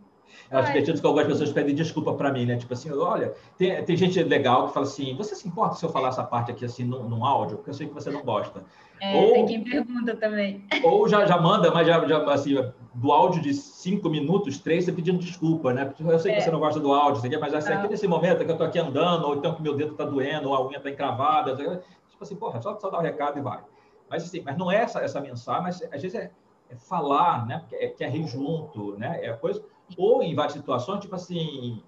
[0.51, 2.57] Eu acho divertido que algumas pessoas pedem desculpa para mim, né?
[2.57, 5.91] Tipo assim, olha, tem, tem gente legal que fala assim, você se importa se eu
[5.91, 7.57] falar essa parte aqui assim num, num áudio?
[7.57, 8.65] Porque eu sei que você não gosta.
[9.01, 10.65] É, ou, tem quem pergunta também.
[10.85, 12.57] Ou já, já manda, mas já, já assim,
[12.97, 15.85] do áudio de cinco minutos, três, você pedindo desculpa, né?
[15.85, 16.41] Porque eu sei que é.
[16.41, 19.27] você não gosta do áudio, mas assim, aqui nesse momento que eu tô aqui andando,
[19.27, 22.61] ou então que meu dedo tá doendo, ou a unha tá encravada, tipo assim, porra,
[22.63, 23.63] só, só dar o um recado e vai.
[24.09, 26.31] Mas assim, mas não é essa, essa mensagem, mas às vezes é,
[26.71, 27.65] é falar, né?
[27.73, 29.21] É, quer rir junto, né?
[29.23, 29.63] É coisa
[29.99, 31.83] ou em várias situações, tipo assim,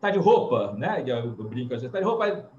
[0.00, 1.02] tá de roupa, né?
[1.06, 2.50] Eu, brinco às vezes, tá de roupa,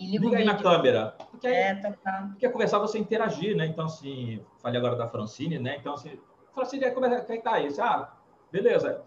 [0.00, 1.14] liga aí na câmera.
[1.30, 2.28] Porque, aí, é, tá, tá.
[2.30, 3.66] porque conversar você interagir, né?
[3.66, 5.76] Então, assim, falei agora da Francine, né?
[5.78, 6.18] Então, assim,
[6.54, 7.68] Francine, como é que tá aí?
[7.80, 8.12] Ah,
[8.50, 9.02] beleza.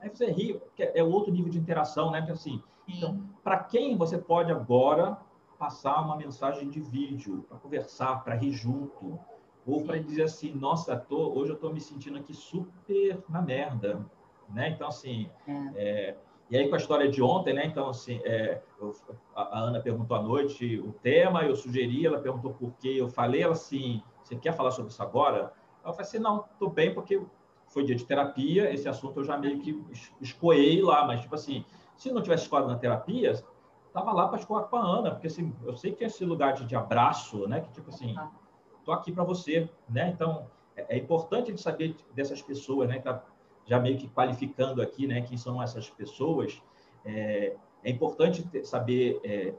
[0.00, 2.20] Aí você ri, porque é outro nível de interação, né?
[2.20, 5.18] Porque, assim, então, para quem você pode agora
[5.58, 9.18] passar uma mensagem de vídeo, para conversar, para rir junto,
[9.66, 14.04] ou para dizer assim, nossa, tô, hoje eu estou me sentindo aqui super na merda,
[14.48, 14.70] né?
[14.70, 15.72] Então, assim, é.
[15.74, 16.16] É,
[16.48, 17.66] e aí com a história de ontem, né?
[17.66, 18.94] Então, assim, é, eu,
[19.34, 23.42] a, Ana perguntou à noite o tema, eu sugeri, ela perguntou por quê, eu falei,
[23.42, 25.52] ela assim, você quer falar sobre isso agora?
[25.86, 27.22] Eu falei assim, não, estou bem, porque
[27.68, 29.82] foi dia de terapia, esse assunto eu já meio que
[30.20, 31.64] escoei lá, mas, tipo assim,
[31.96, 33.32] se não tivesse escoado na terapia,
[33.86, 36.66] estava lá para escoar com a Ana, porque, assim, eu sei que esse lugar de,
[36.66, 37.60] de abraço, né?
[37.60, 38.14] Que, tipo assim,
[38.78, 40.10] estou aqui para você, né?
[40.10, 40.46] Então,
[40.76, 42.98] é, é importante a gente saber dessas pessoas, né?
[42.98, 43.22] Que tá
[43.66, 46.62] já meio que qualificando aqui, né, quem são essas pessoas,
[47.04, 49.54] é, é importante ter, saber é,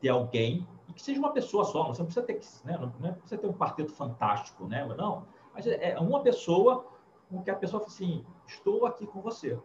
[0.00, 3.38] ter alguém e que seja uma pessoa só, não precisa ter, né, não, não precisa
[3.38, 6.86] ter um quarteto fantástico, né, não, mas é, é uma pessoa
[7.30, 9.58] com que a pessoa fala assim, estou aqui com você,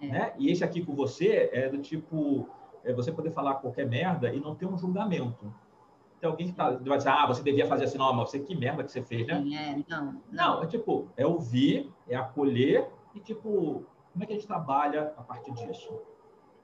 [0.00, 0.06] é.
[0.06, 2.48] né, e esse aqui com você é do tipo,
[2.84, 5.52] é você poder falar qualquer merda e não ter um julgamento,
[6.20, 8.54] tem alguém que tá, vai dizer, ah, você devia fazer assim, não, mas você que
[8.54, 9.44] merda que você fez, né?
[9.52, 10.22] É, não, não.
[10.32, 15.12] não, é tipo, é ouvir, é acolher e, tipo, como é que a gente trabalha
[15.16, 16.00] a partir disso?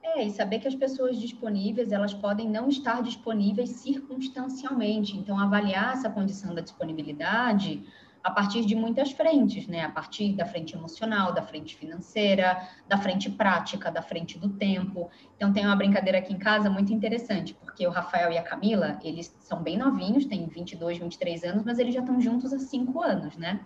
[0.02, 5.16] É, e saber que as pessoas disponíveis, elas podem não estar disponíveis circunstancialmente.
[5.16, 7.86] Então, avaliar essa condição da disponibilidade
[8.22, 9.84] a partir de muitas frentes, né?
[9.84, 15.10] A partir da frente emocional, da frente financeira, da frente prática, da frente do tempo.
[15.36, 18.98] Então, tem uma brincadeira aqui em casa muito interessante, porque o Rafael e a Camila,
[19.02, 23.02] eles são bem novinhos, têm 22, 23 anos, mas eles já estão juntos há cinco
[23.02, 23.60] anos, né?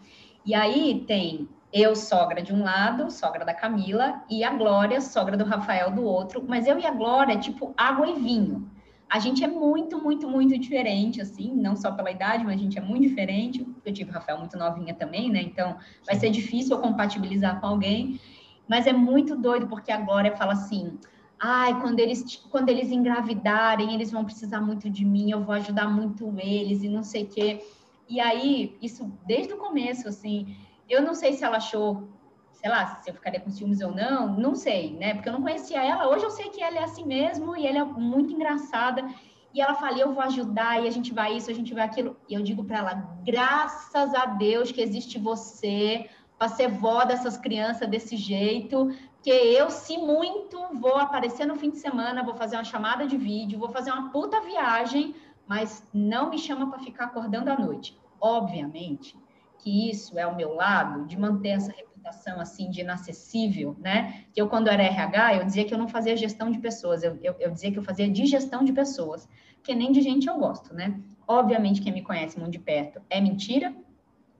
[0.44, 5.36] E aí tem eu, sogra de um lado, sogra da Camila, e a Glória, sogra
[5.36, 6.42] do Rafael do outro.
[6.46, 8.70] Mas eu e a Glória, tipo, água e vinho.
[9.08, 12.76] A gente é muito, muito, muito diferente, assim, não só pela idade, mas a gente
[12.76, 13.66] é muito diferente.
[13.84, 15.40] Eu tive o Rafael muito novinha também, né?
[15.42, 18.20] Então, vai ser difícil eu compatibilizar com alguém.
[18.68, 20.98] Mas é muito doido, porque a Glória fala assim:
[21.38, 25.88] ai, quando eles, quando eles engravidarem, eles vão precisar muito de mim, eu vou ajudar
[25.88, 27.64] muito eles e não sei o quê.
[28.08, 30.56] E aí, isso desde o começo, assim,
[30.88, 32.08] eu não sei se ela achou,
[32.56, 35.14] sei lá, se eu ficaria com ciúmes ou não, não sei, né?
[35.14, 36.08] Porque eu não conhecia ela.
[36.08, 39.06] Hoje eu sei que ela é assim mesmo e ela é muito engraçada.
[39.52, 42.16] E ela fala, eu vou ajudar, e a gente vai isso, a gente vai aquilo.
[42.28, 47.38] E eu digo para ela, graças a Deus que existe você para ser vó dessas
[47.38, 48.90] crianças desse jeito,
[49.22, 53.16] que eu, se muito, vou aparecer no fim de semana, vou fazer uma chamada de
[53.16, 55.14] vídeo, vou fazer uma puta viagem,
[55.46, 57.98] mas não me chama para ficar acordando à noite.
[58.20, 59.16] Obviamente,
[59.58, 61.95] que isso é o meu lado, de manter essa reputação
[62.40, 64.24] assim de inacessível, né?
[64.32, 67.18] Que eu, quando era RH, eu dizia que eu não fazia gestão de pessoas, eu,
[67.22, 69.28] eu, eu dizia que eu fazia digestão de pessoas,
[69.62, 71.00] que nem de gente eu gosto, né?
[71.26, 73.74] Obviamente, quem me conhece muito de perto é mentira,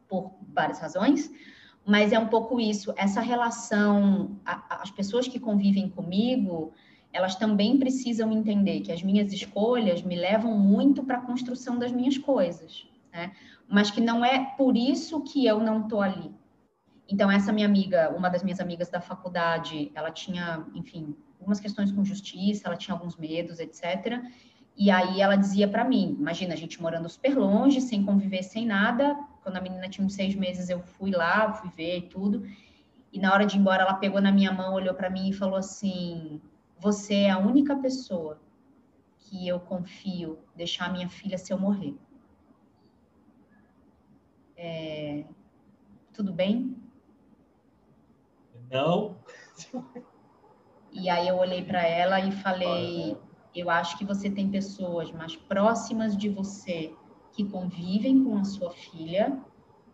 [0.09, 1.30] por várias razões,
[1.84, 6.72] mas é um pouco isso, essa relação, a, as pessoas que convivem comigo,
[7.12, 11.93] elas também precisam entender que as minhas escolhas me levam muito para a construção das
[11.93, 13.32] minhas coisas, né?
[13.68, 16.30] Mas que não é por isso que eu não estou ali.
[17.09, 21.93] Então, essa minha amiga, uma das minhas amigas da faculdade, ela tinha, enfim, algumas questões
[21.93, 24.20] com justiça, ela tinha alguns medos, etc.
[24.77, 28.66] E aí ela dizia para mim, imagina a gente morando super longe, sem conviver, sem
[28.66, 29.16] nada.
[29.43, 32.45] Quando a menina tinha uns seis meses, eu fui lá, fui ver e tudo.
[33.12, 35.33] E na hora de ir embora, ela pegou na minha mão, olhou para mim e
[35.33, 36.41] falou assim:
[36.78, 38.41] "Você é a única pessoa
[39.19, 41.97] que eu confio deixar minha filha se eu morrer."
[44.57, 45.24] É...
[46.12, 46.77] Tudo bem?
[48.70, 49.18] Não.
[50.90, 53.16] E aí eu olhei para ela e falei:
[53.55, 56.94] eu acho que você tem pessoas mais próximas de você
[57.32, 59.43] que convivem com a sua filha,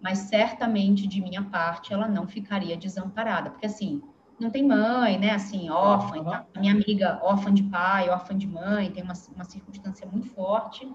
[0.00, 4.00] mas certamente de minha parte ela não ficaria desamparada, porque assim
[4.38, 5.30] não tem mãe, né?
[5.30, 6.46] Assim, órfã, tá?
[6.56, 10.90] minha amiga órfã de pai, órfã de mãe, tem uma, uma circunstância muito forte.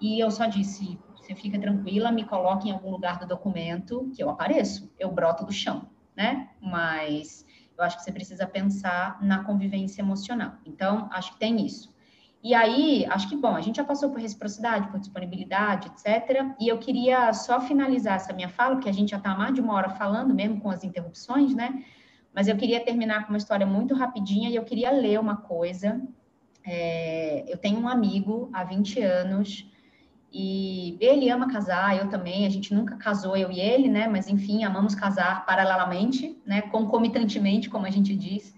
[0.00, 4.22] E eu só disse: você fica tranquila, me coloque em algum lugar do documento que
[4.22, 5.88] eu apareço, eu broto do chão,
[6.20, 6.50] né?
[6.60, 7.46] Mas
[7.78, 10.52] eu acho que você precisa pensar na convivência emocional.
[10.66, 11.90] Então, acho que tem isso.
[12.42, 16.54] E aí, acho que, bom, a gente já passou por reciprocidade, por disponibilidade, etc.
[16.60, 19.62] E eu queria só finalizar essa minha fala, porque a gente já está mais de
[19.62, 21.82] uma hora falando, mesmo com as interrupções, né?
[22.34, 26.02] Mas eu queria terminar com uma história muito rapidinha e eu queria ler uma coisa.
[26.64, 29.66] É, eu tenho um amigo há 20 anos
[30.32, 32.46] e ele ama casar, eu também.
[32.46, 34.06] A gente nunca casou, eu e ele, né?
[34.06, 36.62] Mas enfim, amamos casar paralelamente, né?
[36.62, 38.54] Concomitantemente, como a gente diz.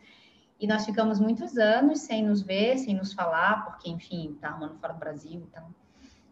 [0.60, 4.78] E nós ficamos muitos anos sem nos ver, sem nos falar, porque, enfim, tá arrumando
[4.78, 5.74] fora do Brasil então.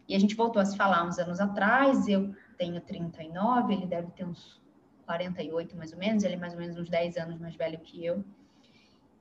[0.07, 2.07] E a gente voltou a se falar uns anos atrás.
[2.07, 4.61] Eu tenho 39, ele deve ter uns
[5.05, 6.23] 48 mais ou menos.
[6.23, 8.23] Ele é mais ou menos uns 10 anos mais velho que eu.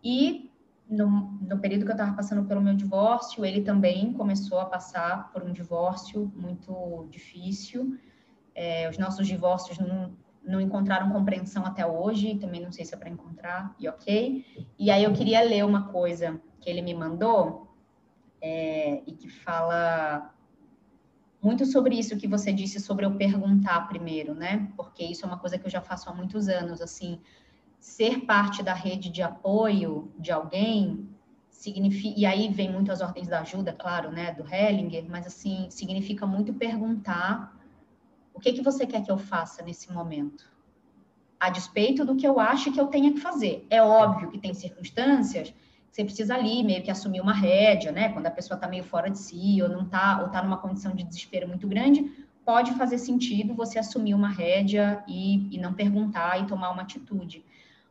[0.05, 0.50] E
[0.91, 5.31] no, no período que eu estava passando pelo meu divórcio, ele também começou a passar
[5.33, 7.97] por um divórcio muito difícil.
[8.55, 10.13] É, os nossos divórcios não,
[10.43, 14.45] não encontraram compreensão até hoje, também não sei se é para encontrar, e ok.
[14.79, 17.71] E aí eu queria ler uma coisa que ele me mandou,
[18.43, 20.35] é, e que fala
[21.43, 24.71] muito sobre isso que você disse sobre eu perguntar primeiro, né?
[24.77, 27.21] Porque isso é uma coisa que eu já faço há muitos anos, assim,
[27.81, 31.09] ser parte da rede de apoio de alguém
[31.49, 35.69] significa e aí vem muito as ordens da ajuda, claro, né, do Hellinger, mas assim
[35.71, 37.59] significa muito perguntar
[38.33, 40.49] o que que você quer que eu faça nesse momento,
[41.39, 43.67] a despeito do que eu acho que eu tenha que fazer.
[43.69, 45.53] É óbvio que tem circunstâncias
[45.91, 49.11] você precisa ali meio que assumir uma rédea, né, quando a pessoa está meio fora
[49.11, 52.05] de si ou não está ou está numa condição de desespero muito grande,
[52.45, 57.45] pode fazer sentido você assumir uma rédea e, e não perguntar e tomar uma atitude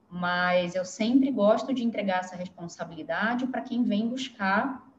[0.09, 4.89] mas eu sempre gosto de entregar essa responsabilidade para quem vem buscar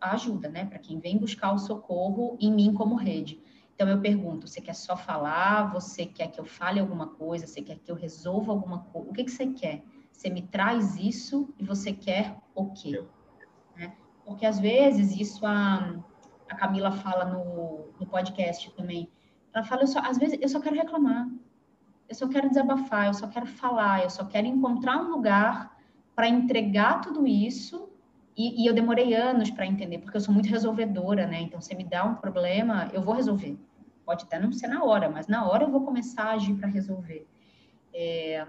[0.00, 0.64] a ajuda, né?
[0.64, 3.40] Para quem vem buscar o socorro em mim como rede.
[3.74, 5.72] Então eu pergunto: você quer só falar?
[5.72, 7.46] Você quer que eu fale alguma coisa?
[7.46, 9.10] Você quer que eu resolva alguma coisa?
[9.10, 9.84] O que, que você quer?
[10.10, 13.04] Você me traz isso e você quer o quê?
[13.76, 13.94] Né?
[14.24, 15.96] Porque às vezes isso a,
[16.48, 19.08] a Camila fala no, no podcast também.
[19.52, 21.28] Ela fala: eu só, às vezes eu só quero reclamar
[22.08, 25.76] eu só quero desabafar, eu só quero falar, eu só quero encontrar um lugar
[26.14, 27.90] para entregar tudo isso.
[28.36, 31.40] E, e eu demorei anos para entender, porque eu sou muito resolvedora, né?
[31.40, 33.56] Então, se me dá um problema, eu vou resolver.
[34.04, 36.68] Pode até não ser na hora, mas na hora eu vou começar a agir para
[36.68, 37.26] resolver.
[37.94, 38.44] É...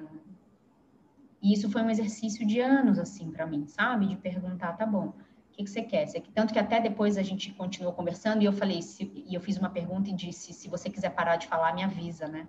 [1.42, 4.08] E isso foi um exercício de anos, assim, para mim, sabe?
[4.08, 5.14] De perguntar, tá bom, o
[5.52, 6.08] que, que você quer?
[6.34, 9.12] Tanto que até depois a gente continuou conversando e eu falei, se...
[9.28, 12.28] e eu fiz uma pergunta e disse, se você quiser parar de falar, me avisa,
[12.28, 12.48] né?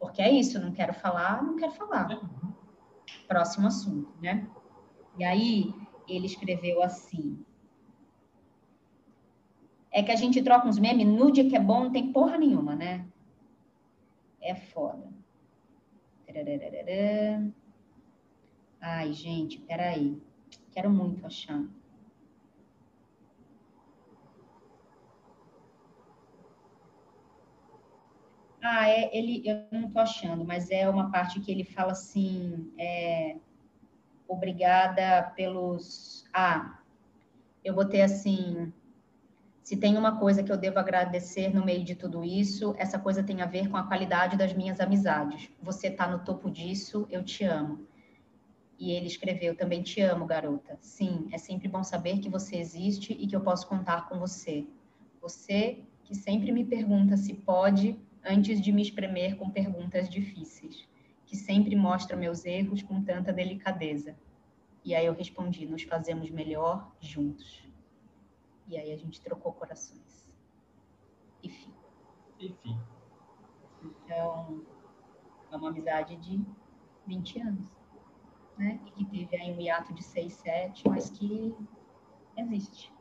[0.00, 2.08] Porque é isso, não quero falar, não quero falar.
[3.28, 4.48] Próximo assunto, né?
[5.18, 5.74] E aí
[6.08, 7.44] ele escreveu assim:
[9.92, 12.74] É que a gente troca uns memes, nude que é bom, não tem porra nenhuma,
[12.74, 13.06] né?
[14.40, 15.06] É foda.
[18.80, 20.20] Ai, gente, peraí.
[20.72, 21.62] Quero muito achar.
[28.62, 32.72] Ah, é, ele, eu não estou achando, mas é uma parte que ele fala assim,
[32.78, 33.36] é,
[34.28, 36.24] obrigada pelos...
[36.32, 36.78] Ah,
[37.64, 38.72] eu vou ter assim,
[39.62, 43.22] se tem uma coisa que eu devo agradecer no meio de tudo isso, essa coisa
[43.22, 45.48] tem a ver com a qualidade das minhas amizades.
[45.62, 47.86] Você está no topo disso, eu te amo.
[48.78, 50.76] E ele escreveu, também te amo, garota.
[50.80, 54.66] Sim, é sempre bom saber que você existe e que eu posso contar com você.
[55.20, 60.88] Você que sempre me pergunta se pode antes de me espremer com perguntas difíceis,
[61.26, 64.16] que sempre mostra meus erros com tanta delicadeza.
[64.84, 67.64] E aí eu respondi: nos fazemos melhor juntos.
[68.66, 70.28] E aí a gente trocou corações.
[71.42, 71.72] Enfim.
[72.38, 72.78] Enfim.
[73.82, 74.62] Então,
[75.50, 76.44] é uma amizade de
[77.06, 77.66] 20 anos,
[78.58, 78.78] né?
[78.86, 81.54] E que teve aí um hiato de 6, 7, mas que
[82.36, 82.92] existe.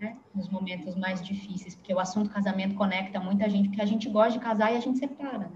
[0.00, 0.16] Né?
[0.34, 4.32] Nos momentos mais difíceis, porque o assunto casamento conecta muita gente, porque a gente gosta
[4.32, 5.50] de casar e a gente separa, né?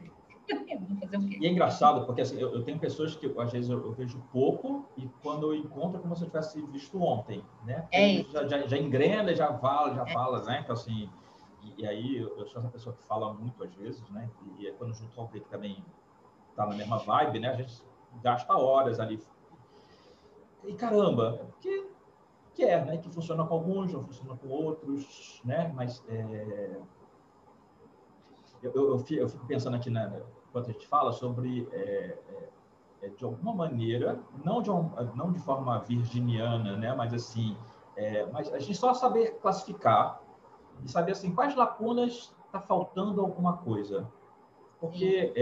[1.41, 4.23] E é engraçado, porque assim, eu, eu tenho pessoas que às vezes eu, eu, vejo
[4.33, 7.87] pouco e quando eu encontro é como se eu tivesse visto ontem, né?
[7.93, 8.23] É.
[8.25, 10.13] Já, já, já engrena, já fala, já é.
[10.13, 10.61] fala, né?
[10.63, 11.09] Então, assim,
[11.63, 14.29] e, e, aí eu, eu, sou essa pessoa que fala muito às vezes, né?
[14.59, 15.85] E, e quando junto alguém que também
[16.57, 17.49] tá na mesma vibe, né?
[17.51, 17.83] A gente
[18.23, 19.23] gasta horas ali.
[20.65, 21.92] E caramba, porque
[22.55, 22.99] que é, né?
[22.99, 25.73] Que funciona com alguns, não funciona com outros, né?
[25.75, 26.81] Mas é...
[28.63, 32.49] eu, eu, eu, fico pensando aqui, né, enquanto a gente fala, sobre, é, é,
[33.03, 36.95] é, de alguma maneira, não de, um, não de forma virginiana, né?
[36.95, 37.57] Mas assim,
[37.97, 40.21] é, mas a gente só saber classificar
[40.85, 44.07] e saber assim quais lacunas está faltando alguma coisa,
[44.79, 45.33] porque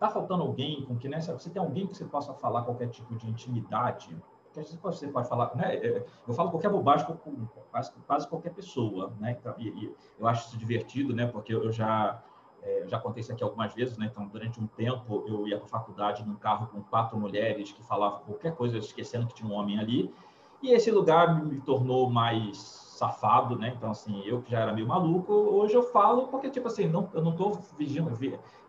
[0.00, 1.32] é, Está faltando alguém com que nessa.
[1.32, 4.16] Você tem alguém que você possa falar qualquer tipo de intimidade?
[4.44, 5.54] Porque às vezes você pode falar.
[5.56, 5.76] Né?
[5.76, 9.12] É, eu falo qualquer bobagem com quase, quase qualquer pessoa.
[9.18, 9.36] Né?
[9.38, 11.26] Então, e, e eu acho isso divertido, né?
[11.26, 12.22] porque eu já.
[12.60, 14.08] É, já contei isso aqui algumas vezes, né?
[14.10, 17.80] Então, durante um tempo, eu ia para a faculdade num carro com quatro mulheres que
[17.84, 20.12] falavam qualquer coisa, esquecendo que tinha um homem ali.
[20.60, 23.72] E esse lugar me tornou mais safado, né?
[23.76, 27.08] Então, assim, eu que já era meio maluco, hoje eu falo porque, tipo assim, não,
[27.14, 27.54] eu não estou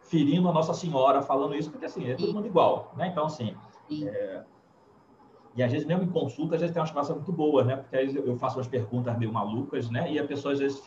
[0.10, 3.08] ferindo a Nossa Senhora falando isso, porque assim, é todo mundo igual, né?
[3.08, 3.56] Então, assim.
[3.92, 4.44] É...
[5.56, 7.78] E às vezes, mesmo em consulta, às vezes tem umas conversas muito boas, né?
[7.78, 10.12] Porque aí eu faço umas perguntas meio malucas, né?
[10.12, 10.82] E a pessoa às vezes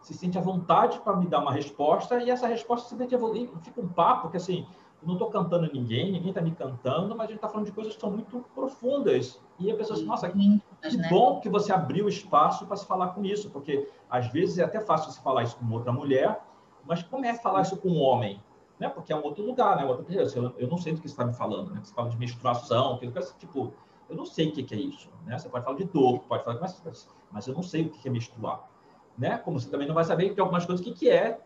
[0.00, 3.88] se sente à vontade para me dar uma resposta, e essa resposta simplesmente fica um
[3.88, 4.64] papo, porque assim,
[5.02, 7.72] eu não estou cantando ninguém, ninguém está me cantando, mas a gente está falando de
[7.72, 9.40] coisas que são muito profundas.
[9.58, 11.08] E a pessoa diz, nossa, que, que né?
[11.08, 14.80] bom que você abriu espaço para se falar com isso, porque às vezes é até
[14.80, 16.40] fácil se falar isso com outra mulher,
[16.86, 18.40] mas como é falar isso com um homem?
[18.78, 18.88] Né?
[18.88, 19.84] Porque é um outro lugar, né?
[19.84, 20.54] Outra pessoa.
[20.58, 21.80] Eu não sei do que você está me falando, né?
[21.82, 23.72] Você fala de menstruação, que tipo,
[24.08, 25.38] eu não sei o que é isso, né?
[25.38, 28.10] Você pode falar de dor, pode falar, mas, mas eu não sei o que é
[28.10, 28.68] menstruar,
[29.16, 29.38] né?
[29.38, 31.40] Como você também não vai saber que algumas coisas o que é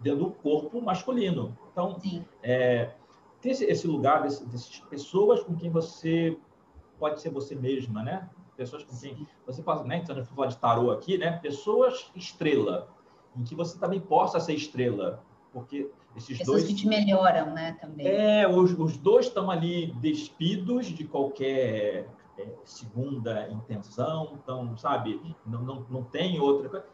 [0.00, 1.56] dentro do corpo masculino.
[1.72, 1.96] Então,
[2.42, 2.90] é,
[3.40, 6.36] ter esse, esse lugar desse, dessas pessoas com quem você
[6.98, 8.28] pode ser você mesma, né?
[8.56, 9.98] Pessoas com quem você pode, né?
[9.98, 11.38] Então, eu falar de tarô aqui, né?
[11.38, 12.88] Pessoas estrela,
[13.36, 17.72] em que você também possa ser estrela, porque esses Pessoas dois que te melhoram, né,
[17.80, 18.06] também.
[18.06, 22.08] É, os, os dois estão ali despidos de qualquer
[22.38, 26.86] é, segunda intenção, então, sabe, não, não, não tem outra coisa.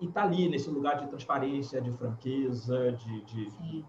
[0.00, 3.84] E está ali nesse lugar de transparência, de franqueza, de, de, de,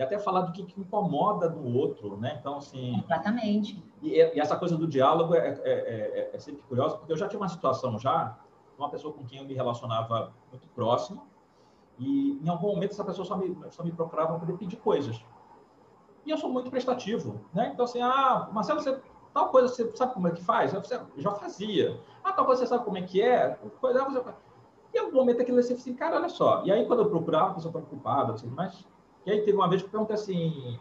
[0.00, 2.38] até falar do que, que, incomoda no outro, né?
[2.40, 3.02] Então, assim...
[3.04, 3.82] Exatamente.
[4.00, 7.28] E, e essa coisa do diálogo é, é, é, é sempre curiosa, porque eu já
[7.28, 8.38] tive uma situação já,
[8.78, 11.26] uma pessoa com quem eu me relacionava muito próximo,
[11.98, 15.22] e em algum momento essa pessoa só me, só me procurava para pedir coisas.
[16.24, 17.70] E eu sou muito prestativo, né?
[17.72, 19.00] Então, assim, ah, Marcelo, você,
[19.32, 20.74] tal coisa você sabe como é que faz?
[20.74, 20.82] Eu,
[21.16, 22.00] já fazia.
[22.22, 23.50] Ah, tal coisa você sabe como é que é?
[23.80, 24.22] Coisa, você...
[24.92, 26.64] E em algum momento aquilo assim, assim, cara, olha só.
[26.64, 28.84] E aí, quando eu procurava, a pessoa estava ocupada, assim, mas...
[29.24, 30.78] E aí teve uma vez que eu perguntei assim,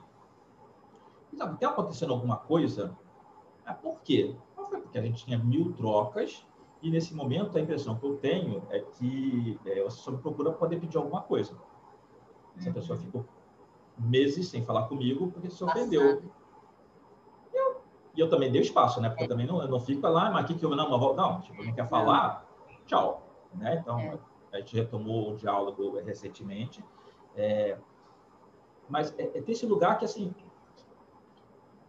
[1.36, 2.96] sabe, tem acontecendo alguma coisa?
[3.66, 4.36] Ah, por quê?
[4.56, 6.46] Foi porque a gente tinha mil trocas
[6.86, 10.52] e nesse momento, a impressão que eu tenho é que é, você só me procura
[10.52, 11.58] poder pedir alguma coisa.
[12.56, 12.74] Essa uhum.
[12.76, 13.26] pessoa ficou
[13.98, 16.22] meses sem falar comigo porque se ofendeu.
[17.52, 17.82] E eu,
[18.16, 19.10] e eu também dei espaço, né?
[19.10, 21.42] Porque eu também não, eu não fico lá, mas aqui que eu não, não, não,
[21.42, 22.48] tipo, não quer falar,
[22.86, 23.24] tchau.
[23.56, 23.80] Né?
[23.82, 24.20] Então, é.
[24.54, 26.86] a gente retomou o diálogo recentemente.
[27.36, 27.80] É,
[28.88, 30.36] mas é, é ter esse lugar que, assim,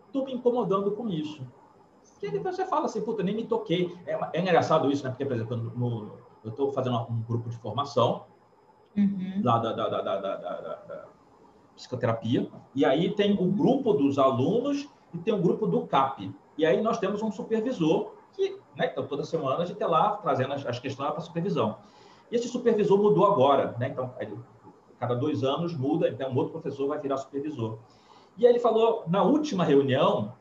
[0.07, 1.47] estou me incomodando com isso.
[2.19, 3.95] Que depois você fala assim, puta, nem me toquei.
[4.07, 5.11] É, é engraçado isso, né?
[5.11, 6.13] Porque, por exemplo, no,
[6.43, 8.25] eu estou fazendo um grupo de formação
[8.97, 9.41] uhum.
[9.43, 11.05] lá da, da, da, da,
[11.77, 16.35] psicoterapia, e aí tem o grupo dos alunos e tem o grupo do CAP.
[16.57, 20.13] E aí nós temos um supervisor que, né, então toda semana a gente é lá
[20.17, 21.77] trazendo as, as questões para supervisão.
[22.31, 23.89] E esse supervisor mudou agora, né?
[23.89, 24.39] Então, ele,
[24.99, 27.79] cada dois anos muda, então um outro professor vai virar supervisor.
[28.39, 30.33] E aí ele falou, na última reunião,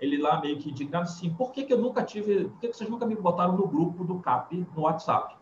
[0.00, 2.76] ele lá meio que indignado assim, por que, que eu nunca tive, por que, que
[2.76, 5.36] vocês nunca me botaram no grupo do CAP no WhatsApp?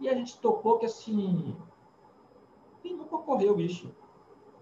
[0.00, 1.56] E a gente tocou que assim,
[2.84, 3.90] e nunca ocorreu isso.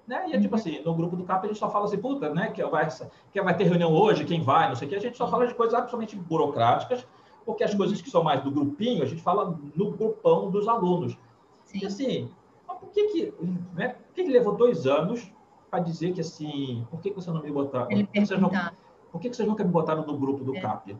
[0.07, 0.29] Né?
[0.29, 0.61] E é tipo uhum.
[0.61, 2.89] assim, no grupo do CAP a gente só fala assim, puta, né, que vai,
[3.33, 5.47] que vai ter reunião hoje, quem vai, não sei o que, a gente só fala
[5.47, 7.07] de coisas absolutamente burocráticas,
[7.45, 11.17] porque as coisas que são mais do grupinho, a gente fala no grupão dos alunos.
[11.65, 11.79] Sim.
[11.83, 12.31] E assim,
[12.67, 13.35] por que que,
[13.75, 15.31] né, por que, que levou dois anos
[15.71, 17.91] para dizer que assim, por que, que você não me botaram?
[17.91, 18.51] Ele por, vocês não,
[19.11, 20.61] por que, que vocês nunca me botaram no grupo do é.
[20.61, 20.97] CAP?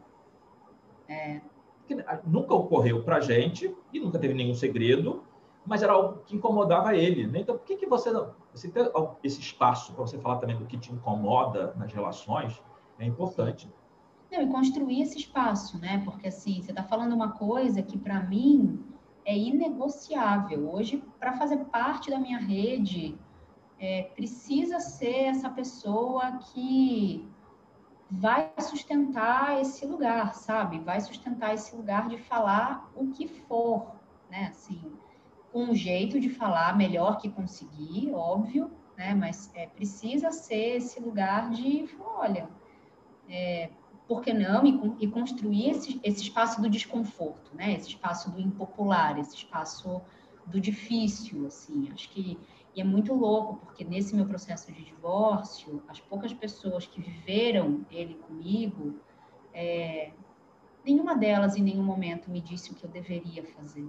[1.09, 1.41] É.
[1.79, 5.25] Porque ah, nunca ocorreu para a gente e nunca teve nenhum segredo,
[5.67, 7.27] mas era algo que incomodava ele.
[7.27, 7.41] Né?
[7.41, 8.33] Então, por que, que você não.
[8.55, 8.85] Você tem
[9.23, 12.61] esse espaço para você falar também do que te incomoda nas relações
[12.99, 13.69] é importante.
[14.31, 16.03] Não, e construir esse espaço, né?
[16.05, 18.85] Porque assim, você está falando uma coisa que para mim
[19.25, 20.71] é inegociável.
[20.73, 23.19] Hoje, para fazer parte da minha rede,
[23.81, 27.27] é, precisa ser essa pessoa que
[28.11, 30.79] vai sustentar esse lugar, sabe?
[30.81, 33.97] Vai sustentar esse lugar de falar o que for,
[34.29, 34.49] né?
[34.51, 34.81] Assim,
[35.51, 39.15] com um jeito de falar melhor que conseguir, óbvio, né?
[39.15, 42.51] Mas é, precisa ser esse lugar de, olha,
[43.29, 43.71] é,
[44.07, 47.73] por que não, e, e construir esse, esse, espaço do desconforto, né?
[47.73, 50.03] Esse espaço do impopular, esse espaço
[50.45, 51.89] do difícil, assim.
[51.93, 52.37] Acho que
[52.75, 57.85] e é muito louco, porque nesse meu processo de divórcio, as poucas pessoas que viveram
[57.91, 59.01] ele comigo,
[59.53, 60.13] é,
[60.85, 63.89] nenhuma delas em nenhum momento me disse o que eu deveria fazer.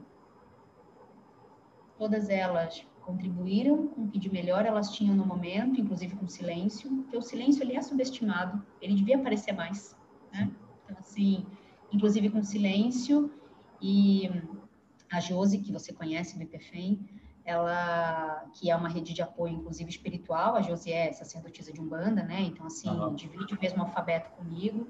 [1.98, 6.90] Todas elas contribuíram com o que de melhor elas tinham no momento, inclusive com silêncio,
[6.98, 9.96] porque o silêncio ele é subestimado, ele devia aparecer mais
[10.32, 10.50] né?
[10.84, 11.46] Então, assim,
[11.92, 13.32] inclusive com silêncio,
[13.82, 14.30] e
[15.12, 17.00] a Josi, que você conhece do IPFEM,
[17.44, 22.24] ela, que é uma rede de apoio, inclusive espiritual, a Josi é sacerdotisa de Umbanda,
[22.24, 22.42] né?
[22.42, 23.16] Então, assim, uhum.
[23.16, 24.88] divide o mesmo alfabeto comigo,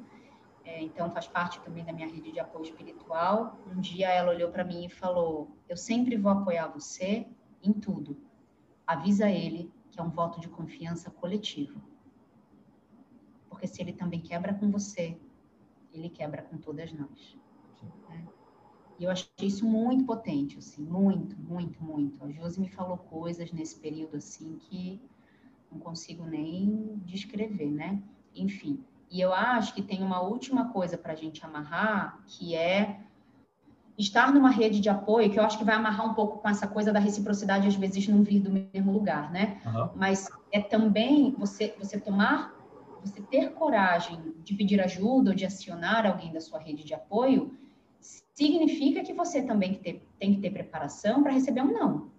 [0.63, 3.57] é, então faz parte também da minha rede de apoio espiritual.
[3.67, 7.27] Um dia ela olhou para mim e falou: Eu sempre vou apoiar você
[7.63, 8.17] em tudo.
[8.85, 11.81] Avisa ele que é um voto de confiança coletivo.
[13.49, 15.17] Porque se ele também quebra com você,
[15.91, 17.37] ele quebra com todas nós.
[18.09, 18.25] Né?
[19.01, 22.23] E eu achei isso muito potente, assim, muito, muito, muito.
[22.23, 25.01] A Josi me falou coisas nesse período, assim, que
[25.71, 27.99] não consigo nem descrever, né?
[28.35, 28.79] Enfim.
[29.09, 32.99] E eu acho que tem uma última coisa para a gente amarrar, que é
[33.97, 36.67] estar numa rede de apoio, que eu acho que vai amarrar um pouco com essa
[36.67, 39.59] coisa da reciprocidade, às vezes não vir do mesmo lugar, né?
[39.65, 39.89] Uhum.
[39.95, 42.55] Mas é também você, você tomar
[43.03, 47.57] você ter coragem de pedir ajuda ou de acionar alguém da sua rede de apoio,
[48.33, 52.11] significa que você também tem que ter preparação para receber um não.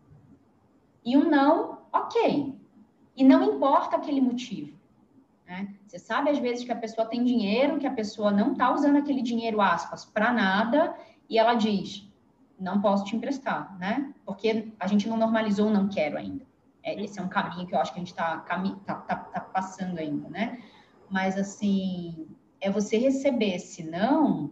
[1.04, 2.54] E um não, ok.
[3.16, 4.76] E não importa aquele motivo.
[5.46, 5.74] Né?
[5.86, 8.96] Você sabe, às vezes, que a pessoa tem dinheiro, que a pessoa não está usando
[8.96, 10.96] aquele dinheiro, aspas, para nada,
[11.28, 12.08] e ela diz,
[12.58, 14.14] não posso te emprestar, né?
[14.24, 16.46] Porque a gente não normalizou não quero ainda.
[16.82, 19.40] É, esse é um caminho que eu acho que a gente está tá, tá, tá
[19.40, 20.62] passando ainda, né?
[21.10, 22.28] Mas, assim,
[22.60, 24.50] é você receber esse não.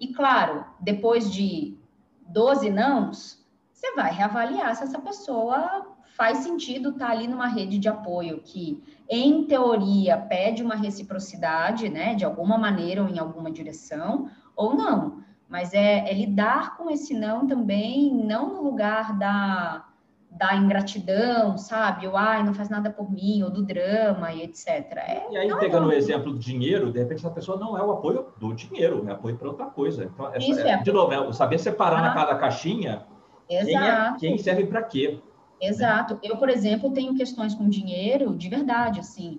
[0.00, 1.78] E, claro, depois de
[2.26, 7.78] 12 nãos, você vai reavaliar se essa pessoa faz sentido estar tá ali numa rede
[7.78, 13.50] de apoio que, em teoria, pede uma reciprocidade, né, de alguma maneira ou em alguma
[13.50, 15.22] direção, ou não.
[15.48, 19.89] Mas é, é lidar com esse não também, não no lugar da
[20.30, 22.06] da ingratidão, sabe?
[22.06, 24.68] Ou, ai, não faz nada por mim, ou do drama e etc.
[24.96, 27.82] É, e aí, não, pegando o exemplo do dinheiro, de repente essa pessoa não é
[27.82, 30.04] o apoio do dinheiro, é apoio para outra coisa.
[30.04, 32.02] Então, essa, Isso é, de novo, é saber separar ah.
[32.02, 33.04] na cada caixinha
[33.48, 35.20] quem, é, quem serve para quê.
[35.60, 36.18] Exato.
[36.22, 39.38] Eu, por exemplo, tenho questões com dinheiro de verdade, assim.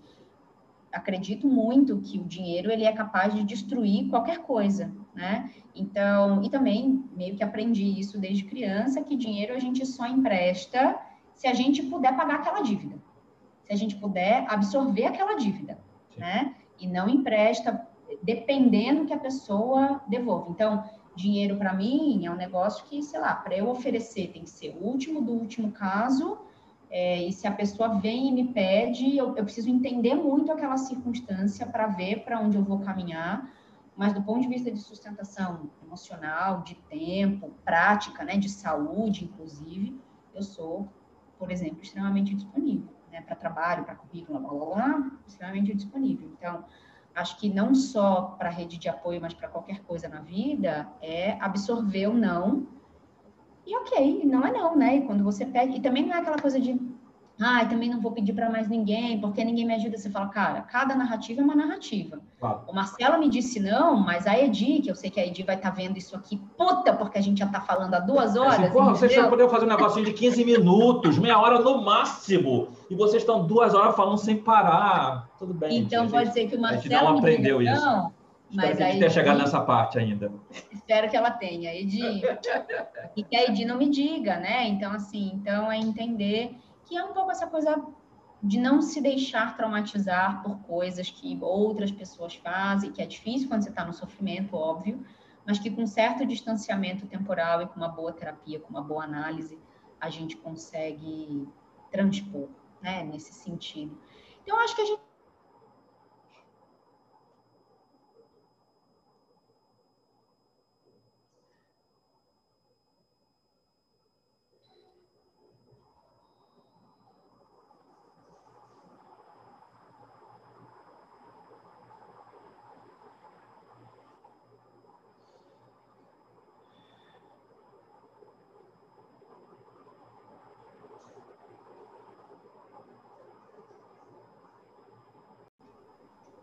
[0.91, 5.51] Acredito muito que o dinheiro ele é capaz de destruir qualquer coisa né?
[5.75, 10.99] Então, e também meio que aprendi isso desde criança, que dinheiro a gente só empresta
[11.35, 12.95] se a gente puder pagar aquela dívida.
[13.65, 15.77] Se a gente puder absorver aquela dívida,
[16.13, 16.19] Sim.
[16.19, 16.55] né?
[16.79, 17.87] E não empresta
[18.21, 20.49] dependendo que a pessoa devolva.
[20.49, 20.83] Então,
[21.15, 24.75] dinheiro para mim é um negócio que, sei lá, para eu oferecer tem que ser
[24.79, 26.37] o último do último caso.
[26.89, 30.77] É, e se a pessoa vem e me pede, eu, eu preciso entender muito aquela
[30.77, 33.49] circunstância para ver para onde eu vou caminhar
[33.95, 39.99] mas do ponto de vista de sustentação emocional, de tempo, prática, né, de saúde, inclusive,
[40.33, 40.87] eu sou,
[41.37, 46.29] por exemplo, extremamente disponível, né, para trabalho, para currículo, blá, blá, blá, extremamente disponível.
[46.37, 46.65] Então,
[47.13, 51.37] acho que não só para rede de apoio, mas para qualquer coisa na vida, é
[51.41, 52.67] absorver o não.
[53.65, 54.97] E ok, não é não, né?
[54.97, 56.90] E quando você pede, e também não é aquela coisa de
[57.43, 59.97] ah, também não vou pedir para mais ninguém, porque ninguém me ajuda.
[59.97, 62.19] Você fala, cara, cada narrativa é uma narrativa.
[62.39, 62.61] Claro.
[62.67, 65.55] O Marcelo me disse não, mas a Edi, que eu sei que a Edi vai
[65.55, 68.59] estar tá vendo isso aqui, puta, porque a gente já está falando há duas horas.
[68.59, 72.95] Assim, vocês já poderiam fazer um negocinho de 15 minutos, meia hora no máximo, e
[72.95, 75.27] vocês estão duas horas falando sem parar.
[75.39, 75.79] Tudo bem.
[75.79, 76.79] Então, gente, pode ser que o Marcelo.
[76.79, 77.85] A gente não aprendeu isso.
[77.85, 78.13] Não,
[78.51, 80.31] Mas Espero que a tenha chegado nessa parte ainda.
[80.71, 82.21] Espero que ela tenha, Edi.
[83.17, 84.67] e que a Edi não me diga, né?
[84.67, 86.55] Então, assim, então é entender
[86.91, 87.81] que é um pouco essa coisa
[88.43, 93.63] de não se deixar traumatizar por coisas que outras pessoas fazem, que é difícil quando
[93.63, 95.05] você está no sofrimento, óbvio,
[95.45, 99.57] mas que com certo distanciamento temporal e com uma boa terapia, com uma boa análise,
[100.01, 101.47] a gente consegue
[101.89, 102.49] transpor,
[102.81, 103.97] né, nesse sentido.
[104.43, 105.01] Então, acho que a gente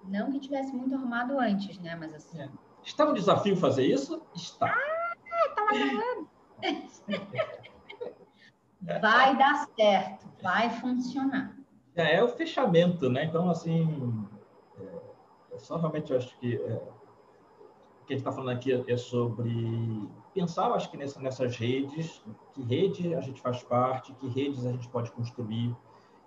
[0.09, 1.95] Não que tivesse muito arrumado antes, né?
[1.95, 2.41] Mas assim.
[2.41, 2.49] É.
[2.83, 4.21] Está um desafio fazer isso?
[4.35, 4.67] Está.
[4.67, 5.15] Ah,
[5.47, 6.29] estava gravando.
[9.01, 11.57] vai dar certo, vai funcionar.
[11.95, 13.25] Já é o fechamento, né?
[13.25, 14.27] Então, assim,
[14.81, 18.73] é, é só realmente eu acho que é, o que a gente está falando aqui
[18.73, 24.15] é sobre pensar, eu acho que nessa, nessas redes, que rede a gente faz parte,
[24.15, 25.77] que redes a gente pode construir.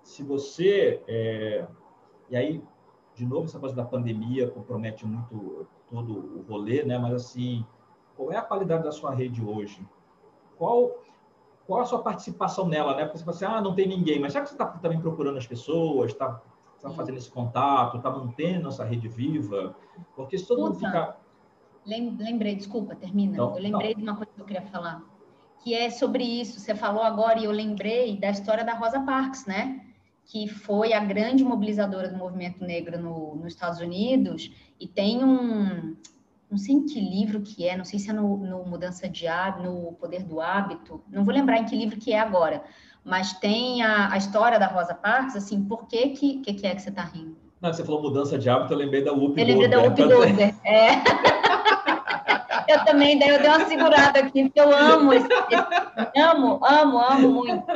[0.03, 1.02] Se você.
[1.07, 1.68] É,
[2.30, 2.64] e aí,
[3.15, 6.97] de novo, essa coisa da pandemia compromete muito todo o rolê, né?
[6.97, 7.65] Mas, assim,
[8.15, 9.85] qual é a qualidade da sua rede hoje?
[10.57, 10.91] Qual,
[11.67, 13.03] qual a sua participação nela, né?
[13.05, 15.38] Porque você fala assim, ah, não tem ninguém, mas já que você está também procurando
[15.38, 16.41] as pessoas, está
[16.81, 19.75] tá fazendo esse contato, está mantendo essa rede viva,
[20.15, 21.17] porque se todo mundo fica...
[21.85, 23.38] Lembrei, desculpa, termina.
[23.38, 23.97] Não, eu lembrei não.
[23.97, 25.03] de uma coisa que eu queria falar,
[25.63, 26.59] que é sobre isso.
[26.59, 29.90] Você falou agora e eu lembrei da história da Rosa Parks, né?
[30.26, 35.95] Que foi a grande mobilizadora do movimento negro no, nos Estados Unidos, e tem um,
[36.49, 39.27] não sei em que livro que é, não sei se é no, no Mudança de
[39.27, 42.64] Hábito, no Poder do Hábito, não vou lembrar em que livro que é agora,
[43.03, 46.76] mas tem a, a história da Rosa Parks, assim, por que que, que, que é
[46.76, 47.35] que você está rindo?
[47.60, 50.56] Não, você falou mudança de hábito, eu lembrei da Whoopi Eu lembrei da Whoopi Goldberg,
[50.65, 50.89] é.
[52.67, 56.99] eu também, daí eu dei uma segurada aqui, porque eu amo, esse, esse, amo, amo,
[56.99, 57.69] amo muito.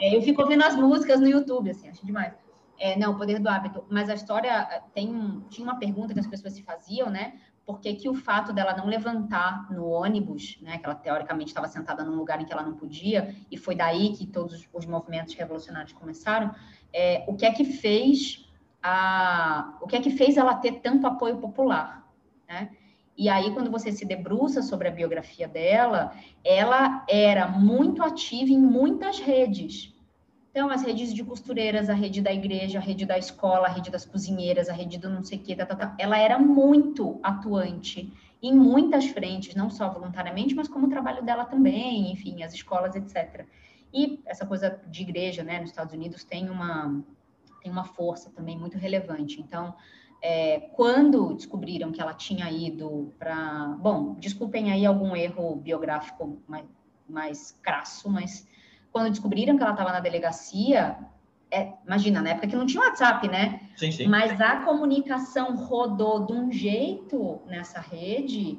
[0.00, 2.34] É, eu fico ouvindo as músicas no YouTube, assim, acho demais.
[2.78, 3.84] É, não, o poder do hábito.
[3.88, 7.34] Mas a história tem tinha uma pergunta que as pessoas se faziam, né?
[7.64, 10.78] Por que, que o fato dela não levantar no ônibus, né?
[10.78, 14.12] Que ela teoricamente estava sentada num lugar em que ela não podia, e foi daí
[14.14, 16.52] que todos os movimentos revolucionários começaram.
[16.92, 18.44] É, o que é que fez
[18.82, 22.04] a, o que é que fez ela ter tanto apoio popular,
[22.48, 22.70] né?
[23.16, 28.58] E aí, quando você se debruça sobre a biografia dela, ela era muito ativa em
[28.58, 29.92] muitas redes.
[30.50, 33.90] Então, as redes de costureiras, a rede da igreja, a rede da escola, a rede
[33.90, 35.96] das cozinheiras, a rede do não sei o quê, tá, tá, tá.
[35.98, 38.12] ela era muito atuante
[38.42, 42.94] em muitas frentes, não só voluntariamente, mas como o trabalho dela também, enfim, as escolas,
[42.96, 43.46] etc.
[43.94, 47.02] E essa coisa de igreja, né, nos Estados Unidos tem uma,
[47.62, 49.40] tem uma força também muito relevante.
[49.40, 49.74] Então,
[50.22, 53.76] é, quando descobriram que ela tinha ido para.
[53.80, 56.64] Bom, desculpem aí algum erro biográfico mais,
[57.08, 58.46] mais crasso, mas
[58.92, 60.96] quando descobriram que ela estava na delegacia,
[61.50, 63.68] é, imagina, na época que não tinha WhatsApp, né?
[63.76, 64.06] Sim, sim.
[64.06, 68.58] Mas a comunicação rodou de um jeito nessa rede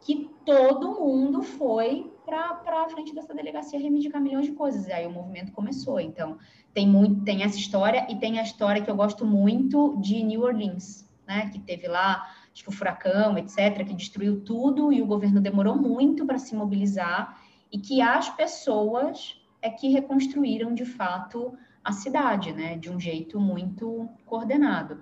[0.00, 4.86] que todo mundo foi para a frente dessa delegacia reivindicar milhões de coisas.
[4.86, 5.98] E aí o movimento começou.
[5.98, 6.38] Então,
[6.72, 10.42] tem muito, tem essa história e tem a história que eu gosto muito de New
[10.42, 11.50] Orleans, né?
[11.50, 15.76] Que teve lá, acho que o furacão, etc., que destruiu tudo e o governo demorou
[15.76, 17.40] muito para se mobilizar
[17.72, 21.52] e que as pessoas é que reconstruíram de fato
[21.84, 22.76] a cidade, né?
[22.76, 25.00] De um jeito muito coordenado.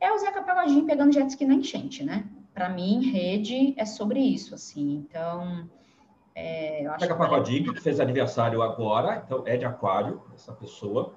[0.00, 2.26] É o Zeca Pagodinho pegando jet ski na enchente, né?
[2.54, 4.94] Para mim, rede é sobre isso, assim.
[4.94, 5.68] Então,
[6.34, 11.14] é, eu acho Zeca Pagodinho, que fez aniversário agora, então é de aquário, essa pessoa.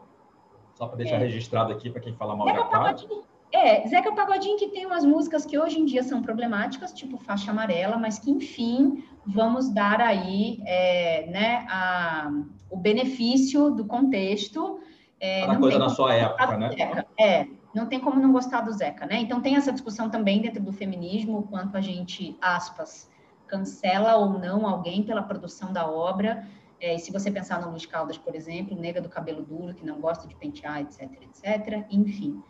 [0.73, 1.19] Só para deixar é.
[1.19, 2.85] registrado aqui para quem fala mal Zeca de aquário.
[2.85, 3.23] Pagodinho,
[3.53, 7.51] é, Zeca Pagodinho que tem umas músicas que hoje em dia são problemáticas, tipo Faixa
[7.51, 12.31] Amarela, mas que, enfim, vamos dar aí é, né, a,
[12.69, 14.79] o benefício do contexto.
[15.19, 16.71] É, Cada coisa na sua época, né?
[16.71, 17.07] Zeca.
[17.19, 19.19] É, não tem como não gostar do Zeca, né?
[19.19, 23.07] Então tem essa discussão também dentro do feminismo, quanto a gente, aspas,
[23.53, 26.43] cancela ou não alguém pela produção da obra.
[26.81, 30.01] É, se você pensar no Luiz Caldas, por exemplo, nega do cabelo duro, que não
[30.01, 32.41] gosta de pentear, etc, etc, enfim.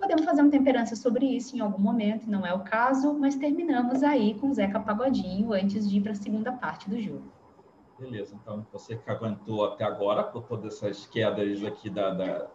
[0.00, 4.02] Podemos fazer uma temperança sobre isso em algum momento, não é o caso, mas terminamos
[4.02, 7.30] aí com Zeca Pagodinho antes de ir para a segunda parte do jogo.
[7.98, 12.46] Beleza, então você que aguentou até agora, por todas essas quedas aqui da, da,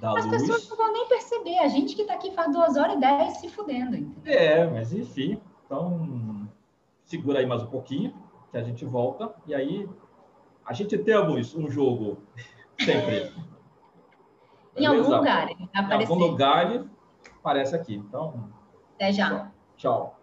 [0.00, 0.42] da As luz.
[0.42, 3.36] pessoas não vão nem perceber, a gente que está aqui faz duas horas e dez
[3.38, 3.96] se fudendo.
[3.96, 4.32] Entendeu?
[4.34, 6.37] É, mas enfim, Então,
[7.08, 8.14] segura aí mais um pouquinho,
[8.50, 9.34] que a gente volta.
[9.46, 9.88] E aí,
[10.64, 12.22] a gente temos um jogo
[12.78, 13.32] sempre.
[14.76, 15.48] em algum lugar.
[15.50, 16.84] Em algum lugar
[17.40, 17.94] aparece aqui.
[17.94, 18.50] Então,
[18.94, 19.50] até já.
[19.76, 20.17] Tchau.